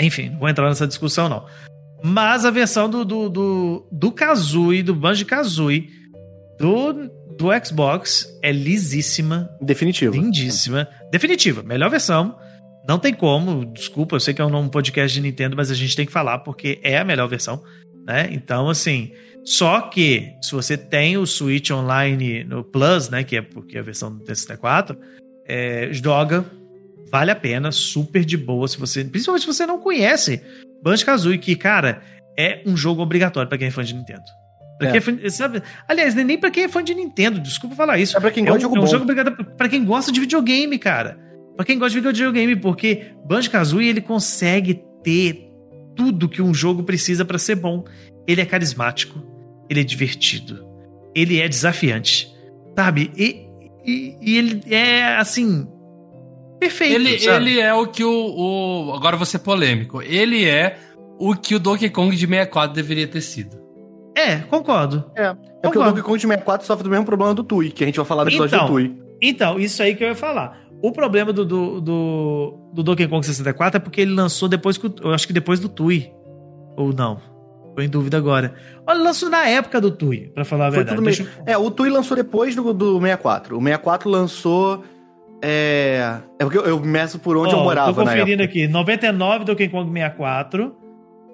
enfim, 0.01 0.31
não 0.31 0.41
vou 0.41 0.49
entrar 0.49 0.69
nessa 0.69 0.87
discussão 0.87 1.29
não. 1.29 1.47
Mas 2.03 2.45
a 2.45 2.51
versão 2.51 2.91
do, 2.91 3.05
do, 3.05 3.29
do, 3.29 3.89
do 3.93 4.11
Kazooie, 4.11 4.83
do 4.83 4.95
Banjo-Kazooie, 4.95 5.89
do, 6.59 6.93
do 7.39 7.47
Xbox 7.65 8.29
é 8.43 8.51
lisíssima. 8.51 9.49
Definitiva. 9.61 10.17
Lindíssima. 10.17 10.89
Definitiva. 11.13 11.63
Melhor 11.63 11.91
versão. 11.91 12.37
Não 12.89 12.99
tem 12.99 13.13
como, 13.13 13.65
desculpa, 13.65 14.17
eu 14.17 14.21
sei 14.21 14.33
que 14.33 14.41
é 14.41 14.45
um 14.45 14.69
podcast 14.69 15.13
de 15.13 15.21
Nintendo, 15.21 15.57
mas 15.57 15.71
a 15.71 15.75
gente 15.75 15.97
tem 15.97 16.07
que 16.07 16.13
falar 16.13 16.39
porque 16.39 16.79
é 16.83 16.99
a 16.99 17.05
melhor 17.05 17.27
versão, 17.27 17.63
né? 18.07 18.29
Então, 18.31 18.69
assim, 18.69 19.13
só 19.45 19.81
que, 19.81 20.33
se 20.41 20.53
você 20.53 20.77
tem 20.77 21.17
o 21.17 21.27
Switch 21.27 21.71
Online 21.71 22.45
no 22.45 22.63
Plus, 22.63 23.09
né, 23.09 23.25
que 23.25 23.37
é 23.37 23.43
porque 23.43 23.77
é 23.77 23.81
a 23.81 23.83
versão 23.83 24.17
do 24.17 24.25
64, 24.25 24.97
é, 25.49 25.89
joga, 25.91 26.45
vale 27.11 27.33
a 27.33 27.37
pena, 27.37 27.73
super 27.73 28.25
de 28.25 28.37
boa, 28.37 28.69
se 28.69 28.79
você, 28.79 29.05
principalmente 29.05 29.43
se 29.43 29.47
você 29.47 29.67
não 29.67 29.81
conhece 29.81 30.41
Banjo-Kazooie, 30.83 31.39
que, 31.39 31.57
cara, 31.57 32.03
é 32.39 32.63
um 32.67 32.77
jogo 32.77 33.03
obrigatório 33.03 33.49
para 33.49 33.59
quem 33.59 33.69
é 33.69 33.71
fã 33.71 33.83
de 33.83 33.95
Nintendo. 33.95 34.23
Pra 34.79 34.89
é. 34.89 34.91
quem 34.93 34.99
é 34.99 35.01
fã, 35.01 35.31
sabe? 35.31 35.63
Aliás, 35.89 36.15
nem 36.15 36.39
pra 36.39 36.51
quem 36.51 36.65
é 36.65 36.69
fã 36.69 36.85
de 36.85 36.95
Nintendo, 36.95 37.41
desculpa 37.41 37.75
falar 37.75 37.99
isso. 37.99 38.17
É 38.17 38.21
pra 38.21 38.31
quem 38.31 38.45
gosta 38.45 38.65
é 38.65 38.67
um, 38.67 38.71
de 38.71 38.75
jogo 38.75 38.77
é 38.77 38.81
um 38.81 38.87
jogo 38.87 39.05
obrigatório 39.05 39.45
pra 39.57 39.69
quem 39.69 39.85
gosta 39.85 40.13
de 40.13 40.21
videogame, 40.21 40.79
cara. 40.79 41.26
Pra 41.57 41.65
quem 41.65 41.79
gosta 41.79 41.99
de 41.99 42.07
videogame, 42.07 42.55
porque 42.55 43.07
Banjo-Kazooie, 43.25 43.89
ele 43.89 44.03
consegue 44.03 44.83
ter 45.03 45.51
tudo 45.97 46.29
que 46.29 46.43
um 46.43 46.53
jogo 46.53 46.83
precisa 46.83 47.25
para 47.25 47.39
ser 47.39 47.57
bom. 47.57 47.83
Ele 48.27 48.43
é 48.43 48.45
carismático, 48.45 49.23
ele 49.69 49.81
é 49.81 49.85
divertido, 49.85 50.67
ele 51.15 51.41
é 51.41 51.49
desafiante, 51.49 52.31
sabe? 52.77 53.11
E, 53.17 53.47
e, 53.85 54.17
e 54.21 54.37
ele 54.37 54.63
é 54.69 55.17
assim. 55.17 55.67
Perfeito. 56.61 56.95
Ele, 56.95 57.19
sabe? 57.19 57.51
ele 57.51 57.61
é 57.61 57.73
o 57.73 57.87
que 57.87 58.05
o, 58.05 58.11
o. 58.11 58.93
Agora 58.95 59.17
vou 59.17 59.27
ser 59.27 59.39
polêmico. 59.39 60.03
Ele 60.03 60.45
é 60.47 60.79
o 61.19 61.35
que 61.35 61.55
o 61.55 61.59
Donkey 61.59 61.89
Kong 61.89 62.15
de 62.15 62.27
64 62.27 62.75
deveria 62.75 63.07
ter 63.07 63.21
sido. 63.23 63.57
É, 64.15 64.39
concordo. 64.39 65.11
É. 65.15 65.23
É 65.23 65.29
concordo. 65.29 65.61
porque 65.63 65.79
o 65.79 65.85
Donkey 65.85 66.03
Kong 66.03 66.17
de 66.17 66.27
64 66.27 66.67
sofre 66.67 66.85
do 66.85 66.91
mesmo 66.91 67.07
problema 67.07 67.33
do 67.35 67.45
Tui, 67.45 67.71
que 67.71 67.85
a 67.85 67.87
gente 67.87 67.97
vai 67.97 68.05
falar 68.05 68.25
no 68.25 68.31
episódio 68.31 68.57
então, 68.57 68.67
do 68.67 68.73
Tui. 68.73 68.97
Então, 69.23 69.59
isso 69.59 69.83
aí 69.83 69.95
que 69.95 70.05
eu 70.05 70.09
ia 70.09 70.15
falar. 70.15 70.66
O 70.83 70.93
problema 70.93 71.33
do, 71.33 71.45
do, 71.45 71.81
do, 71.81 72.59
do 72.73 72.83
Donkey 72.83 73.09
Kong 73.09 73.25
64 73.25 73.79
é 73.79 73.81
porque 73.81 74.01
ele 74.01 74.13
lançou 74.13 74.49
depois 74.49 74.77
que. 74.77 74.93
Eu 75.03 75.13
acho 75.13 75.27
que 75.27 75.33
depois 75.33 75.59
do 75.59 75.69
Tui. 75.69 76.13
Ou 76.77 76.93
não. 76.93 77.21
Tô 77.75 77.83
em 77.83 77.89
dúvida 77.89 78.17
agora. 78.17 78.55
Olha, 78.87 79.03
lançou 79.03 79.29
na 79.29 79.47
época 79.47 79.81
do 79.81 79.91
Tui, 79.91 80.31
pra 80.35 80.45
falar 80.45 80.69
a 80.69 80.73
Foi 80.73 80.85
verdade. 80.85 81.03
Deixa... 81.03 81.27
É, 81.45 81.57
o 81.59 81.71
Tui 81.71 81.91
lançou 81.91 82.17
depois 82.17 82.55
do, 82.55 82.73
do 82.73 83.01
64. 83.01 83.57
O 83.57 83.61
64 83.61 84.11
lançou. 84.11 84.85
É. 85.43 86.21
É 86.39 86.45
porque 86.45 86.59
eu, 86.59 86.65
eu 86.65 86.81
meço 86.81 87.19
por 87.19 87.37
onde 87.37 87.55
oh, 87.55 87.59
eu 87.59 87.65
morava. 87.65 87.93
Tô 87.93 88.01
conferindo 88.01 88.43
aqui. 88.43 88.67
99 88.67 89.45
Donkey 89.45 89.69
Kong 89.69 89.91
64. 89.93 90.75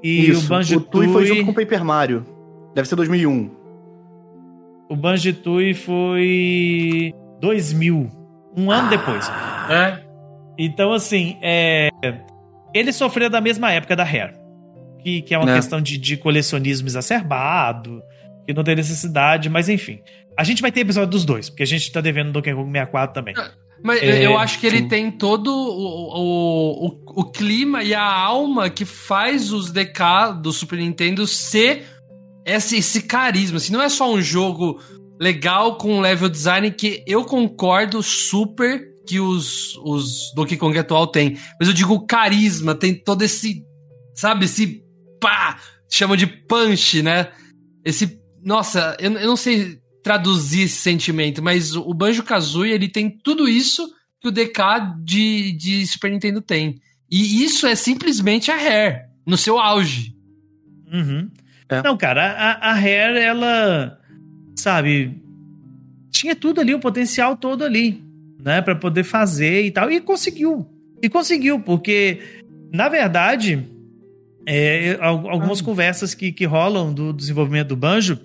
E 0.03 0.31
Isso, 0.31 0.47
o 0.47 0.49
Banjo 0.49 0.79
O 0.79 0.81
Tui 0.81 1.09
foi 1.09 1.27
junto 1.27 1.45
com 1.45 1.51
o 1.53 1.55
Paper 1.55 1.85
Mario. 1.85 2.27
Deve 2.75 2.89
ser 2.89 2.97
2001. 2.97 3.51
O 4.89 4.97
Banjo 4.97 5.33
Tui 5.35 5.75
foi. 5.75 7.13
2000. 7.41 8.22
Um 8.57 8.71
ano 8.71 8.87
ah, 8.87 8.91
depois. 8.91 9.31
É. 9.71 10.03
Então, 10.59 10.93
assim, 10.93 11.39
é. 11.43 11.89
Ele 12.75 12.93
sofreu 12.93 13.29
da 13.29 13.41
mesma 13.41 13.71
época 13.71 13.95
da 13.95 14.05
Rare 14.05 14.43
que, 15.03 15.23
que 15.23 15.35
é 15.35 15.39
uma 15.39 15.47
né? 15.47 15.57
questão 15.57 15.81
de, 15.81 15.99
de 15.99 16.17
colecionismo 16.17 16.89
exacerbado, 16.89 18.03
que 18.47 18.55
não 18.55 18.63
tem 18.63 18.77
necessidade, 18.77 19.51
mas 19.51 19.69
enfim. 19.69 20.01
A 20.39 20.45
gente 20.45 20.63
vai 20.63 20.73
ter 20.73 20.81
episódio 20.81 21.11
dos 21.11 21.25
dois, 21.25 21.51
porque 21.51 21.63
a 21.63 21.67
gente 21.67 21.91
tá 21.93 22.01
devendo 22.01 22.33
Donkey 22.33 22.55
Kong 22.55 22.71
64 22.71 23.15
também. 23.15 23.35
É, 23.37 23.51
mas 23.85 24.03
é, 24.03 24.25
eu 24.25 24.39
acho 24.39 24.59
que 24.59 24.67
ele 24.67 24.79
sim. 24.79 24.89
tem 24.89 25.11
todo 25.11 25.49
o, 25.49 26.17
o, 26.17 26.87
o, 26.87 27.21
o, 27.21 27.25
clima 27.31 27.83
e 27.83 27.93
a 27.93 28.03
alma 28.03 28.71
que 28.71 28.85
faz 28.85 29.53
os 29.53 29.71
DK 29.71 30.41
do 30.41 30.53
Super 30.53 30.79
Nintendo 30.79 31.27
ser 31.27 31.85
esse, 32.47 32.79
esse 32.79 33.03
carisma. 33.03 33.59
Assim, 33.59 33.73
não 33.73 33.83
é 33.83 33.89
só 33.89 34.11
um 34.11 34.23
jogo 34.23 34.81
legal 35.23 35.77
com 35.77 36.01
level 36.01 36.29
design 36.29 36.69
que 36.73 37.05
eu 37.07 37.25
concordo 37.25 38.03
super 38.03 38.91
que 39.07 39.21
os, 39.21 39.77
os 39.85 40.33
Donkey 40.35 40.57
Kong 40.57 40.77
atual 40.77 41.07
tem. 41.07 41.39
Mas 41.61 41.69
eu 41.69 41.75
digo 41.75 42.05
carisma, 42.07 42.75
tem 42.75 42.93
todo 42.93 43.23
esse, 43.23 43.65
sabe, 44.17 44.47
esse 44.47 44.83
pá, 45.21 45.61
chamam 45.89 46.17
de 46.17 46.27
punch, 46.27 47.03
né? 47.03 47.29
Esse, 47.85 48.21
nossa, 48.45 48.97
eu, 48.99 49.13
eu 49.13 49.29
não 49.29 49.37
sei 49.37 49.79
traduzir 50.03 50.63
esse 50.63 50.79
sentimento, 50.79 51.41
mas 51.41 51.77
o 51.77 51.95
Banjo-Kazooie, 51.95 52.73
ele 52.73 52.89
tem 52.89 53.09
tudo 53.09 53.49
isso 53.49 53.89
que 54.21 54.27
o 54.27 54.33
DK 54.33 54.61
de, 55.05 55.53
de 55.53 55.87
Super 55.87 56.11
Nintendo 56.11 56.43
tem. 56.43 56.81
E 57.09 57.45
isso 57.45 57.65
é 57.65 57.77
simplesmente 57.77 58.51
a 58.51 58.57
Rare, 58.57 59.03
no 59.25 59.37
seu 59.37 59.57
auge. 59.57 60.17
Uhum. 60.93 61.31
É. 61.69 61.81
Não, 61.81 61.97
cara, 61.97 62.33
a, 62.33 62.71
a 62.71 62.75
Rare, 62.75 63.21
ela, 63.21 63.99
sabe, 64.63 65.21
tinha 66.11 66.37
tudo 66.37 66.61
ali, 66.61 66.73
o 66.75 66.81
potencial 66.81 67.37
todo 67.37 67.65
ali, 67.65 68.03
né, 68.41 68.63
para 68.63 68.75
poder 68.75 69.03
fazer 69.03 69.65
e 69.65 69.71
tal, 69.71 69.91
e 69.91 70.01
conseguiu. 70.01 70.67
E 71.03 71.09
conseguiu, 71.09 71.59
porque, 71.61 72.21
na 72.73 72.89
verdade, 72.89 73.67
é, 74.47 74.97
algumas 75.01 75.61
ah. 75.61 75.65
conversas 75.65 76.15
que, 76.15 76.31
que 76.31 76.45
rolam 76.45 76.93
do 76.93 77.13
desenvolvimento 77.13 77.69
do 77.69 77.77
Banjo 77.77 78.19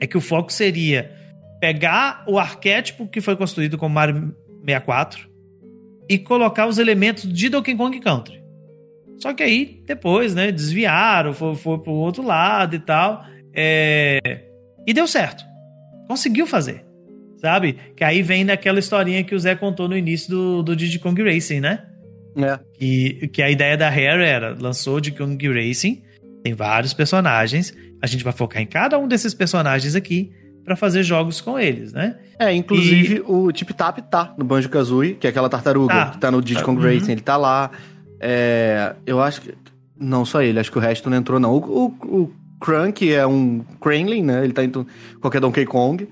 é 0.00 0.06
que 0.06 0.16
o 0.16 0.20
foco 0.20 0.52
seria 0.52 1.12
pegar 1.60 2.24
o 2.26 2.38
arquétipo 2.38 3.06
que 3.06 3.20
foi 3.20 3.36
construído 3.36 3.78
com 3.78 3.88
Mario 3.88 4.34
64 4.66 5.30
e 6.08 6.18
colocar 6.18 6.66
os 6.66 6.78
elementos 6.78 7.32
de 7.32 7.48
Donkey 7.48 7.76
Kong 7.76 7.98
Country. 8.00 8.42
Só 9.18 9.32
que 9.32 9.42
aí, 9.42 9.82
depois, 9.86 10.34
né, 10.34 10.50
desviaram, 10.50 11.32
foi, 11.32 11.54
foi 11.54 11.78
pro 11.78 11.92
outro 11.92 12.24
lado 12.24 12.74
e 12.74 12.80
tal. 12.80 13.24
É... 13.54 14.53
E 14.86 14.92
deu 14.92 15.06
certo. 15.06 15.44
Conseguiu 16.06 16.46
fazer. 16.46 16.84
Sabe? 17.38 17.76
Que 17.96 18.04
aí 18.04 18.22
vem 18.22 18.44
naquela 18.44 18.78
historinha 18.78 19.22
que 19.22 19.34
o 19.34 19.38
Zé 19.38 19.54
contou 19.54 19.88
no 19.88 19.96
início 19.96 20.30
do, 20.30 20.62
do 20.62 20.76
Diddy 20.76 20.98
Kong 20.98 21.22
Racing, 21.22 21.60
né? 21.60 21.84
É. 22.36 22.58
Que, 22.74 23.28
que 23.28 23.42
a 23.42 23.50
ideia 23.50 23.76
da 23.76 23.88
Rare 23.88 24.24
era, 24.24 24.56
lançou 24.58 25.00
de 25.00 25.12
Kong 25.12 25.48
Racing, 25.48 26.02
tem 26.42 26.52
vários 26.52 26.92
personagens, 26.92 27.74
a 28.02 28.06
gente 28.06 28.24
vai 28.24 28.32
focar 28.32 28.60
em 28.60 28.66
cada 28.66 28.98
um 28.98 29.06
desses 29.06 29.34
personagens 29.34 29.94
aqui 29.94 30.32
para 30.64 30.74
fazer 30.74 31.02
jogos 31.02 31.40
com 31.40 31.58
eles, 31.58 31.92
né? 31.92 32.16
É, 32.38 32.52
inclusive 32.52 33.16
e... 33.16 33.20
o 33.20 33.52
Tip 33.52 33.70
Tap 33.70 33.98
tá 34.10 34.34
no 34.36 34.44
Banjo-Kazooie, 34.44 35.14
que 35.14 35.26
é 35.26 35.30
aquela 35.30 35.48
tartaruga 35.48 35.94
tá. 35.94 36.10
que 36.10 36.18
tá 36.18 36.30
no 36.30 36.42
Diddy 36.42 36.62
Kong 36.62 36.82
uhum. 36.82 36.92
Racing, 36.92 37.12
ele 37.12 37.20
tá 37.20 37.36
lá. 37.36 37.70
É, 38.18 38.94
eu 39.06 39.20
acho 39.20 39.42
que... 39.42 39.54
Não 39.96 40.24
só 40.24 40.42
ele, 40.42 40.58
acho 40.58 40.72
que 40.72 40.78
o 40.78 40.80
resto 40.80 41.08
não 41.08 41.16
entrou 41.16 41.38
não. 41.38 41.54
O, 41.54 41.58
o, 41.58 42.24
o 42.24 42.32
Crunk 42.64 43.12
é 43.12 43.26
um 43.26 43.62
Kremlin, 43.78 44.22
né? 44.22 44.42
Ele 44.42 44.54
tá 44.54 44.64
em 44.64 44.72
qualquer 45.20 45.38
Donkey 45.38 45.66
Kong. 45.66 46.08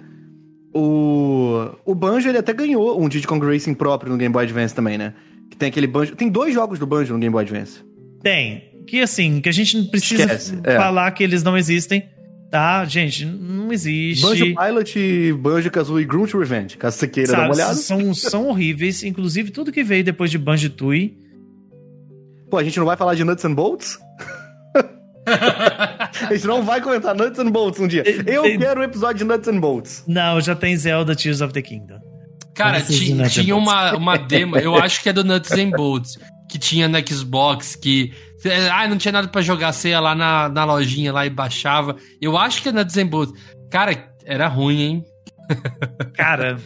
O, 0.74 1.66
o 1.82 1.94
Banjo, 1.94 2.28
ele 2.28 2.36
até 2.36 2.52
ganhou 2.52 3.00
um 3.02 3.08
Diddy 3.08 3.26
Kong 3.26 3.44
Racing 3.46 3.72
próprio 3.72 4.12
no 4.12 4.18
Game 4.18 4.30
Boy 4.30 4.44
Advance 4.44 4.74
também, 4.74 4.98
né? 4.98 5.14
Que 5.50 5.56
tem 5.56 5.70
aquele 5.70 5.86
banjo. 5.86 6.14
Tem 6.14 6.28
dois 6.28 6.52
jogos 6.52 6.78
do 6.78 6.86
banjo 6.86 7.14
no 7.14 7.18
Game 7.18 7.32
Boy 7.32 7.42
Advance. 7.42 7.80
Tem. 8.22 8.70
Que 8.86 9.00
assim, 9.00 9.40
que 9.40 9.48
a 9.48 9.52
gente 9.52 9.78
não 9.78 9.86
precisa 9.86 10.24
Esquece, 10.24 10.58
é. 10.64 10.76
falar 10.76 11.10
que 11.12 11.24
eles 11.24 11.42
não 11.42 11.56
existem. 11.56 12.04
Tá, 12.50 12.84
gente, 12.84 13.24
não 13.24 13.72
existe. 13.72 14.20
Banjo 14.20 14.44
Pilot, 14.54 15.32
Banjo 15.32 15.70
Kazooie 15.70 16.02
e 16.02 16.06
Grunt 16.06 16.34
Revenge, 16.34 16.76
caso 16.76 16.98
você 16.98 17.08
queira 17.08 17.30
Sabe, 17.30 17.40
dar 17.40 17.48
uma 17.48 17.54
olhada. 17.54 17.74
São, 17.74 18.12
são 18.12 18.48
horríveis, 18.48 19.02
inclusive 19.02 19.50
tudo 19.50 19.72
que 19.72 19.82
veio 19.82 20.04
depois 20.04 20.30
de 20.30 20.36
Banjo 20.36 20.68
Tui. 20.68 21.16
Pô, 22.50 22.58
a 22.58 22.64
gente 22.64 22.78
não 22.78 22.84
vai 22.84 22.96
falar 22.96 23.14
de 23.14 23.24
Nuts 23.24 23.42
and 23.46 23.54
Bolts? 23.54 23.98
a 26.28 26.34
gente 26.34 26.46
não 26.46 26.62
vai 26.62 26.80
comentar 26.80 27.14
Nuts 27.14 27.38
and 27.38 27.50
Bolts 27.50 27.80
um 27.80 27.86
dia. 27.86 28.02
Eu 28.26 28.42
quero 28.58 28.80
um 28.80 28.84
episódio 28.84 29.18
de 29.18 29.24
Nuts 29.24 29.48
and 29.48 29.60
Bolts. 29.60 30.04
Não, 30.06 30.40
já 30.40 30.54
tem 30.54 30.76
Zelda 30.76 31.14
Tears 31.14 31.40
of 31.40 31.52
the 31.52 31.62
Kingdom. 31.62 31.98
Cara, 32.54 32.80
tinha, 32.82 33.28
tinha 33.28 33.56
uma, 33.56 33.96
uma 33.96 34.16
demo, 34.18 34.58
eu 34.58 34.76
acho 34.76 35.02
que 35.02 35.08
é 35.08 35.12
do 35.12 35.24
Nuts 35.24 35.52
and 35.52 35.70
Bolts, 35.70 36.18
que 36.48 36.58
tinha 36.58 36.86
no 36.86 36.98
Xbox, 37.06 37.74
que. 37.74 38.12
Ah, 38.72 38.86
não 38.88 38.98
tinha 38.98 39.12
nada 39.12 39.28
para 39.28 39.40
jogar, 39.40 39.72
você 39.72 39.90
ia 39.90 40.00
lá 40.00 40.14
na, 40.14 40.48
na 40.48 40.64
lojinha 40.64 41.12
lá 41.12 41.24
e 41.24 41.30
baixava. 41.30 41.96
Eu 42.20 42.36
acho 42.36 42.60
que 42.62 42.68
é 42.68 42.72
Nuts 42.72 42.96
and 42.98 43.06
Bolts. 43.06 43.40
Cara, 43.70 44.12
era 44.24 44.48
ruim, 44.48 44.80
hein? 44.82 45.04
Cara. 46.14 46.58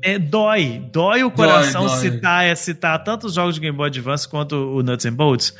é, 0.00 0.18
dói, 0.18 0.82
dói 0.90 1.24
o 1.24 1.30
coração 1.30 1.86
dói, 1.86 1.90
dói. 1.90 2.10
citar 2.10 2.44
é 2.46 2.54
citar 2.54 3.02
tanto 3.02 3.26
os 3.26 3.34
jogos 3.34 3.56
de 3.56 3.60
Game 3.60 3.76
Boy 3.76 3.88
Advance 3.88 4.28
quanto 4.28 4.54
o 4.54 4.82
Nuts 4.82 5.04
and 5.04 5.14
Bolts, 5.14 5.54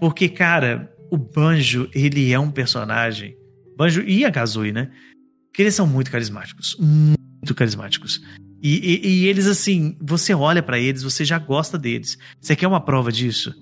porque 0.00 0.28
cara, 0.28 0.90
o 1.12 1.18
Banjo 1.18 1.90
ele 1.94 2.32
é 2.32 2.38
um 2.40 2.50
personagem, 2.50 3.36
Banjo 3.76 4.00
e 4.00 4.24
a 4.24 4.32
Kazooie, 4.32 4.72
né? 4.72 4.90
Que 5.52 5.60
eles 5.60 5.74
são 5.74 5.86
muito 5.86 6.10
carismáticos, 6.10 6.74
muito 6.80 7.54
carismáticos. 7.54 8.22
E, 8.62 8.78
e, 8.78 9.08
e 9.08 9.26
eles 9.26 9.46
assim, 9.46 9.94
você 10.00 10.32
olha 10.32 10.62
para 10.62 10.78
eles, 10.78 11.02
você 11.02 11.22
já 11.22 11.38
gosta 11.38 11.76
deles. 11.76 12.16
Você 12.40 12.56
quer 12.56 12.66
uma 12.66 12.80
prova 12.80 13.12
disso? 13.12 13.54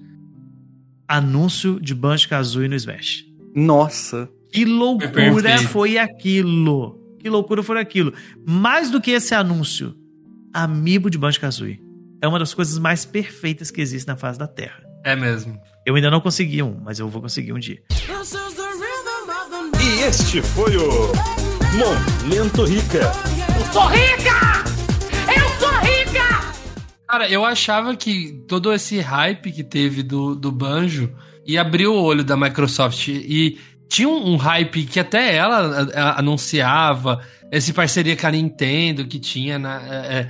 Anúncio 1.08 1.80
de 1.80 1.92
Banjo 1.92 2.28
Kazooie 2.28 2.68
no 2.68 2.76
Smash. 2.76 3.24
Nossa. 3.52 4.30
Que 4.52 4.64
loucura 4.64 5.58
foi 5.58 5.98
aquilo? 5.98 7.00
Que 7.18 7.28
loucura 7.28 7.64
foi 7.64 7.80
aquilo? 7.80 8.14
Mais 8.46 8.90
do 8.90 9.00
que 9.00 9.10
esse 9.10 9.34
anúncio, 9.34 9.96
Amiibo 10.54 11.10
de 11.10 11.18
Banjo-Kazooie 11.18 11.80
é 12.22 12.28
uma 12.28 12.38
das 12.38 12.54
coisas 12.54 12.78
mais 12.78 13.04
perfeitas 13.04 13.72
que 13.72 13.80
existe 13.80 14.06
na 14.06 14.16
face 14.16 14.38
da 14.38 14.46
Terra. 14.46 14.82
É 15.04 15.16
mesmo. 15.16 15.58
Eu 15.84 15.94
ainda 15.94 16.10
não 16.10 16.20
consegui 16.20 16.62
um, 16.62 16.78
mas 16.82 16.98
eu 16.98 17.08
vou 17.08 17.22
conseguir 17.22 17.52
um 17.52 17.58
dia. 17.58 17.82
E 19.82 20.02
este 20.02 20.42
foi 20.42 20.76
o 20.76 21.12
Momento 21.78 22.64
Rica. 22.64 23.10
Eu 23.58 23.72
sou 23.72 23.86
rica! 23.86 24.64
Eu 25.34 25.48
sou 25.58 25.72
rica! 25.78 26.52
Cara, 27.08 27.28
eu 27.30 27.44
achava 27.44 27.96
que 27.96 28.44
todo 28.46 28.72
esse 28.72 29.00
hype 29.00 29.50
que 29.52 29.64
teve 29.64 30.02
do, 30.02 30.34
do 30.34 30.52
Banjo 30.52 31.10
ia 31.46 31.62
abrir 31.62 31.86
o 31.86 31.94
olho 31.94 32.22
da 32.22 32.36
Microsoft 32.36 33.08
e 33.08 33.58
tinha 33.88 34.08
um, 34.08 34.34
um, 34.34 34.36
hype 34.36 34.84
que 34.84 35.00
até 35.00 35.34
ela 35.34 35.90
a, 35.94 36.00
a, 36.00 36.20
anunciava, 36.20 37.20
essa 37.50 37.72
parceria 37.72 38.16
com 38.16 38.26
a 38.26 38.30
Nintendo 38.30 39.06
que 39.06 39.18
tinha 39.18 39.58
na, 39.58 39.82
é, 39.82 39.96
é 39.96 40.28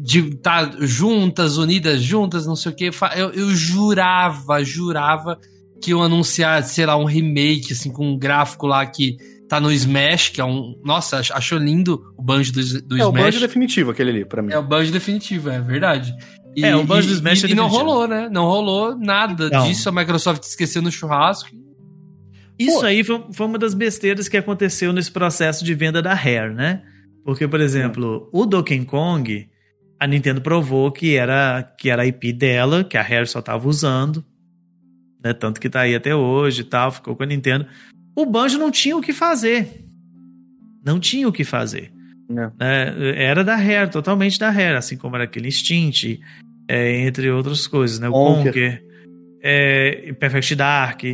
de 0.00 0.20
estar 0.20 0.70
tá 0.70 0.76
juntas, 0.80 1.56
unidas 1.56 2.02
juntas, 2.02 2.46
não 2.46 2.56
sei 2.56 2.72
o 2.72 2.74
que. 2.74 2.90
Eu, 3.16 3.30
eu 3.30 3.50
jurava, 3.54 4.62
jurava 4.64 5.38
que 5.82 5.92
eu 5.92 6.02
anunciar, 6.02 6.62
sei 6.64 6.84
lá, 6.86 6.96
um 6.96 7.04
remake, 7.04 7.72
assim, 7.72 7.90
com 7.90 8.12
um 8.12 8.18
gráfico 8.18 8.66
lá 8.66 8.84
que 8.84 9.16
tá 9.48 9.60
no 9.60 9.72
Smash, 9.72 10.30
que 10.30 10.40
é 10.40 10.44
um. 10.44 10.74
Nossa, 10.84 11.20
achou 11.32 11.58
lindo 11.58 12.12
o 12.16 12.22
banjo 12.22 12.52
do, 12.52 12.60
do 12.82 12.96
é, 12.96 12.98
Smash. 12.98 13.00
É 13.00 13.06
o 13.06 13.12
banjo 13.12 13.40
definitivo, 13.40 13.90
aquele 13.90 14.10
ali, 14.10 14.24
pra 14.24 14.42
mim. 14.42 14.52
É 14.52 14.58
o 14.58 14.62
banjo 14.62 14.92
definitivo, 14.92 15.48
é 15.50 15.60
verdade. 15.60 16.14
E, 16.56 16.64
é, 16.64 16.74
o 16.74 16.84
banjo 16.84 17.08
do 17.08 17.14
Smash 17.14 17.44
e, 17.44 17.46
é 17.46 17.50
E 17.50 17.54
não 17.54 17.68
rolou, 17.68 18.08
né? 18.08 18.28
Não 18.30 18.44
rolou 18.44 18.98
nada 18.98 19.48
não. 19.48 19.64
disso. 19.64 19.88
A 19.88 19.92
Microsoft 19.92 20.42
esqueceu 20.42 20.82
no 20.82 20.90
churrasco 20.90 21.48
isso 22.58 22.80
Pô. 22.80 22.86
aí 22.86 23.04
foi, 23.04 23.24
foi, 23.32 23.46
uma 23.46 23.58
das 23.58 23.72
besteiras 23.72 24.28
que 24.28 24.36
aconteceu 24.36 24.92
nesse 24.92 25.12
processo 25.12 25.64
de 25.64 25.74
venda 25.74 26.02
da 26.02 26.12
Rare, 26.12 26.52
né? 26.52 26.82
Porque, 27.24 27.46
por 27.46 27.60
exemplo, 27.60 28.28
o 28.32 28.44
Donkey 28.44 28.84
Kong, 28.84 29.48
a 29.98 30.06
Nintendo 30.06 30.40
provou 30.40 30.90
que 30.92 31.16
era, 31.16 31.62
que 31.76 31.90
era 31.90 32.02
a 32.02 32.06
IP 32.06 32.32
dela, 32.32 32.84
que 32.84 32.96
a 32.96 33.02
Rare 33.02 33.26
só 33.26 33.40
estava 33.40 33.68
usando, 33.68 34.24
né? 35.22 35.32
Tanto 35.32 35.60
que 35.60 35.68
tá 35.68 35.80
aí 35.80 35.94
até 35.94 36.14
hoje 36.14 36.62
e 36.62 36.64
tal, 36.64 36.92
ficou 36.92 37.16
com 37.16 37.22
a 37.22 37.26
Nintendo. 37.26 37.66
O 38.14 38.24
Banjo 38.24 38.58
não 38.58 38.70
tinha 38.70 38.96
o 38.96 39.00
que 39.00 39.12
fazer. 39.12 39.84
Não 40.84 41.00
tinha 41.00 41.28
o 41.28 41.32
que 41.32 41.44
fazer. 41.44 41.92
É, 42.60 43.24
era 43.24 43.42
da 43.42 43.56
Rare, 43.56 43.90
totalmente 43.90 44.38
da 44.38 44.50
Rare, 44.50 44.76
assim 44.76 44.96
como 44.96 45.16
era 45.16 45.24
aquele 45.24 45.48
Instinct, 45.48 46.20
é, 46.68 47.00
entre 47.00 47.30
outras 47.30 47.66
coisas, 47.66 47.98
né? 47.98 48.08
O 48.08 48.12
Conker, 48.12 48.44
Conker 48.44 48.84
é, 49.42 50.12
Perfect 50.18 50.54
Dark. 50.54 51.04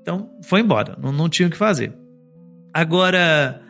Então, 0.00 0.30
foi 0.44 0.60
embora, 0.60 0.96
não, 1.00 1.12
não 1.12 1.28
tinha 1.28 1.48
o 1.48 1.50
que 1.50 1.56
fazer. 1.56 1.92
Agora, 2.72 3.60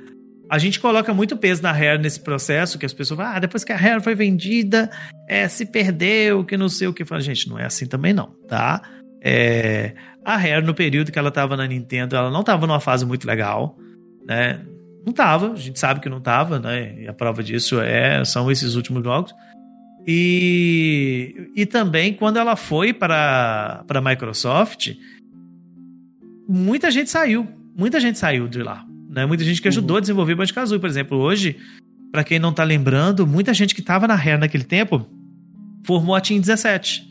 a 0.51 0.59
gente 0.59 0.81
coloca 0.81 1.15
muito 1.15 1.37
peso 1.37 1.63
na 1.63 1.71
Rare 1.71 2.03
nesse 2.03 2.19
processo, 2.19 2.77
que 2.77 2.85
as 2.85 2.93
pessoas 2.93 3.19
falam, 3.19 3.37
ah, 3.37 3.39
depois 3.39 3.63
que 3.63 3.73
a 3.73 3.77
Rare 3.77 4.03
foi 4.03 4.17
vendida, 4.17 4.91
é, 5.29 5.47
se 5.47 5.65
perdeu, 5.65 6.45
que 6.45 6.57
não 6.57 6.69
sei 6.69 6.89
o 6.89 6.93
que. 6.93 7.05
Fala, 7.05 7.21
gente, 7.21 7.49
não 7.49 7.57
é 7.57 7.67
assim 7.67 7.87
também 7.87 8.13
não, 8.13 8.35
tá? 8.49 8.83
É, 9.23 9.95
a 10.25 10.37
Rare, 10.37 10.67
no 10.67 10.75
período 10.75 11.13
que 11.13 11.19
ela 11.21 11.29
estava 11.29 11.57
na 11.57 11.69
Nintendo, 11.69 12.17
ela 12.17 12.33
não 12.33 12.41
estava 12.41 12.67
numa 12.67 12.81
fase 12.81 13.07
muito 13.07 13.29
legal, 13.29 13.79
né? 14.27 14.61
Não 15.05 15.13
estava, 15.13 15.53
a 15.53 15.57
gente 15.57 15.79
sabe 15.79 16.01
que 16.01 16.09
não 16.09 16.19
estava, 16.19 16.59
né? 16.59 17.01
E 17.01 17.07
a 17.07 17.13
prova 17.13 17.45
disso 17.45 17.81
é, 17.81 18.25
são 18.25 18.51
esses 18.51 18.75
últimos 18.75 19.05
jogos. 19.05 19.33
E, 20.05 21.53
e 21.55 21.65
também 21.65 22.13
quando 22.13 22.39
ela 22.39 22.57
foi 22.57 22.93
para 22.93 23.85
a 23.89 24.01
Microsoft, 24.01 24.97
muita 26.49 26.91
gente 26.91 27.09
saiu. 27.09 27.47
Muita 27.77 28.01
gente 28.01 28.19
saiu 28.19 28.49
de 28.49 28.65
lá. 28.65 28.85
Né? 29.11 29.27
Muita 29.27 29.43
gente 29.43 29.61
que 29.61 29.69
ajudou 29.69 29.97
uhum. 29.97 29.99
a 29.99 30.01
desenvolver 30.01 30.37
Banjo-Kazooie. 30.37 30.81
Por 30.81 30.89
exemplo, 30.89 31.19
hoje, 31.19 31.57
para 32.13 32.23
quem 32.23 32.39
não 32.39 32.53
tá 32.53 32.63
lembrando, 32.63 33.27
muita 33.27 33.53
gente 33.53 33.75
que 33.75 33.83
tava 33.83 34.07
na 34.07 34.15
Rare 34.15 34.39
naquele 34.39 34.65
tempo 34.65 35.05
formou 35.85 36.15
a 36.15 36.21
Team 36.21 36.41
17. 36.41 37.03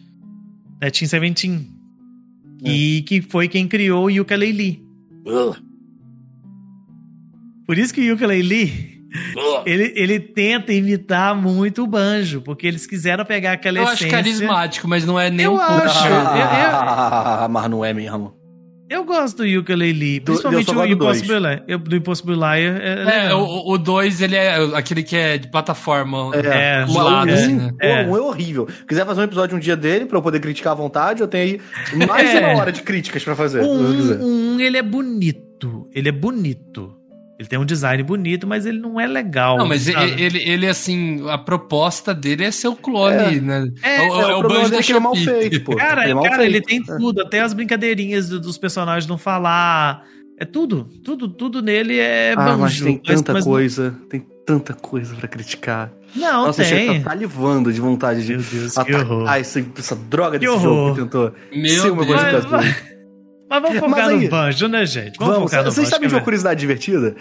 Né? 0.81 0.89
Team 0.89 1.09
17. 1.09 1.67
É. 2.63 2.69
E 2.69 3.01
que 3.03 3.21
foi 3.21 3.47
quem 3.47 3.67
criou 3.67 4.05
o 4.05 4.09
Yooka-Laylee. 4.09 4.81
Uh. 5.25 5.55
Por 7.65 7.77
isso 7.77 7.93
que 7.93 8.01
o 8.01 8.03
Yooka-Laylee 8.03 8.99
ele, 9.65 9.93
ele 9.95 10.19
tenta 10.19 10.71
imitar 10.71 11.35
muito 11.35 11.83
o 11.83 11.87
banjo, 11.87 12.41
porque 12.41 12.67
eles 12.67 12.85
quiseram 12.85 13.25
pegar 13.25 13.53
aquela 13.53 13.79
eu 13.79 13.83
essência. 13.83 14.05
Eu 14.05 14.07
acho 14.07 14.15
carismático, 14.15 14.87
mas 14.87 15.05
não 15.05 15.19
é 15.19 15.29
nem 15.29 15.45
eu 15.45 15.55
um 15.55 15.57
pouco. 15.57 15.73
Acho. 15.73 16.07
eu, 16.07 17.43
eu... 17.43 17.49
mas 17.49 17.69
não 17.69 17.83
é 17.83 17.93
mesmo. 17.93 18.38
Eu 18.89 19.05
gosto 19.05 19.43
do 19.43 19.59
Ukulele, 19.59 20.19
principalmente 20.19 20.71
o 20.71 20.85
Impossible 20.85 21.39
Liar. 21.39 21.63
Eu, 21.67 21.77
do 21.77 21.95
Impossible 21.95 22.35
Liar 22.35 22.57
é, 22.57 23.27
é 23.27 23.33
o 23.35 23.77
2, 23.77 24.21
ele 24.21 24.35
é 24.35 24.55
aquele 24.75 25.03
que 25.03 25.15
é 25.15 25.37
de 25.37 25.47
plataforma. 25.47 26.31
É, 26.35 26.81
é 26.81 26.85
lado, 26.85 27.29
é, 27.29 27.33
assim, 27.33 27.53
né? 27.53 27.71
é. 27.79 28.03
Um 28.05 28.17
é 28.17 28.21
horrível. 28.21 28.67
quiser 28.87 29.05
fazer 29.05 29.21
um 29.21 29.25
episódio 29.25 29.55
um 29.55 29.59
dia 29.59 29.77
dele 29.77 30.05
pra 30.05 30.17
eu 30.17 30.21
poder 30.23 30.39
criticar 30.39 30.73
à 30.73 30.75
vontade, 30.75 31.21
eu 31.21 31.27
tenho 31.27 31.61
aí 31.93 32.05
mais 32.07 32.33
é. 32.33 32.39
uma 32.39 32.59
hora 32.59 32.71
de 32.71 32.81
críticas 32.81 33.23
pra 33.23 33.35
fazer. 33.35 33.61
Um, 33.61 34.55
um, 34.55 34.59
ele 34.59 34.77
é 34.77 34.83
bonito. 34.83 35.87
Ele 35.93 36.09
é 36.09 36.11
bonito. 36.11 36.98
Ele 37.39 37.47
tem 37.47 37.57
um 37.57 37.63
design 37.63 38.03
bonito, 38.03 38.45
mas 38.45 38.65
ele 38.65 38.79
não 38.79 38.99
é 38.99 39.07
legal. 39.07 39.57
Não, 39.57 39.65
mas 39.65 39.87
ele, 39.87 40.21
ele, 40.21 40.39
ele, 40.39 40.67
assim, 40.67 41.25
a 41.29 41.37
proposta 41.37 42.13
dele 42.13 42.43
é 42.43 42.51
ser 42.51 42.67
o 42.67 42.75
clone, 42.75 43.37
é. 43.37 43.39
né? 43.39 43.71
É, 43.81 44.01
o, 44.01 44.21
é, 44.21 44.35
o, 44.35 44.39
o 44.39 44.41
banjo 44.43 44.69
da 44.69 44.97
é 44.97 44.99
mal 44.99 45.15
feito, 45.15 45.63
pô. 45.63 45.73
Cara, 45.77 46.09
é 46.09 46.13
cara 46.13 46.45
ele 46.45 46.59
tem 46.59 46.83
tudo, 46.83 47.21
até 47.21 47.39
as 47.39 47.53
brincadeirinhas 47.53 48.27
dos 48.27 48.57
personagens 48.57 49.07
não 49.07 49.17
falar. 49.17 50.03
É 50.37 50.43
tudo, 50.43 50.83
tudo, 51.01 51.29
tudo 51.29 51.61
nele 51.61 51.97
é 51.97 52.33
ah, 52.33 52.43
banjo. 52.43 52.59
Mas 52.59 52.81
tem 52.81 52.97
tanta 52.97 53.31
mas, 53.31 53.45
coisa, 53.45 53.95
mas... 53.97 54.09
tem 54.09 54.27
tanta 54.45 54.73
coisa 54.73 55.15
para 55.15 55.27
criticar. 55.29 55.93
Não, 56.13 56.47
Nossa, 56.47 56.65
tem. 56.65 57.01
Tá 57.01 57.11
salivando 57.11 57.71
de 57.71 57.79
vontade 57.79 58.25
de 58.25 58.33
Meu 58.33 58.41
Deus, 58.41 58.77
atacar 58.77 59.39
essa, 59.39 59.65
essa 59.77 59.95
droga 59.95 60.37
desse 60.37 60.59
jogo 60.59 60.93
que 60.93 61.01
tentou 61.01 61.31
Meu 61.53 61.81
ser 61.81 61.91
uma 61.91 62.03
Deus. 62.03 62.21
coisa 62.21 62.47
mas 62.49 62.98
vamos 63.49 63.79
focar 63.79 63.89
Mas 63.89 64.07
aí, 64.07 64.23
no 64.23 64.29
banjo, 64.29 64.67
né, 64.67 64.85
gente? 64.85 65.17
Vamos, 65.17 65.33
vamos 65.33 65.51
focar 65.51 65.65
no 65.65 65.71
Vocês 65.71 65.87
sabem 65.87 66.07
de 66.07 66.15
uma 66.15 66.21
curiosidade 66.21 66.59
divertida? 66.59 67.15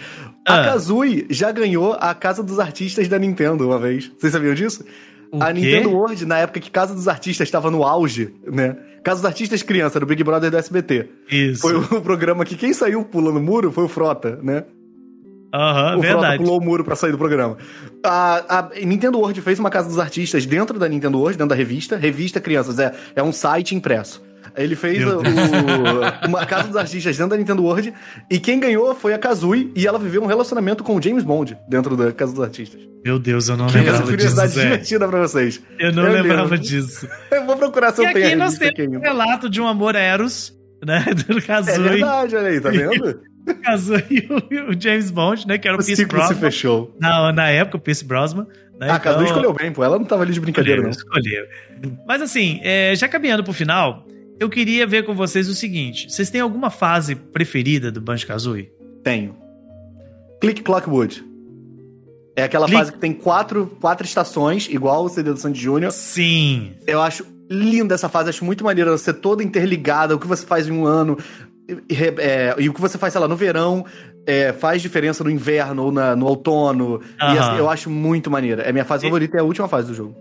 Ah. 0.45 0.61
A 0.61 0.65
Kazooie 0.65 1.25
já 1.29 1.51
ganhou 1.51 1.97
a 1.99 2.13
Casa 2.13 2.43
dos 2.43 2.59
Artistas 2.59 3.07
da 3.07 3.17
Nintendo 3.17 3.67
uma 3.67 3.79
vez. 3.79 4.11
Vocês 4.17 4.31
sabiam 4.31 4.53
disso? 4.53 4.85
O 5.31 5.41
a 5.41 5.47
quê? 5.47 5.53
Nintendo 5.53 5.91
World, 5.91 6.25
na 6.25 6.39
época 6.39 6.59
que 6.59 6.71
Casa 6.71 6.93
dos 6.93 7.07
Artistas 7.07 7.47
estava 7.47 7.69
no 7.69 7.83
auge, 7.83 8.33
né? 8.45 8.77
Casa 9.03 9.21
dos 9.21 9.25
Artistas 9.25 9.63
Criança, 9.63 9.99
do 9.99 10.05
Big 10.05 10.23
Brother 10.23 10.51
do 10.51 10.57
SBT. 10.57 11.09
Isso. 11.31 11.61
Foi 11.61 11.75
o 11.75 12.01
programa 12.01 12.43
que 12.45 12.55
quem 12.55 12.73
saiu 12.73 13.03
pulando 13.03 13.37
o 13.37 13.41
muro 13.41 13.71
foi 13.71 13.85
o 13.85 13.87
Frota, 13.87 14.39
né? 14.41 14.65
Aham, 15.53 15.95
uhum, 15.95 16.01
verdade. 16.01 16.21
Frota 16.21 16.37
pulou 16.37 16.59
o 16.59 16.63
muro 16.63 16.83
pra 16.83 16.95
sair 16.95 17.11
do 17.11 17.17
programa. 17.17 17.57
A, 18.03 18.59
a, 18.59 18.69
Nintendo 18.85 19.17
World 19.17 19.41
fez 19.41 19.59
uma 19.59 19.69
Casa 19.69 19.87
dos 19.87 19.99
Artistas 19.99 20.45
dentro 20.45 20.77
da 20.77 20.87
Nintendo 20.87 21.17
World, 21.17 21.37
dentro 21.37 21.49
da 21.49 21.55
revista. 21.55 21.95
Revista 21.95 22.39
Crianças, 22.39 22.77
é, 22.77 22.93
é 23.15 23.23
um 23.23 23.31
site 23.31 23.75
impresso. 23.75 24.21
Ele 24.55 24.75
fez 24.75 25.03
o, 25.05 25.21
uma 26.27 26.45
Casa 26.45 26.67
dos 26.67 26.75
Artistas 26.77 27.15
dentro 27.15 27.31
da 27.31 27.37
Nintendo 27.37 27.63
World. 27.63 27.93
E 28.29 28.39
quem 28.39 28.59
ganhou 28.59 28.93
foi 28.95 29.13
a 29.13 29.17
Kazooie. 29.17 29.71
E 29.75 29.85
ela 29.87 29.97
viveu 29.99 30.21
um 30.21 30.25
relacionamento 30.25 30.83
com 30.83 30.95
o 30.95 31.01
James 31.01 31.23
Bond 31.23 31.57
dentro 31.69 31.95
da 31.95 32.11
Casa 32.11 32.33
dos 32.33 32.43
Artistas. 32.43 32.81
Meu 33.05 33.17
Deus, 33.17 33.47
eu 33.47 33.55
não 33.55 33.67
que 33.67 33.77
lembrava 33.77 33.99
disso. 33.99 34.11
curiosidade 34.11 34.53
divertida 34.53 35.07
pra 35.07 35.19
vocês. 35.21 35.61
Eu 35.79 35.93
não 35.93 36.05
eu 36.05 36.13
lembrava 36.13 36.41
lembro. 36.43 36.59
disso. 36.59 37.07
Eu 37.31 37.45
vou 37.45 37.55
procurar 37.55 37.93
se 37.93 38.03
eu 38.03 38.11
tenho 38.11 38.25
aqui 38.27 38.35
nós 38.35 38.57
temos 38.57 38.97
um 38.97 38.99
relato 38.99 39.49
de 39.49 39.61
um 39.61 39.67
amor 39.67 39.95
eros, 39.95 40.53
né? 40.85 41.05
Do 41.27 41.41
Kazooie. 41.41 41.77
É 41.77 41.79
verdade, 41.79 42.35
olha 42.35 42.47
aí, 42.49 42.59
tá 42.59 42.69
vendo? 42.69 43.21
Kazooie 43.63 44.27
e 44.51 44.59
o 44.59 44.79
James 44.79 45.09
Bond, 45.11 45.47
né? 45.47 45.57
Que 45.57 45.67
era 45.67 45.77
o, 45.77 45.79
o 45.79 45.85
Pierce 45.85 46.05
Brosnan. 46.05 46.27
se 46.27 46.35
fechou. 46.35 46.95
Na, 46.99 47.31
na 47.31 47.49
época, 47.49 47.77
o 47.77 47.79
Pierce 47.79 48.03
Brosnan, 48.03 48.45
Né? 48.79 48.89
Ah, 48.89 48.95
a 48.95 48.99
Kazuya 48.99 49.23
então, 49.23 49.37
escolheu 49.37 49.53
bem, 49.53 49.71
pô. 49.71 49.83
Ela 49.83 49.97
não 49.97 50.05
tava 50.05 50.23
ali 50.23 50.33
de 50.33 50.39
brincadeira, 50.39 50.81
não. 50.81 50.89
Escolheu. 50.89 51.45
Mas 52.07 52.21
assim, 52.21 52.59
é, 52.63 52.93
já 52.95 53.07
caminhando 53.07 53.43
pro 53.43 53.53
final, 53.53 54.05
eu 54.39 54.49
queria 54.49 54.87
ver 54.87 55.03
com 55.03 55.13
vocês 55.13 55.49
o 55.49 55.55
seguinte: 55.55 56.09
vocês 56.09 56.29
têm 56.29 56.41
alguma 56.41 56.69
fase 56.69 57.15
preferida 57.15 57.91
do 57.91 57.99
Banjo 57.99 58.25
Kazooie? 58.25 58.71
Tenho. 59.03 59.35
Click 60.39 60.61
Clockwood. 60.61 61.23
É 62.35 62.43
aquela 62.43 62.65
Click... 62.65 62.79
fase 62.79 62.91
que 62.93 62.99
tem 62.99 63.13
quatro, 63.13 63.77
quatro 63.81 64.05
estações, 64.05 64.67
igual 64.69 65.03
o 65.03 65.09
CD 65.09 65.33
do 65.33 65.39
Sandy 65.39 65.59
Júnior. 65.59 65.91
Sim. 65.91 66.71
Eu 66.87 67.01
acho 67.01 67.25
linda 67.49 67.95
essa 67.95 68.07
fase, 68.07 68.29
acho 68.29 68.45
muito 68.45 68.63
maneira 68.63 68.97
ser 68.97 69.13
toda 69.13 69.43
interligada, 69.43 70.15
o 70.15 70.19
que 70.19 70.27
você 70.27 70.45
faz 70.45 70.67
em 70.67 70.71
um 70.71 70.85
ano, 70.85 71.17
é, 72.19 72.55
e 72.57 72.69
o 72.69 72.73
que 72.73 72.79
você 72.79 72.97
faz, 72.97 73.11
sei 73.13 73.21
lá, 73.21 73.27
no 73.27 73.35
verão, 73.35 73.85
é, 74.25 74.53
faz 74.53 74.81
diferença 74.81 75.23
no 75.23 75.29
inverno 75.29 75.85
ou 75.85 75.91
na, 75.91 76.15
no 76.15 76.27
outono. 76.27 77.01
E 77.19 77.37
assim, 77.37 77.57
eu 77.57 77.69
acho 77.69 77.89
muito 77.89 78.29
maneira. 78.31 78.61
É 78.63 78.71
minha 78.71 78.85
fase 78.85 79.05
e... 79.05 79.09
favorita, 79.09 79.37
é 79.37 79.41
a 79.41 79.43
última 79.43 79.67
fase 79.67 79.87
do 79.87 79.93
jogo. 79.93 80.15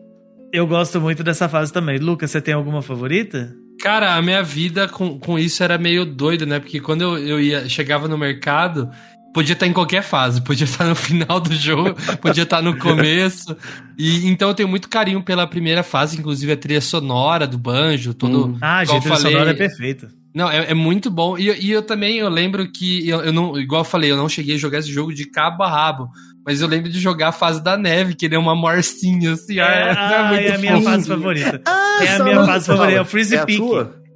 Eu 0.53 0.67
gosto 0.67 1.01
muito 1.01 1.23
dessa 1.23 1.49
fase 1.49 1.73
também. 1.73 1.99
Lucas, 1.99 2.31
você 2.31 2.41
tem 2.41 2.55
alguma 2.55 2.81
favorita? 2.81 3.55
Cara, 3.81 4.15
a 4.15 4.23
minha 4.23 4.43
vida 4.43 4.89
com, 4.89 5.19
com 5.19 5.39
isso 5.39 5.63
era 5.63 5.79
meio 5.79 6.05
doida, 6.05 6.45
né? 6.45 6.59
Porque 6.59 6.81
quando 6.81 7.03
eu, 7.03 7.19
eu 7.19 7.41
ia, 7.41 7.69
chegava 7.69 8.09
no 8.09 8.19
mercado, 8.19 8.91
podia 9.33 9.53
estar 9.53 9.67
em 9.67 9.73
qualquer 9.73 10.03
fase, 10.03 10.41
podia 10.41 10.65
estar 10.65 10.85
no 10.85 10.95
final 10.97 11.41
do 11.41 11.55
jogo, 11.55 11.95
podia 12.21 12.43
estar 12.43 12.61
no 12.61 12.77
começo. 12.77 13.57
E 13.97 14.27
então 14.27 14.49
eu 14.49 14.55
tenho 14.55 14.69
muito 14.69 14.89
carinho 14.89 15.23
pela 15.23 15.47
primeira 15.47 15.83
fase, 15.83 16.19
inclusive 16.19 16.53
a 16.53 16.57
trilha 16.57 16.81
sonora 16.81 17.47
do 17.47 17.59
banjo, 17.59 18.15
todo. 18.15 18.49
Hum. 18.49 18.59
Ah, 18.61 18.81
a 18.81 18.87
trilha 18.87 19.03
falei, 19.03 19.33
sonora 19.33 19.51
é 19.51 19.55
perfeita. 19.55 20.09
Não, 20.35 20.51
é, 20.51 20.71
é, 20.71 20.75
muito 20.75 21.11
bom. 21.11 21.39
E, 21.39 21.51
e, 21.67 21.71
eu 21.71 21.83
também 21.83 22.19
eu 22.19 22.29
lembro 22.29 22.71
que 22.71 23.09
eu, 23.09 23.21
eu, 23.21 23.33
não, 23.33 23.59
igual 23.59 23.81
eu 23.81 23.85
falei, 23.85 24.11
eu 24.11 24.17
não 24.17 24.29
cheguei 24.29 24.55
a 24.55 24.59
jogar 24.59 24.79
esse 24.79 24.93
jogo 24.93 25.13
de 25.13 25.25
cabo 25.25 25.63
a 25.63 25.71
rabo. 25.71 26.09
Mas 26.49 26.63
eu 26.63 26.67
lembro 26.67 26.89
de 26.89 26.99
jogar 26.99 27.29
a 27.29 27.33
fase 27.33 27.63
da 27.63 27.77
neve, 27.77 28.15
que 28.15 28.25
ele 28.25 28.35
é 28.35 28.39
uma 28.39 28.55
morcinha, 28.55 29.35
assim. 29.35 29.61
É, 29.61 29.63
é, 29.63 29.95
ah, 29.95 30.31
é, 30.33 30.47
é 30.47 30.55
a 30.55 30.59
minha 30.59 30.81
fase 30.81 31.07
favorita. 31.07 31.61
Ah, 31.69 31.99
é 32.03 32.09
a 32.09 32.25
minha 32.25 32.47
fase 32.47 32.67
favorita, 32.67 32.99
é 32.99 33.01
o 33.03 33.05
Freeze 33.05 33.37
é 33.37 33.45
Peak. 33.45 33.61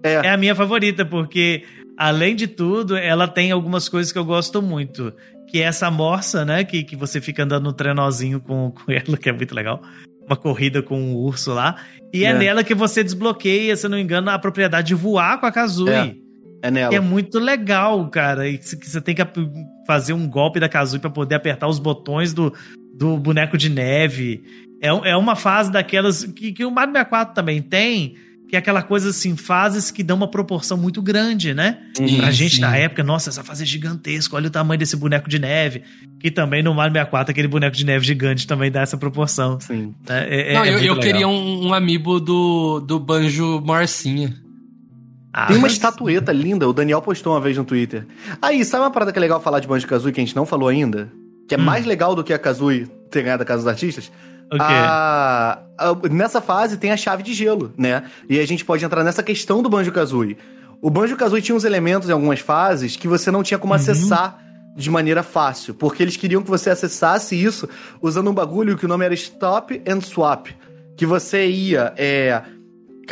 É. 0.02 0.12
é 0.14 0.30
a 0.30 0.36
minha 0.38 0.54
favorita, 0.54 1.04
porque, 1.04 1.64
além 1.94 2.34
de 2.34 2.46
tudo, 2.46 2.96
ela 2.96 3.28
tem 3.28 3.50
algumas 3.50 3.86
coisas 3.86 4.10
que 4.10 4.18
eu 4.18 4.24
gosto 4.24 4.62
muito. 4.62 5.12
Que 5.46 5.58
é 5.58 5.64
essa 5.64 5.90
morsa, 5.90 6.42
né? 6.42 6.64
Que, 6.64 6.82
que 6.82 6.96
você 6.96 7.20
fica 7.20 7.42
andando 7.42 7.64
no 7.64 7.72
trenozinho 7.74 8.40
com, 8.40 8.70
com 8.70 8.84
ela, 8.90 9.18
que 9.18 9.28
é 9.28 9.32
muito 9.32 9.54
legal. 9.54 9.82
Uma 10.24 10.36
corrida 10.36 10.82
com 10.82 10.98
um 10.98 11.14
urso 11.14 11.52
lá. 11.52 11.76
E 12.14 12.24
é, 12.24 12.28
é 12.28 12.32
nela 12.32 12.64
que 12.64 12.74
você 12.74 13.04
desbloqueia, 13.04 13.76
se 13.76 13.86
não 13.88 13.98
me 13.98 14.02
engano, 14.02 14.30
a 14.30 14.38
propriedade 14.38 14.88
de 14.88 14.94
voar 14.94 15.38
com 15.38 15.44
a 15.44 15.52
Kazooie. 15.52 16.21
É. 16.62 16.68
É 16.68 16.70
nela. 16.70 16.94
é 16.94 17.00
muito 17.00 17.38
legal, 17.40 18.08
cara. 18.08 18.48
E 18.48 18.56
que 18.56 18.88
você 18.88 19.00
tem 19.00 19.14
que 19.14 19.22
fazer 19.86 20.12
um 20.12 20.28
golpe 20.28 20.60
da 20.60 20.68
Kazooie 20.68 21.00
para 21.00 21.10
poder 21.10 21.34
apertar 21.34 21.66
os 21.66 21.80
botões 21.80 22.32
do, 22.32 22.54
do 22.94 23.18
boneco 23.18 23.58
de 23.58 23.68
neve. 23.68 24.42
É, 24.80 24.88
é 25.10 25.16
uma 25.16 25.34
fase 25.34 25.70
daquelas 25.70 26.24
que, 26.24 26.52
que 26.52 26.64
o 26.64 26.70
Mario 26.70 26.92
64 26.92 27.34
também 27.34 27.60
tem, 27.60 28.14
que 28.48 28.54
é 28.54 28.58
aquela 28.58 28.82
coisa 28.82 29.10
assim, 29.10 29.36
fases 29.36 29.90
que 29.90 30.02
dão 30.02 30.16
uma 30.16 30.28
proporção 30.28 30.76
muito 30.76 31.02
grande, 31.02 31.52
né? 31.52 31.78
Sim, 31.96 32.18
pra 32.18 32.30
gente 32.30 32.56
sim. 32.56 32.60
na 32.60 32.76
época, 32.76 33.02
nossa, 33.02 33.30
essa 33.30 33.42
fase 33.42 33.64
é 33.64 33.66
gigantesca, 33.66 34.36
olha 34.36 34.46
o 34.46 34.50
tamanho 34.50 34.78
desse 34.78 34.96
boneco 34.96 35.28
de 35.28 35.38
neve. 35.38 35.82
Que 36.20 36.30
também 36.30 36.62
no 36.62 36.72
Mario 36.72 36.92
64, 36.92 37.32
aquele 37.32 37.48
boneco 37.48 37.74
de 37.74 37.84
neve 37.84 38.06
gigante 38.06 38.46
também 38.46 38.70
dá 38.70 38.82
essa 38.82 38.96
proporção. 38.96 39.58
Sim. 39.58 39.92
É, 40.08 40.52
é, 40.52 40.54
Não, 40.54 40.64
é 40.64 40.74
eu, 40.74 40.78
eu 40.78 41.00
queria 41.00 41.26
um, 41.26 41.66
um 41.66 41.74
amiibo 41.74 42.20
do, 42.20 42.78
do 42.78 43.00
Banjo 43.00 43.60
Morcinha. 43.60 44.32
Ah, 45.32 45.46
Tem 45.46 45.56
uma 45.56 45.66
estatueta 45.66 46.30
linda, 46.30 46.68
o 46.68 46.72
Daniel 46.72 47.00
postou 47.00 47.32
uma 47.32 47.40
vez 47.40 47.56
no 47.56 47.64
Twitter. 47.64 48.06
Aí, 48.40 48.64
sabe 48.64 48.84
uma 48.84 48.90
parada 48.90 49.12
que 49.12 49.18
é 49.18 49.20
legal 49.20 49.40
falar 49.40 49.60
de 49.60 49.66
Banjo-Kazooie 49.66 50.12
que 50.12 50.20
a 50.20 50.24
gente 50.24 50.36
não 50.36 50.44
falou 50.44 50.68
ainda? 50.68 51.10
Que 51.48 51.54
é 51.54 51.58
hum. 51.58 51.62
mais 51.62 51.86
legal 51.86 52.14
do 52.14 52.22
que 52.22 52.32
a 52.32 52.38
Kazooie 52.38 52.86
ter 53.10 53.22
ganhado 53.22 53.42
a 53.42 53.46
Casa 53.46 53.62
dos 53.62 53.68
Artistas? 53.68 54.12
O 54.48 54.56
quê? 54.56 54.60
A, 54.60 55.62
a, 55.78 56.08
nessa 56.10 56.42
fase 56.42 56.76
tem 56.76 56.92
a 56.92 56.96
chave 56.96 57.22
de 57.22 57.32
gelo, 57.32 57.72
né? 57.78 58.04
E 58.28 58.38
a 58.38 58.46
gente 58.46 58.64
pode 58.64 58.84
entrar 58.84 59.02
nessa 59.02 59.22
questão 59.22 59.62
do 59.62 59.70
Banjo-Kazooie. 59.70 60.36
O 60.82 60.90
Banjo-Kazooie 60.90 61.40
tinha 61.40 61.56
uns 61.56 61.64
elementos 61.64 62.10
em 62.10 62.12
algumas 62.12 62.40
fases 62.40 62.96
que 62.96 63.08
você 63.08 63.30
não 63.30 63.42
tinha 63.42 63.58
como 63.58 63.72
uhum. 63.72 63.80
acessar 63.80 64.38
de 64.76 64.90
maneira 64.90 65.22
fácil, 65.22 65.74
porque 65.74 66.02
eles 66.02 66.16
queriam 66.16 66.42
que 66.42 66.50
você 66.50 66.70
acessasse 66.70 67.40
isso 67.40 67.68
usando 68.00 68.30
um 68.30 68.34
bagulho 68.34 68.76
que 68.76 68.84
o 68.84 68.88
nome 68.88 69.04
era 69.04 69.14
Stop 69.14 69.82
and 69.86 70.00
Swap, 70.00 70.48
que 70.96 71.06
você 71.06 71.46
ia 71.46 71.92
é, 71.96 72.42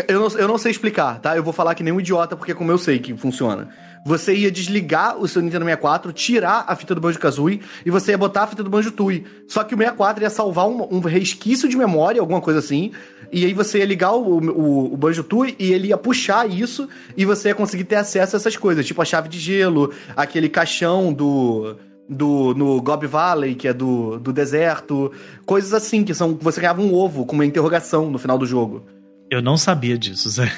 eu 0.08 0.20
não, 0.20 0.38
eu 0.38 0.48
não 0.48 0.58
sei 0.58 0.70
explicar, 0.70 1.20
tá? 1.20 1.36
Eu 1.36 1.42
vou 1.42 1.52
falar 1.52 1.74
que 1.74 1.82
nem 1.82 1.92
um 1.92 2.00
idiota, 2.00 2.36
porque 2.36 2.54
como 2.54 2.70
eu 2.70 2.78
sei 2.78 2.98
que 2.98 3.16
funciona. 3.16 3.68
Você 4.04 4.34
ia 4.34 4.50
desligar 4.50 5.18
o 5.18 5.28
seu 5.28 5.42
Nintendo 5.42 5.64
64, 5.64 6.12
tirar 6.12 6.64
a 6.66 6.74
fita 6.74 6.94
do 6.94 7.00
Banjo-Kazooie 7.00 7.60
e 7.84 7.90
você 7.90 8.12
ia 8.12 8.18
botar 8.18 8.44
a 8.44 8.46
fita 8.46 8.62
do 8.62 8.70
Banjo-Tooie. 8.70 9.26
Só 9.46 9.62
que 9.62 9.74
o 9.74 9.78
64 9.78 10.22
ia 10.22 10.30
salvar 10.30 10.66
um, 10.66 10.88
um, 10.90 11.00
resquício 11.00 11.68
de 11.68 11.76
memória, 11.76 12.20
alguma 12.20 12.40
coisa 12.40 12.60
assim, 12.60 12.92
e 13.30 13.44
aí 13.44 13.52
você 13.52 13.78
ia 13.78 13.84
ligar 13.84 14.12
o, 14.12 14.38
o, 14.38 14.94
o 14.94 14.96
Banjo-Tooie 14.96 15.54
e 15.58 15.72
ele 15.72 15.88
ia 15.88 15.98
puxar 15.98 16.48
isso 16.48 16.88
e 17.14 17.26
você 17.26 17.48
ia 17.48 17.54
conseguir 17.54 17.84
ter 17.84 17.96
acesso 17.96 18.36
a 18.36 18.38
essas 18.38 18.56
coisas, 18.56 18.86
tipo 18.86 19.02
a 19.02 19.04
chave 19.04 19.28
de 19.28 19.38
gelo, 19.38 19.92
aquele 20.16 20.48
caixão 20.48 21.12
do 21.12 21.76
do 22.08 22.54
no 22.54 22.82
Gob 22.82 23.06
Valley, 23.06 23.54
que 23.54 23.68
é 23.68 23.72
do, 23.72 24.18
do 24.18 24.32
deserto, 24.32 25.12
coisas 25.46 25.72
assim, 25.72 26.02
que 26.02 26.12
são 26.12 26.36
você 26.40 26.60
ganhava 26.60 26.80
um 26.80 26.92
ovo 26.92 27.24
com 27.24 27.34
uma 27.34 27.46
interrogação 27.46 28.10
no 28.10 28.18
final 28.18 28.36
do 28.36 28.46
jogo. 28.46 28.84
Eu 29.30 29.40
não 29.40 29.56
sabia 29.56 29.96
disso, 29.96 30.28
Zé. 30.28 30.50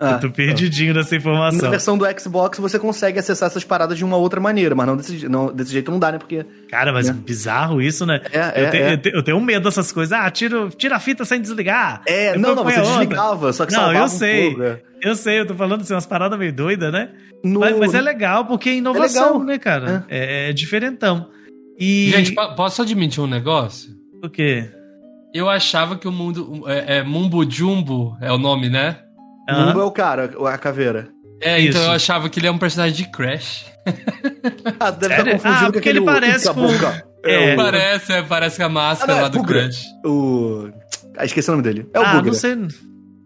Ah, 0.00 0.12
eu 0.12 0.20
tô 0.20 0.30
perdidinho 0.30 0.94
nessa 0.94 1.14
informação. 1.14 1.60
Na 1.60 1.70
versão 1.70 1.96
do 1.96 2.06
Xbox 2.18 2.58
você 2.58 2.78
consegue 2.78 3.18
acessar 3.18 3.48
essas 3.48 3.62
paradas 3.62 3.98
de 3.98 4.04
uma 4.04 4.16
outra 4.16 4.40
maneira, 4.40 4.74
mas 4.74 4.86
não 4.86 4.96
desse, 4.96 5.28
não, 5.28 5.52
desse 5.52 5.72
jeito 5.72 5.90
não 5.90 5.98
dá, 5.98 6.10
né? 6.12 6.18
Porque. 6.18 6.44
Cara, 6.70 6.90
mas 6.90 7.08
né? 7.08 7.12
bizarro 7.12 7.82
isso, 7.82 8.06
né? 8.06 8.20
É, 8.32 8.38
é, 8.38 8.66
eu, 8.66 8.70
te, 8.70 8.76
é. 8.76 8.92
Eu, 8.92 8.98
te, 8.98 9.08
eu, 9.16 9.22
tenho 9.22 9.40
medo 9.40 9.64
dessas 9.64 9.92
coisas. 9.92 10.12
Ah, 10.18 10.30
tira, 10.30 10.68
tira 10.70 10.96
a 10.96 11.00
fita 11.00 11.24
sem 11.24 11.40
desligar. 11.40 12.02
É, 12.06 12.36
não, 12.36 12.54
não, 12.54 12.64
você 12.64 12.80
desligava, 12.80 13.52
só 13.52 13.66
que 13.66 13.72
Não, 13.74 13.92
eu 13.92 14.08
sei. 14.08 14.56
Um 14.56 14.76
eu 15.02 15.14
sei, 15.14 15.40
eu 15.40 15.46
tô 15.46 15.54
falando 15.54 15.82
assim, 15.82 15.94
umas 15.94 16.06
paradas 16.06 16.38
meio 16.38 16.52
doidas, 16.52 16.92
né? 16.92 17.10
No... 17.44 17.60
Mas, 17.60 17.78
mas, 17.78 17.94
é 17.94 18.00
legal, 18.00 18.44
porque 18.46 18.70
é 18.70 18.74
inovação, 18.74 19.42
é 19.42 19.46
né, 19.46 19.58
cara? 19.58 20.04
É. 20.08 20.46
é, 20.46 20.50
é 20.50 20.52
diferentão. 20.52 21.28
E... 21.78 22.10
Gente, 22.10 22.34
posso 22.34 22.82
admitir 22.82 23.20
um 23.20 23.26
negócio? 23.26 23.90
O 24.22 24.28
quê? 24.28 24.70
Eu 25.32 25.48
achava 25.48 25.96
que 25.96 26.08
o 26.08 26.12
mundo. 26.12 26.64
É, 26.66 26.98
é 26.98 27.02
Mumbo 27.02 27.48
Jumbo 27.48 28.16
é 28.20 28.32
o 28.32 28.38
nome, 28.38 28.68
né? 28.68 28.98
Uhum. 29.48 29.66
Mumbo 29.66 29.80
é 29.80 29.84
o 29.84 29.90
cara, 29.90 30.30
a 30.46 30.58
caveira. 30.58 31.08
É, 31.40 31.58
Isso. 31.58 31.70
então 31.70 31.82
eu 31.84 31.92
achava 31.92 32.28
que 32.28 32.38
ele 32.38 32.46
é 32.46 32.50
um 32.50 32.58
personagem 32.58 32.96
de 32.96 33.10
Crash. 33.10 33.64
ah, 34.78 34.90
deve 34.90 35.14
estar 35.14 35.32
confundindo 35.32 35.66
ah, 35.66 35.72
porque 35.72 35.88
ele 35.88 36.02
parece 36.02 36.52
com... 36.52 36.66
É, 37.24 37.50
é, 37.50 37.56
parece, 37.56 38.12
é, 38.12 38.22
parece 38.22 38.56
com 38.58 38.64
a 38.64 38.68
máscara 38.68 39.12
ah, 39.12 39.14
não, 39.14 39.22
lá 39.22 39.28
é 39.28 39.30
do 39.30 39.42
Crash. 39.42 39.84
O... 40.04 40.68
Ah, 41.16 41.24
esqueci 41.24 41.48
o 41.48 41.52
nome 41.52 41.62
dele. 41.62 41.88
É 41.94 41.98
o 41.98 42.02
ah, 42.02 42.22
não 42.22 42.34
sei... 42.34 42.56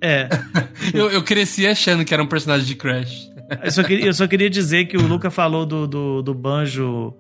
É. 0.01 0.29
eu, 0.95 1.11
eu 1.11 1.23
cresci 1.23 1.67
achando 1.67 2.05
que 2.05 2.15
era 2.15 2.23
um 2.23 2.27
personagem 2.27 2.67
de 2.67 2.77
Crash. 2.77 3.29
eu, 3.63 3.71
só 3.71 3.83
queria, 3.83 4.07
eu 4.07 4.15
só 4.15 4.29
queria 4.29 4.49
dizer 4.49 4.85
que 4.85 4.97
o 4.97 5.07
Luca 5.07 5.31
falou 5.31 5.67
do, 5.67 5.87
do, 5.87 6.23
do 6.23 6.35
banjo 6.35 7.15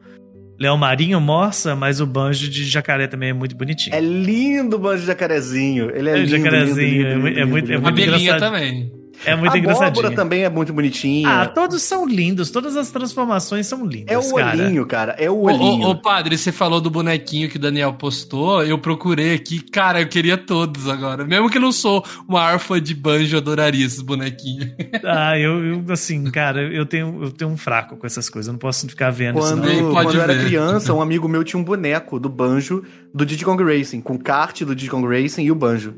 Leão 0.59 0.77
Marinho, 0.77 1.21
Morsa, 1.21 1.75
mas 1.75 2.01
o 2.01 2.07
banjo 2.07 2.49
de 2.49 2.65
jacaré 2.65 3.07
também 3.07 3.31
é 3.31 3.33
muito 3.33 3.57
bonitinho. 3.57 3.95
É 3.95 4.01
lindo 4.01 4.77
o 4.77 4.79
banjo 4.79 5.01
de 5.01 5.07
jacarezinho. 5.07 5.91
Ele 5.95 6.09
é, 6.09 6.13
é 6.13 6.17
lindo, 6.17 6.31
jacarezinho, 6.31 7.09
lindo, 7.09 7.27
lindo, 7.27 7.41
é, 7.41 7.45
muito, 7.45 7.73
é 7.73 7.75
muito, 7.77 7.89
A 7.89 7.91
belinha 7.91 8.39
também. 8.39 9.04
É 9.25 9.37
muito 9.37 9.57
engraçadinho. 9.57 10.07
A 10.07 10.11
também 10.13 10.45
é 10.45 10.51
muito 10.51 10.73
bonitinha. 10.73 11.29
Ah, 11.29 11.47
todos 11.47 11.83
são 11.83 12.07
lindos. 12.07 12.51
Todas 12.51 12.77
as 12.77 12.91
transformações 12.91 13.67
são 13.67 13.85
lindas, 13.85 14.15
É 14.15 14.19
o 14.19 14.35
olhinho, 14.35 14.87
cara. 14.87 15.13
cara. 15.15 15.25
É 15.25 15.31
o 15.31 15.41
olhinho. 15.41 15.87
Ô, 15.87 15.91
ô, 15.91 15.95
padre, 15.97 16.37
você 16.37 16.53
falou 16.53 16.81
do 16.81 16.91
bonequinho 16.91 17.49
que 17.49 17.57
o 17.57 17.61
Daniel 17.61 17.93
postou. 17.95 18.63
Eu 18.65 18.79
procurei 18.79 19.35
aqui. 19.35 19.61
Cara, 19.61 20.01
eu 20.01 20.09
queria 20.09 20.37
todos 20.37 20.89
agora. 20.89 21.25
Mesmo 21.25 21.51
que 21.51 21.59
eu 21.59 21.63
não 21.63 21.73
sou 21.73 22.05
uma 22.29 22.43
arfa 22.43 22.81
de 22.81 22.95
banjo, 22.95 23.37
eu 23.37 23.41
adoraria 23.41 23.85
esses 23.85 24.01
bonequinhos. 24.01 24.71
Ah, 25.07 25.39
eu, 25.39 25.65
eu, 25.65 25.85
assim, 25.91 26.25
cara, 26.31 26.63
eu 26.63 26.87
tenho, 26.87 27.25
eu 27.25 27.31
tenho 27.31 27.51
um 27.51 27.57
fraco 27.57 27.97
com 27.97 28.07
essas 28.07 28.29
coisas. 28.31 28.49
Eu 28.49 28.53
não 28.53 28.59
posso 28.59 28.89
ficar 28.89 29.11
vendo 29.11 29.39
quando, 29.39 29.71
isso, 29.71 29.83
não. 29.83 29.93
Quando 29.93 30.15
eu 30.15 30.23
era 30.23 30.35
criança, 30.37 30.95
um 30.95 31.03
amigo 31.03 31.29
meu 31.29 31.45
tinha 31.45 31.61
um 31.61 31.65
boneco 31.65 32.19
do 32.19 32.29
banjo 32.29 32.83
do 33.13 33.27
Diddy 33.27 33.45
Kong 33.45 33.63
Racing, 33.63 34.01
com 34.01 34.19
kart 34.19 34.63
do 34.63 34.75
Diddy 34.75 34.91
Kong 34.91 35.07
Racing 35.07 35.45
e 35.45 35.51
o 35.51 35.55
banjo. 35.55 35.95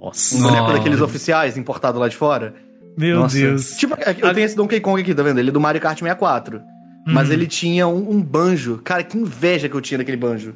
Nossa. 0.00 0.36
Um 0.36 0.42
boneco 0.42 0.72
daqueles 0.72 1.00
oficiais 1.00 1.56
importado 1.56 1.98
lá 1.98 2.08
de 2.08 2.16
fora. 2.16 2.54
Meu 2.96 3.20
Nossa. 3.20 3.36
Deus. 3.36 3.76
Tipo, 3.76 3.94
é 3.94 4.10
eu 4.10 4.34
tenho 4.34 4.44
esse 4.44 4.56
Donkey 4.56 4.80
Kong 4.80 5.00
aqui, 5.00 5.14
tá 5.14 5.22
vendo? 5.22 5.38
Ele 5.38 5.50
é 5.50 5.52
do 5.52 5.60
Mario 5.60 5.80
Kart 5.80 5.98
64. 5.98 6.58
Hum. 6.58 6.62
Mas 7.06 7.30
ele 7.30 7.46
tinha 7.46 7.86
um, 7.86 8.10
um, 8.10 8.22
banjo. 8.22 8.80
Cara, 8.82 9.02
que 9.02 9.16
inveja 9.16 9.68
que 9.68 9.74
eu 9.74 9.80
tinha 9.80 9.98
daquele 9.98 10.16
banjo. 10.16 10.54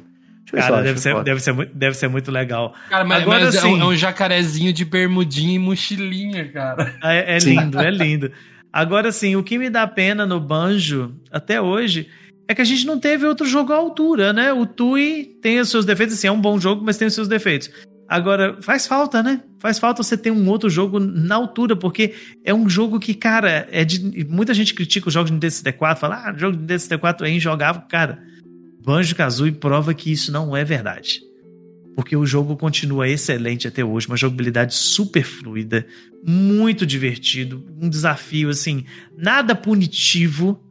Cara, 0.51 0.81
deve 0.83 0.99
ser, 0.99 1.23
deve, 1.23 1.39
ser 1.39 1.53
muito, 1.53 1.75
deve 1.75 1.97
ser 1.97 2.07
muito 2.07 2.31
legal. 2.31 2.73
Cara, 2.89 3.03
mas, 3.03 3.23
Agora, 3.23 3.45
mas 3.45 3.55
assim, 3.55 3.67
é, 3.67 3.69
um, 3.69 3.73
assim- 3.75 3.81
é, 3.81 3.85
um, 3.85 3.95
jacarezinho 3.95 4.71
de 4.71 4.85
bermudinha 4.85 5.55
e 5.55 5.59
mochilinha, 5.59 6.51
cara. 6.51 6.93
É, 7.03 7.35
é 7.35 7.39
lindo, 7.39 7.79
é 7.79 7.89
lindo. 7.89 8.31
Agora, 8.71 9.11
sim, 9.11 9.35
o 9.35 9.43
que 9.43 9.57
me 9.57 9.69
dá 9.69 9.87
pena 9.87 10.25
no 10.25 10.39
banjo, 10.39 11.15
até 11.31 11.59
hoje, 11.59 12.09
é 12.47 12.53
que 12.53 12.61
a 12.61 12.65
gente 12.65 12.85
não 12.85 12.99
teve 12.99 13.25
outro 13.25 13.45
jogo 13.45 13.73
à 13.73 13.75
altura, 13.75 14.33
né? 14.33 14.53
O 14.53 14.65
Tui 14.65 15.37
tem 15.41 15.59
os 15.59 15.69
seus 15.69 15.83
defeitos, 15.83 16.15
assim, 16.15 16.27
é 16.27 16.31
um 16.31 16.39
bom 16.39 16.59
jogo, 16.59 16.83
mas 16.85 16.97
tem 16.97 17.07
os 17.07 17.13
seus 17.13 17.27
defeitos. 17.27 17.71
Agora, 18.07 18.61
faz 18.61 18.85
falta, 18.85 19.23
né? 19.23 19.41
Faz 19.59 19.79
falta 19.79 20.03
você 20.03 20.15
ter 20.15 20.29
um 20.29 20.47
outro 20.47 20.69
jogo 20.69 20.99
na 20.99 21.35
altura, 21.35 21.75
porque 21.75 22.13
é 22.43 22.53
um 22.53 22.69
jogo 22.69 22.99
que, 22.99 23.15
cara, 23.15 23.67
é 23.71 23.83
de. 23.83 24.25
Muita 24.25 24.53
gente 24.53 24.73
critica 24.75 25.07
os 25.07 25.13
jogos 25.13 25.31
de 25.31 25.33
Nintendo 25.33 25.51
64, 25.51 25.99
fala, 25.99 26.27
ah, 26.27 26.33
o 26.33 26.37
jogo 26.37 26.53
de 26.53 26.61
Nintendo 26.61 26.79
64 26.79 27.25
é 27.25 27.31
injogável. 27.31 27.81
Cara, 27.89 28.21
Banjo 28.83 29.15
Kazooie 29.15 29.51
prova 29.51 29.93
que 29.93 30.11
isso 30.11 30.31
não 30.31 30.55
é 30.55 30.63
verdade. 30.63 31.21
porque 31.95 32.15
o 32.15 32.25
jogo 32.25 32.57
continua 32.57 33.07
excelente 33.07 33.67
até 33.67 33.83
hoje, 33.83 34.07
uma 34.07 34.17
jogabilidade 34.17 34.75
super 34.75 35.23
fluida, 35.23 35.87
muito 36.23 36.85
divertido, 36.85 37.65
um 37.81 37.89
desafio 37.89 38.49
assim, 38.49 38.83
nada 39.17 39.55
punitivo, 39.55 40.61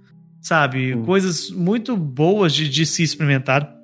sabe? 0.41 0.95
Hum. 0.95 1.03
Coisas 1.03 1.51
muito 1.51 1.97
boas 1.97 2.53
de, 2.53 2.69
de 2.69 2.85
se 2.85 3.03
experimentar. 3.03 3.75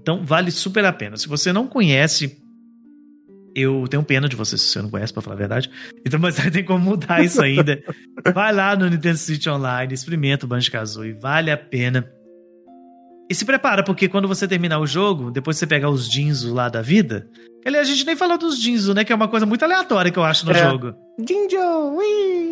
Então 0.00 0.24
vale 0.24 0.50
super 0.50 0.84
a 0.84 0.92
pena. 0.92 1.16
Se 1.16 1.28
você 1.28 1.52
não 1.52 1.68
conhece, 1.68 2.41
eu 3.54 3.86
tenho 3.88 4.02
pena 4.02 4.28
de 4.28 4.36
você 4.36 4.56
se 4.56 4.66
você 4.66 4.82
não 4.82 4.90
conhece, 4.90 5.12
para 5.12 5.22
falar 5.22 5.36
a 5.36 5.38
verdade. 5.38 5.70
Então, 6.04 6.18
mas 6.18 6.36
tem 6.36 6.64
como 6.64 6.84
mudar 6.84 7.22
isso 7.22 7.42
ainda. 7.42 7.82
Vai 8.34 8.52
lá 8.52 8.76
no 8.76 8.88
Nintendo 8.88 9.18
Switch 9.18 9.46
Online, 9.46 9.92
experimenta 9.92 10.46
o 10.46 10.48
Banjo-Kazooie, 10.48 11.12
vale 11.12 11.50
a 11.50 11.56
pena. 11.56 12.08
E 13.30 13.34
se 13.34 13.44
prepara, 13.44 13.82
porque 13.82 14.08
quando 14.08 14.28
você 14.28 14.46
terminar 14.46 14.78
o 14.78 14.86
jogo, 14.86 15.30
depois 15.30 15.56
você 15.56 15.66
pegar 15.66 15.88
os 15.88 16.10
Jinzo 16.10 16.52
lá 16.52 16.68
da 16.68 16.82
vida. 16.82 17.26
Aliás, 17.64 17.88
a 17.88 17.90
gente 17.90 18.04
nem 18.04 18.16
falou 18.16 18.36
dos 18.36 18.60
Jinzo, 18.60 18.92
né? 18.92 19.04
Que 19.04 19.12
é 19.12 19.16
uma 19.16 19.28
coisa 19.28 19.46
muito 19.46 19.64
aleatória 19.64 20.10
que 20.10 20.18
eu 20.18 20.24
acho 20.24 20.44
no 20.44 20.52
é. 20.52 20.58
jogo. 20.58 20.94
Jinjo! 21.18 22.00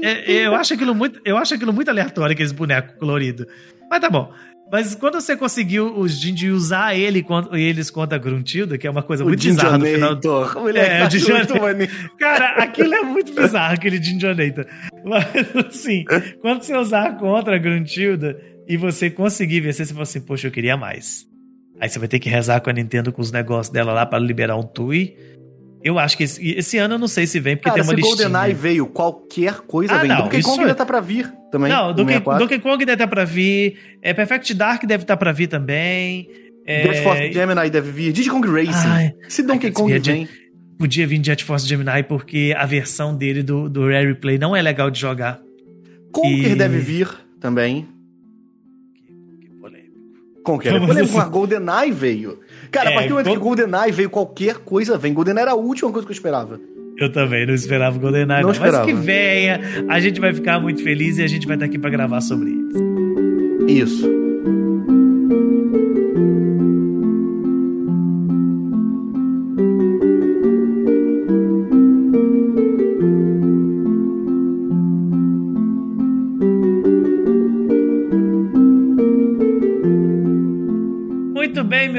É, 0.03 0.33
é, 0.33 0.47
eu, 0.47 0.55
acho 0.55 0.73
aquilo 0.73 0.95
muito, 0.95 1.21
eu 1.25 1.37
acho 1.37 1.55
aquilo 1.55 1.73
muito 1.73 1.91
aleatório, 1.91 2.33
aqueles 2.33 2.53
bonecos 2.53 2.95
coloridos. 2.99 3.47
Mas 3.91 4.01
tá 4.01 4.09
bom. 4.09 4.33
Mas 4.71 4.95
quando 4.95 5.21
você 5.21 5.37
conseguiu 5.37 5.99
os 5.99 6.13
Jinji 6.13 6.51
usar 6.51 6.95
ele, 6.95 7.27
eles 7.53 7.91
contra 7.91 8.17
a 8.17 8.19
Gruntilda, 8.19 8.79
que 8.79 8.87
é 8.87 8.91
uma 8.91 9.03
coisa 9.03 9.25
o 9.25 9.29
muito 9.29 9.43
bizarra 9.43 9.79
no 9.79 9.85
final. 9.85 10.21
O 10.57 10.69
é, 10.69 11.07
o 11.07 11.11
Jinjonator. 11.11 11.59
Cara, 12.19 12.63
aquilo 12.63 12.95
é 12.95 13.03
muito 13.03 13.35
bizarro, 13.35 13.75
aquele 13.75 14.01
Jinjonator. 14.01 14.67
Mas, 15.05 15.67
assim, 15.67 16.05
quando 16.41 16.63
você 16.63 16.77
usar 16.77 17.17
contra 17.17 17.57
a 17.57 17.59
Gruntilda 17.59 18.41
e 18.69 18.77
você 18.77 19.11
conseguir 19.11 19.61
vencer, 19.61 19.87
você 19.87 19.93
fala 19.93 20.05
assim, 20.05 20.21
poxa, 20.21 20.47
eu 20.47 20.53
queria 20.53 20.77
mais. 20.77 21.27
Aí 21.81 21.89
você 21.89 21.99
vai 21.99 22.07
ter 22.07 22.21
que 22.21 22.29
rezar 22.29 22.61
com 22.61 22.71
a 22.71 22.73
Nintendo 22.73 23.11
com 23.11 23.23
os 23.23 23.33
negócios 23.33 23.73
dela 23.73 23.93
lá 23.93 24.07
para 24.07 24.19
liberar 24.19 24.57
um 24.57 24.63
Tui. 24.63 25.17
Eu 25.83 25.99
acho 25.99 26.17
que 26.17 26.25
esse, 26.25 26.47
esse, 26.51 26.79
ano 26.79 26.95
eu 26.95 26.99
não 26.99 27.09
sei 27.09 27.27
se 27.27 27.41
vem, 27.41 27.57
porque 27.57 27.71
Cara, 27.71 27.81
tem 27.81 27.89
uma 27.89 27.95
listinha. 27.95 28.17
se 28.17 28.23
GoldenEye 28.25 28.55
veio, 28.55 28.87
qualquer 28.87 29.61
coisa 29.61 29.95
ah, 29.95 29.99
vem. 29.99 30.09
Não, 30.09 30.23
Donkey 30.25 30.43
Kong 30.43 30.59
é... 30.59 30.63
ainda 30.63 30.75
tá 30.75 30.87
pra 30.87 31.01
vir 31.01 31.33
também. 31.51 31.73
Não, 31.73 31.95
Donkey, 31.95 32.21
Donkey 32.21 32.59
Kong 32.59 32.85
deve 32.85 32.93
estar 32.93 33.07
tá 33.07 33.11
pra 33.11 33.25
vir. 33.25 33.77
É, 34.03 34.13
Perfect 34.13 34.55
Dark 34.55 34.85
deve 34.85 35.05
estar 35.05 35.15
tá 35.15 35.19
pra 35.19 35.33
vir 35.33 35.47
também. 35.47 36.29
É... 36.67 36.83
Jet 36.83 37.03
Force 37.03 37.33
Gemini 37.33 37.71
deve 37.71 37.91
vir. 37.91 38.13
Diddy 38.13 38.29
Kong 38.29 38.47
Racing. 38.47 38.89
Ai, 38.89 39.15
se 39.29 39.43
Donkey 39.43 39.71
Kong 39.71 39.99
vem... 39.99 40.29
Podia 40.79 41.07
vir 41.07 41.23
Jet 41.23 41.45
Force 41.45 41.67
Gemini, 41.67 42.03
porque 42.03 42.55
a 42.57 42.63
reversão 42.63 43.15
dele 43.15 43.43
do, 43.43 43.69
do 43.69 43.87
Rare 43.87 44.07
Replay 44.07 44.39
não 44.39 44.57
é 44.57 44.63
legal 44.63 44.91
de 44.91 44.99
jogar. 44.99 45.39
Conker 46.13 46.53
e... 46.53 46.55
deve 46.55 46.79
vir 46.79 47.09
também. 47.41 47.87
Que 50.45 50.45
polêmico. 50.45 50.45
Conker 50.45 50.75
é 50.75 50.87
polêmico. 50.87 51.19
Assim? 51.19 51.31
GoldenEye 51.31 51.93
veio. 51.93 52.39
Cara, 52.71 52.91
é, 52.91 52.93
a 52.93 52.95
partir 52.95 53.09
do 53.09 53.15
momento 53.15 53.31
que 53.31 53.39
GoldenEye 53.39 53.93
veio, 53.93 54.11
qualquer 54.11 54.57
coisa 54.59 54.99
vem. 54.99 55.13
GoldenEye 55.13 55.43
era 55.43 55.53
a 55.53 55.57
última 55.57 55.91
coisa 55.91 56.07
que 56.07 56.13
eu 56.13 56.17
esperava. 56.17 56.61
Eu 56.97 57.11
também 57.11 57.47
não 57.47 57.55
esperava 57.55 57.97
o 57.97 58.01
GoldenEye, 58.01 58.41
não. 58.41 58.43
não. 58.43 58.51
Esperava. 58.53 58.85
Mas 58.85 58.95
que 58.95 59.01
venha, 59.01 59.61
a 59.89 60.01
gente 60.01 60.21
vai 60.21 60.33
ficar 60.33 60.61
muito 60.61 60.83
feliz 60.83 61.19
e 61.19 61.23
a 61.23 61.29
gente 61.29 61.47
vai 61.47 61.57
estar 61.57 61.67
aqui 61.67 61.79
para 61.79 61.91
gravar 61.91 62.21
sobre 62.21 62.51
eles. 62.51 63.89
Isso. 63.89 64.20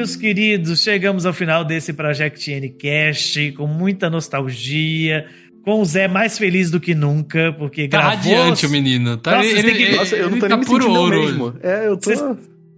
Meus 0.02 0.16
queridos, 0.16 0.82
chegamos 0.82 1.28
ao 1.28 1.34
final 1.34 1.64
desse 1.64 1.94
Project 1.94 2.60
Ncast 2.60 3.52
com 3.52 3.68
muita 3.68 4.10
nostalgia, 4.10 5.28
com 5.64 5.80
o 5.80 5.86
Zé 5.86 6.08
mais 6.08 6.40
feliz 6.40 6.72
do 6.72 6.80
que 6.80 6.96
nunca, 6.96 7.54
porque 7.54 7.88
tá 7.88 8.00
gravou... 8.00 8.16
radiante 8.16 8.66
o 8.66 8.70
menino. 8.72 9.16
Tá, 9.16 9.38
nossa, 9.38 9.48
ele, 9.48 9.72
que... 9.74 9.96
nossa, 9.96 10.16
eu 10.16 10.28
não 10.28 10.40
tô 10.40 10.50
tá 10.50 10.58
nem 10.58 10.68
me 10.68 10.98
ouro 10.98 11.22
mesmo. 11.22 11.54
É, 11.62 11.86
eu 11.86 11.98
tô... 11.98 12.10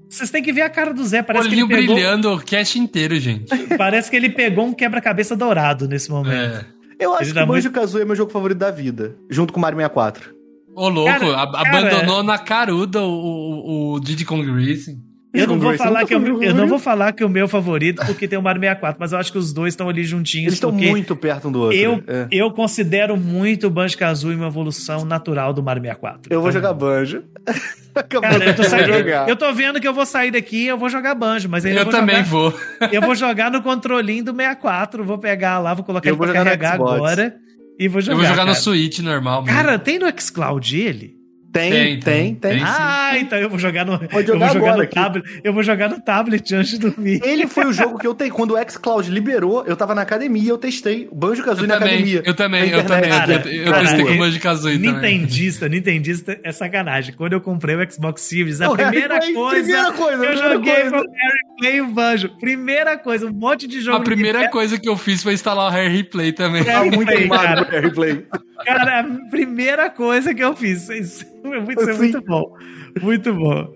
Vocês 0.09 0.29
têm 0.31 0.43
que 0.43 0.51
ver 0.51 0.63
a 0.63 0.69
cara 0.69 0.93
do 0.93 1.01
Zé, 1.05 1.23
parece 1.23 1.47
Olhinho 1.47 1.65
que 1.65 1.73
ele 1.73 1.81
pegou... 1.83 1.95
brilhando 1.95 2.33
o 2.33 2.39
cast 2.41 2.77
inteiro, 2.77 3.17
gente. 3.17 3.45
Parece 3.77 4.11
que 4.11 4.17
ele 4.17 4.29
pegou 4.29 4.65
um 4.65 4.73
quebra-cabeça 4.73 5.33
dourado 5.33 5.87
nesse 5.87 6.11
momento. 6.11 6.57
É. 6.57 6.65
Eu 6.99 7.13
acho 7.13 7.23
ele 7.23 7.31
que 7.31 7.39
tá 7.39 7.45
Banjo-Kazooie 7.45 7.91
muito... 7.91 8.01
é 8.01 8.05
meu 8.05 8.15
jogo 8.17 8.31
favorito 8.31 8.57
da 8.57 8.69
vida, 8.69 9.15
junto 9.29 9.53
com 9.53 9.61
Mario 9.61 9.77
64. 9.77 10.35
Ô, 10.75 10.89
louco, 10.89 11.09
cara, 11.09 11.41
abandonou 11.41 12.15
cara... 12.17 12.23
na 12.23 12.37
caruda 12.37 13.01
o, 13.01 13.13
o, 13.13 13.93
o 13.93 13.99
Diddy 14.01 14.25
Kong 14.25 14.45
Racing. 14.51 15.12
Eu 15.33 15.47
não, 15.47 15.59
vou 15.59 15.75
falar 15.75 16.05
que 16.05 16.13
eu, 16.13 16.43
eu 16.43 16.53
não 16.53 16.67
vou 16.67 16.77
falar 16.77 17.11
que 17.11 17.23
o 17.23 17.29
meu 17.29 17.47
favorito 17.47 18.05
porque 18.05 18.27
tem 18.27 18.37
o 18.37 18.41
Mario 18.41 18.61
64, 18.61 18.97
mas 18.99 19.13
eu 19.13 19.17
acho 19.17 19.31
que 19.31 19.37
os 19.39 19.51
dois 19.51 19.73
estão 19.73 19.89
ali 19.89 20.03
juntinhos. 20.03 20.45
Eles 20.45 20.53
estão 20.53 20.71
muito 20.71 21.15
perto 21.15 21.47
um 21.47 21.51
do 21.51 21.61
outro. 21.61 21.75
Eu, 21.75 22.03
é. 22.07 22.27
eu 22.31 22.51
considero 22.51 23.17
muito 23.17 23.65
o 23.65 23.69
Banjo 23.71 23.97
Kazooie 23.97 24.35
uma 24.35 24.45
evolução 24.45 25.03
natural 25.03 25.51
do 25.51 25.63
Mario 25.63 25.81
64. 25.81 26.31
Eu 26.31 26.39
vou 26.39 26.51
então, 26.51 26.61
jogar 26.61 26.73
Banjo. 26.75 27.23
Cara, 28.21 28.45
eu 28.45 28.55
tô, 28.55 28.63
saindo, 28.63 28.91
eu 29.27 29.35
tô 29.35 29.51
vendo 29.53 29.79
que 29.79 29.87
eu 29.87 29.93
vou 29.93 30.05
sair 30.05 30.31
daqui 30.31 30.65
e 30.65 30.67
eu 30.67 30.77
vou 30.77 30.89
jogar 30.89 31.15
Banjo, 31.15 31.47
mas 31.49 31.65
ainda 31.65 31.81
eu 31.81 31.85
vou 31.85 31.93
também 31.93 32.17
jogar, 32.17 32.29
vou. 32.29 32.53
Eu 32.91 33.01
vou 33.01 33.15
jogar 33.15 33.51
no 33.51 33.61
controlinho 33.61 34.23
do 34.23 34.31
64, 34.31 35.03
vou 35.03 35.17
pegar 35.17 35.59
lá, 35.59 35.73
vou 35.73 35.83
colocar 35.83 36.09
eu 36.09 36.13
ele 36.13 36.17
vou 36.17 36.27
pra 36.27 36.43
carregar 36.43 36.73
agora 36.73 37.35
e 37.79 37.87
vou 37.87 38.01
jogar. 38.01 38.13
Eu 38.13 38.17
vou 38.17 38.25
jogar 38.25 38.45
cara. 38.45 38.49
no 38.49 38.55
Switch 38.55 38.99
normal. 38.99 39.43
Mesmo. 39.43 39.55
Cara, 39.55 39.79
tem 39.79 39.99
no 39.99 40.07
xCloud 40.19 40.79
ele? 40.79 41.22
Tem, 41.53 41.71
tem, 41.71 41.99
tem. 41.99 42.35
tem, 42.35 42.35
tem 42.35 42.63
ah, 42.65 43.11
então 43.19 43.37
eu 43.37 43.47
vou 43.47 43.59
jogar 43.59 43.85
no, 43.85 43.93
jogar 43.93 44.27
eu 44.27 44.39
vou 44.39 44.49
jogar 44.49 44.77
no 44.77 44.87
tablet. 44.87 45.41
Eu 45.43 45.53
vou 45.53 45.63
jogar 45.63 45.89
no 45.89 46.01
tablet 46.01 46.55
antes 46.55 46.71
de 46.71 46.79
dormir. 46.79 47.21
Ele 47.23 47.45
foi 47.45 47.65
o 47.65 47.71
jogo 47.73 47.99
que 47.99 48.07
eu 48.07 48.15
tenho. 48.15 48.33
Quando 48.33 48.55
o 48.55 48.71
xCloud 48.71 49.09
liberou, 49.11 49.63
eu 49.67 49.75
tava 49.75 49.93
na 49.93 50.01
academia, 50.01 50.49
eu 50.49 50.57
testei 50.57 51.07
o 51.11 51.15
Banjo 51.15 51.43
Kazooie 51.43 51.67
na 51.67 51.75
academia. 51.75 52.23
Eu 52.25 52.33
também, 52.33 52.71
eu 52.71 52.83
também. 52.83 53.09
Cara, 53.11 53.33
eu, 53.47 53.65
eu 53.65 53.73
testei 53.73 54.03
com 54.03 54.13
o 54.13 54.17
Banjo 54.17 54.39
Kazooie 54.39 54.79
Nintendista, 54.79 55.65
também. 55.67 55.79
Nintendista 55.79 56.39
é 56.43 56.51
sacanagem. 56.51 57.13
Quando 57.13 57.33
eu 57.33 57.41
comprei 57.41 57.75
o 57.75 57.91
Xbox 57.91 58.21
Series, 58.21 58.59
a 58.59 58.71
primeira, 58.71 59.19
Play, 59.19 59.33
coisa, 59.33 59.63
primeira 59.63 59.91
coisa, 59.91 60.25
eu 60.25 60.37
joguei 60.37 60.73
coisa. 60.73 60.89
foi 60.89 60.99
o 60.99 61.11
Harry 61.11 61.57
Play 61.59 61.81
o 61.81 61.87
Banjo. 61.87 62.29
Primeira 62.39 62.97
coisa, 62.97 63.27
um 63.27 63.31
monte 63.33 63.67
de 63.67 63.79
jogo. 63.79 63.97
A 63.97 64.01
primeira 64.01 64.49
coisa 64.49 64.79
que 64.79 64.89
eu 64.89 64.97
fiz 64.97 65.21
foi 65.21 65.33
instalar 65.33 65.67
o 65.67 65.69
Harry 65.69 66.03
Play 66.03 66.31
também. 66.31 66.63
Harry 66.63 66.89
ah, 66.89 66.91
muito 66.91 67.11
Play, 67.11 67.29
cara. 67.29 67.63
Harry 67.69 67.91
Play. 67.91 68.25
Cara, 68.65 68.99
a 69.01 69.29
primeira 69.29 69.89
coisa 69.89 70.33
que 70.33 70.43
eu 70.43 70.55
fiz. 70.55 70.89
Isso 70.89 71.25
é 71.45 71.59
muito, 71.59 71.81
isso 71.81 71.89
é 71.89 71.93
muito 71.93 72.21
bom. 72.21 72.57
Muito 73.01 73.33
bom. 73.33 73.73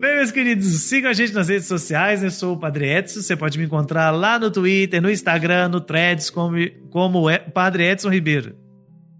Bem, 0.00 0.16
meus 0.16 0.30
queridos, 0.30 0.66
sigam 0.82 1.10
a 1.10 1.14
gente 1.14 1.32
nas 1.32 1.48
redes 1.48 1.66
sociais. 1.66 2.22
Eu 2.22 2.30
sou 2.30 2.54
o 2.54 2.58
Padre 2.58 2.90
Edson. 2.90 3.20
Você 3.20 3.36
pode 3.36 3.58
me 3.58 3.64
encontrar 3.64 4.10
lá 4.10 4.38
no 4.38 4.50
Twitter, 4.50 5.00
no 5.00 5.10
Instagram, 5.10 5.68
no 5.68 5.80
Threads, 5.80 6.30
como, 6.30 6.56
como 6.90 7.30
é 7.30 7.38
Padre 7.38 7.84
Edson 7.84 8.10
Ribeiro. 8.10 8.64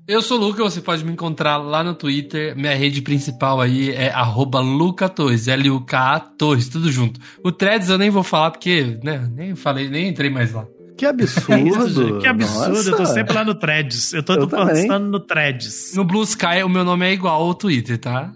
Eu 0.07 0.21
sou 0.21 0.39
o 0.39 0.41
Luca, 0.41 0.63
você 0.63 0.83
pode 0.83 1.03
me 1.03 1.13
encontrar 1.13 1.57
lá 1.57 1.83
no 1.83 1.95
Twitter. 1.95 2.55
Minha 2.55 2.75
rede 2.75 3.01
principal 3.01 3.59
aí 3.59 3.91
é 3.91 4.13
lucatores, 4.61 5.49
L-U-K-A 5.49 6.21
Torres, 6.21 6.69
tudo 6.69 6.93
junto. 6.93 7.19
O 7.43 7.51
Threads 7.51 7.89
eu 7.89 7.97
nem 7.97 8.11
vou 8.11 8.23
falar 8.23 8.51
porque, 8.51 8.99
né, 9.03 9.27
nem 9.35 9.57
falei, 9.57 9.89
nem 9.89 10.09
entrei 10.09 10.29
mais 10.29 10.53
lá. 10.53 10.67
Que 11.05 11.07
absurdo. 11.07 12.19
que 12.21 12.27
absurdo. 12.27 12.75
Nossa. 12.75 12.91
Eu 12.91 12.97
tô 12.97 13.07
sempre 13.07 13.35
lá 13.35 13.45
no 13.45 13.55
Threads. 13.55 14.13
Eu 14.13 14.23
tô, 14.23 14.35
eu 14.35 14.49
postando 14.49 15.09
no 15.09 15.21
Threads. 15.21 15.95
No 15.95 16.05
Blue 16.05 16.23
Sky, 16.23 16.63
o 16.65 16.69
meu 16.69 16.85
nome 16.85 17.07
é 17.07 17.13
igual 17.13 17.43
ao 17.43 17.55
Twitter, 17.55 17.99
tá? 17.99 18.33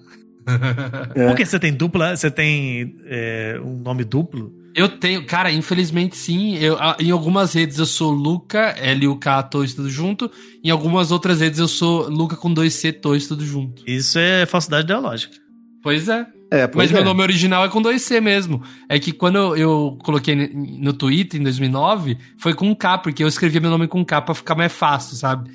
É. 1.15 1.27
Por 1.27 1.37
que 1.37 1.45
você 1.45 1.59
tem 1.59 1.73
dupla? 1.73 2.17
Você 2.17 2.31
tem 2.31 2.97
é, 3.07 3.61
um 3.63 3.77
nome 3.79 4.05
duplo? 4.05 4.53
Eu 4.75 4.89
tenho, 4.89 5.27
cara, 5.27 5.51
infelizmente 5.51 6.17
sim. 6.17 6.57
Eu, 6.57 6.79
em 6.99 7.11
algumas 7.11 7.53
redes 7.53 7.79
eu 7.79 7.87
sou 7.87 8.13
Luca, 8.13 8.75
L-U-K, 8.79 9.43
Torres, 9.45 9.75
tudo 9.75 9.91
junto. 9.91 10.31
Em 10.63 10.71
algumas 10.71 11.11
outras 11.11 11.41
redes 11.41 11.59
eu 11.59 11.69
sou 11.69 12.09
Luca 12.09 12.37
com 12.37 12.53
dois 12.53 12.75
C, 12.75 12.93
Torres, 12.93 13.27
tudo 13.27 13.45
junto. 13.45 13.83
Isso 13.87 14.19
é 14.19 14.47
falsidade 14.47 14.85
ideológica. 14.85 15.35
Pois 15.83 16.09
é. 16.09 16.27
É, 16.51 16.69
Mas 16.75 16.91
é. 16.91 16.95
meu 16.95 17.05
nome 17.05 17.23
original 17.23 17.65
é 17.65 17.69
com 17.69 17.83
dois 17.83 18.03
C 18.03 18.21
mesmo. 18.21 18.63
É 18.89 18.99
que 18.99 19.13
quando 19.13 19.37
eu, 19.37 19.57
eu, 19.57 19.99
coloquei 20.03 20.35
no 20.35 20.93
Twitter 20.93 21.41
em 21.41 21.45
2009, 21.45 22.17
foi 22.39 22.55
com 22.55 22.75
K, 22.75 22.99
porque 22.99 23.23
eu 23.23 23.29
escrevia 23.29 23.61
meu 23.61 23.71
nome 23.71 23.87
com 23.87 24.05
K 24.05 24.23
pra 24.23 24.35
ficar 24.35 24.55
mais 24.55 24.73
fácil, 24.73 25.17
sabe? 25.17 25.51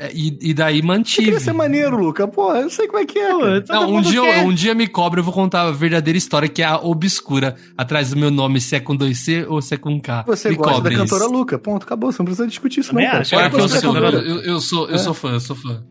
É, 0.00 0.12
e, 0.14 0.38
e 0.40 0.54
daí 0.54 0.80
mantive. 0.80 1.32
Isso 1.32 1.50
é 1.50 1.52
maneiro, 1.52 1.96
Luca. 1.96 2.28
Pô, 2.28 2.54
eu 2.54 2.70
sei 2.70 2.86
como 2.86 3.00
é 3.00 3.04
que 3.04 3.18
é. 3.18 3.32
Pô, 3.32 3.72
não, 3.72 3.96
um 3.96 4.00
dia, 4.00 4.22
um 4.44 4.54
dia 4.54 4.72
me 4.72 4.86
cobra, 4.86 5.18
eu 5.18 5.24
vou 5.24 5.34
contar 5.34 5.62
a 5.62 5.72
verdadeira 5.72 6.16
história, 6.16 6.48
que 6.48 6.62
é 6.62 6.66
a 6.66 6.76
obscura, 6.76 7.56
atrás 7.76 8.10
do 8.10 8.16
meu 8.16 8.30
nome, 8.30 8.60
se 8.60 8.76
é 8.76 8.80
com 8.80 8.94
dois 8.94 9.18
C 9.18 9.44
ou 9.48 9.60
se 9.60 9.74
é 9.74 9.76
com 9.76 10.00
K. 10.00 10.22
Você 10.24 10.50
me 10.50 10.54
gosta 10.54 10.82
da 10.82 10.90
cantora 10.90 11.24
isso. 11.24 11.32
Luca. 11.32 11.58
Ponto, 11.58 11.82
acabou. 11.82 12.12
Você 12.12 12.20
não 12.20 12.26
precisa 12.26 12.46
discutir 12.46 12.78
isso, 12.78 12.94
não, 12.94 13.02
cara. 13.02 13.24
Que 13.24 13.56
eu 13.56 13.68
sou, 13.68 13.96
eu, 13.96 14.40
eu, 14.42 14.60
sou, 14.60 14.88
eu 14.88 14.94
é. 14.94 14.98
sou 14.98 15.12
fã, 15.12 15.32
eu 15.32 15.40
sou 15.40 15.56
fã. 15.56 15.82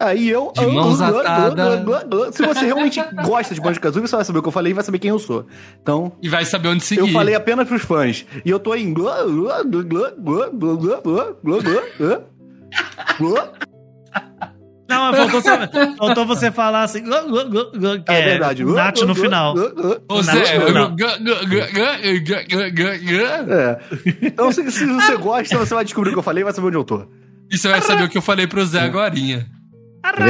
Aí 0.00 0.28
eu. 0.28 0.52
De 0.54 0.64
mãos 0.66 1.00
atadas. 1.00 2.34
Se 2.36 2.46
você 2.46 2.64
realmente 2.66 3.00
gosta 3.24 3.54
de 3.54 3.60
Banjo 3.60 3.80
Kazooie, 3.80 4.06
você 4.06 4.14
vai 4.16 4.24
saber 4.24 4.38
o 4.38 4.42
que 4.42 4.48
eu 4.48 4.52
falei 4.52 4.70
e 4.70 4.74
vai 4.74 4.84
saber 4.84 4.98
quem 5.00 5.10
eu 5.10 5.18
sou. 5.18 5.46
Então. 5.82 6.12
E 6.22 6.28
vai 6.28 6.44
saber 6.44 6.68
onde 6.68 6.84
seguir. 6.84 7.00
Eu 7.00 7.08
falei 7.08 7.34
apenas 7.34 7.66
pros 7.66 7.82
fãs. 7.82 8.24
E 8.44 8.48
eu 8.50 8.60
tô 8.60 8.74
em. 8.74 8.92
Não, 14.88 15.12
faltou, 15.12 15.42
você- 15.42 15.96
faltou 15.98 16.26
você 16.26 16.50
falar 16.50 16.82
assim. 16.84 17.02
que 17.02 17.10
É 18.10 18.22
verdade. 18.24 18.64
Nath 18.64 19.00
no 19.02 19.14
final. 19.14 19.54
Ô, 20.08 20.14
Nath 20.22 20.24
Zé, 20.46 20.58
no 20.58 20.66
final. 20.66 20.94
É. 23.50 23.78
Então, 24.22 24.50
se, 24.50 24.70
se 24.70 24.86
você 24.86 25.16
gosta, 25.18 25.58
você 25.58 25.74
vai 25.74 25.84
descobrir 25.84 26.10
o 26.10 26.12
que 26.14 26.18
eu 26.18 26.22
falei 26.22 26.40
e 26.40 26.44
vai 26.44 26.54
saber 26.54 26.68
onde 26.68 26.76
eu 26.78 26.84
tô. 26.84 27.04
E 27.50 27.58
você 27.58 27.68
vai 27.68 27.82
saber 27.82 28.04
o 28.04 28.08
que 28.08 28.16
eu 28.16 28.22
falei 28.22 28.46
pro 28.46 28.64
Zé 28.64 28.80
agorinha. 28.80 29.46
É 30.16 30.24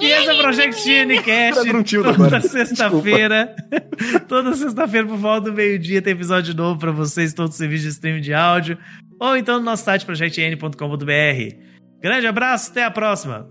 e 0.00 0.12
essa 0.12 0.32
é 0.32 0.42
Project 0.42 1.22
Cast 1.22 1.62
toda 2.02 2.40
sexta-feira. 2.40 3.54
Toda 4.28 4.54
sexta-feira 4.54 5.06
por 5.06 5.16
volta 5.16 5.50
do 5.50 5.56
meio-dia 5.56 6.02
tem 6.02 6.12
episódio 6.12 6.54
novo 6.54 6.78
para 6.78 6.90
vocês, 6.90 7.32
todo 7.32 7.52
serviço 7.52 7.84
de 7.84 7.90
streaming 7.90 8.20
de 8.20 8.34
áudio 8.34 8.76
ou 9.20 9.36
então 9.36 9.58
no 9.58 9.64
nosso 9.64 9.84
site 9.84 10.06
projectn.com.br 10.06 11.70
grande 12.02 12.26
abraço, 12.26 12.70
até 12.70 12.84
a 12.84 12.90
próxima. 12.90 13.46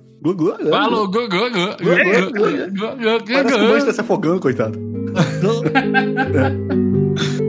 Falou, 0.70 1.08
gugu. 1.08 1.40
Parece 3.28 3.56
que 3.56 3.62
o 3.62 3.68
Bunch 3.68 3.86
tá 3.86 3.94
se 3.94 4.02
afogando, 4.02 4.40
coitado. 4.42 4.80
É. 7.46 7.49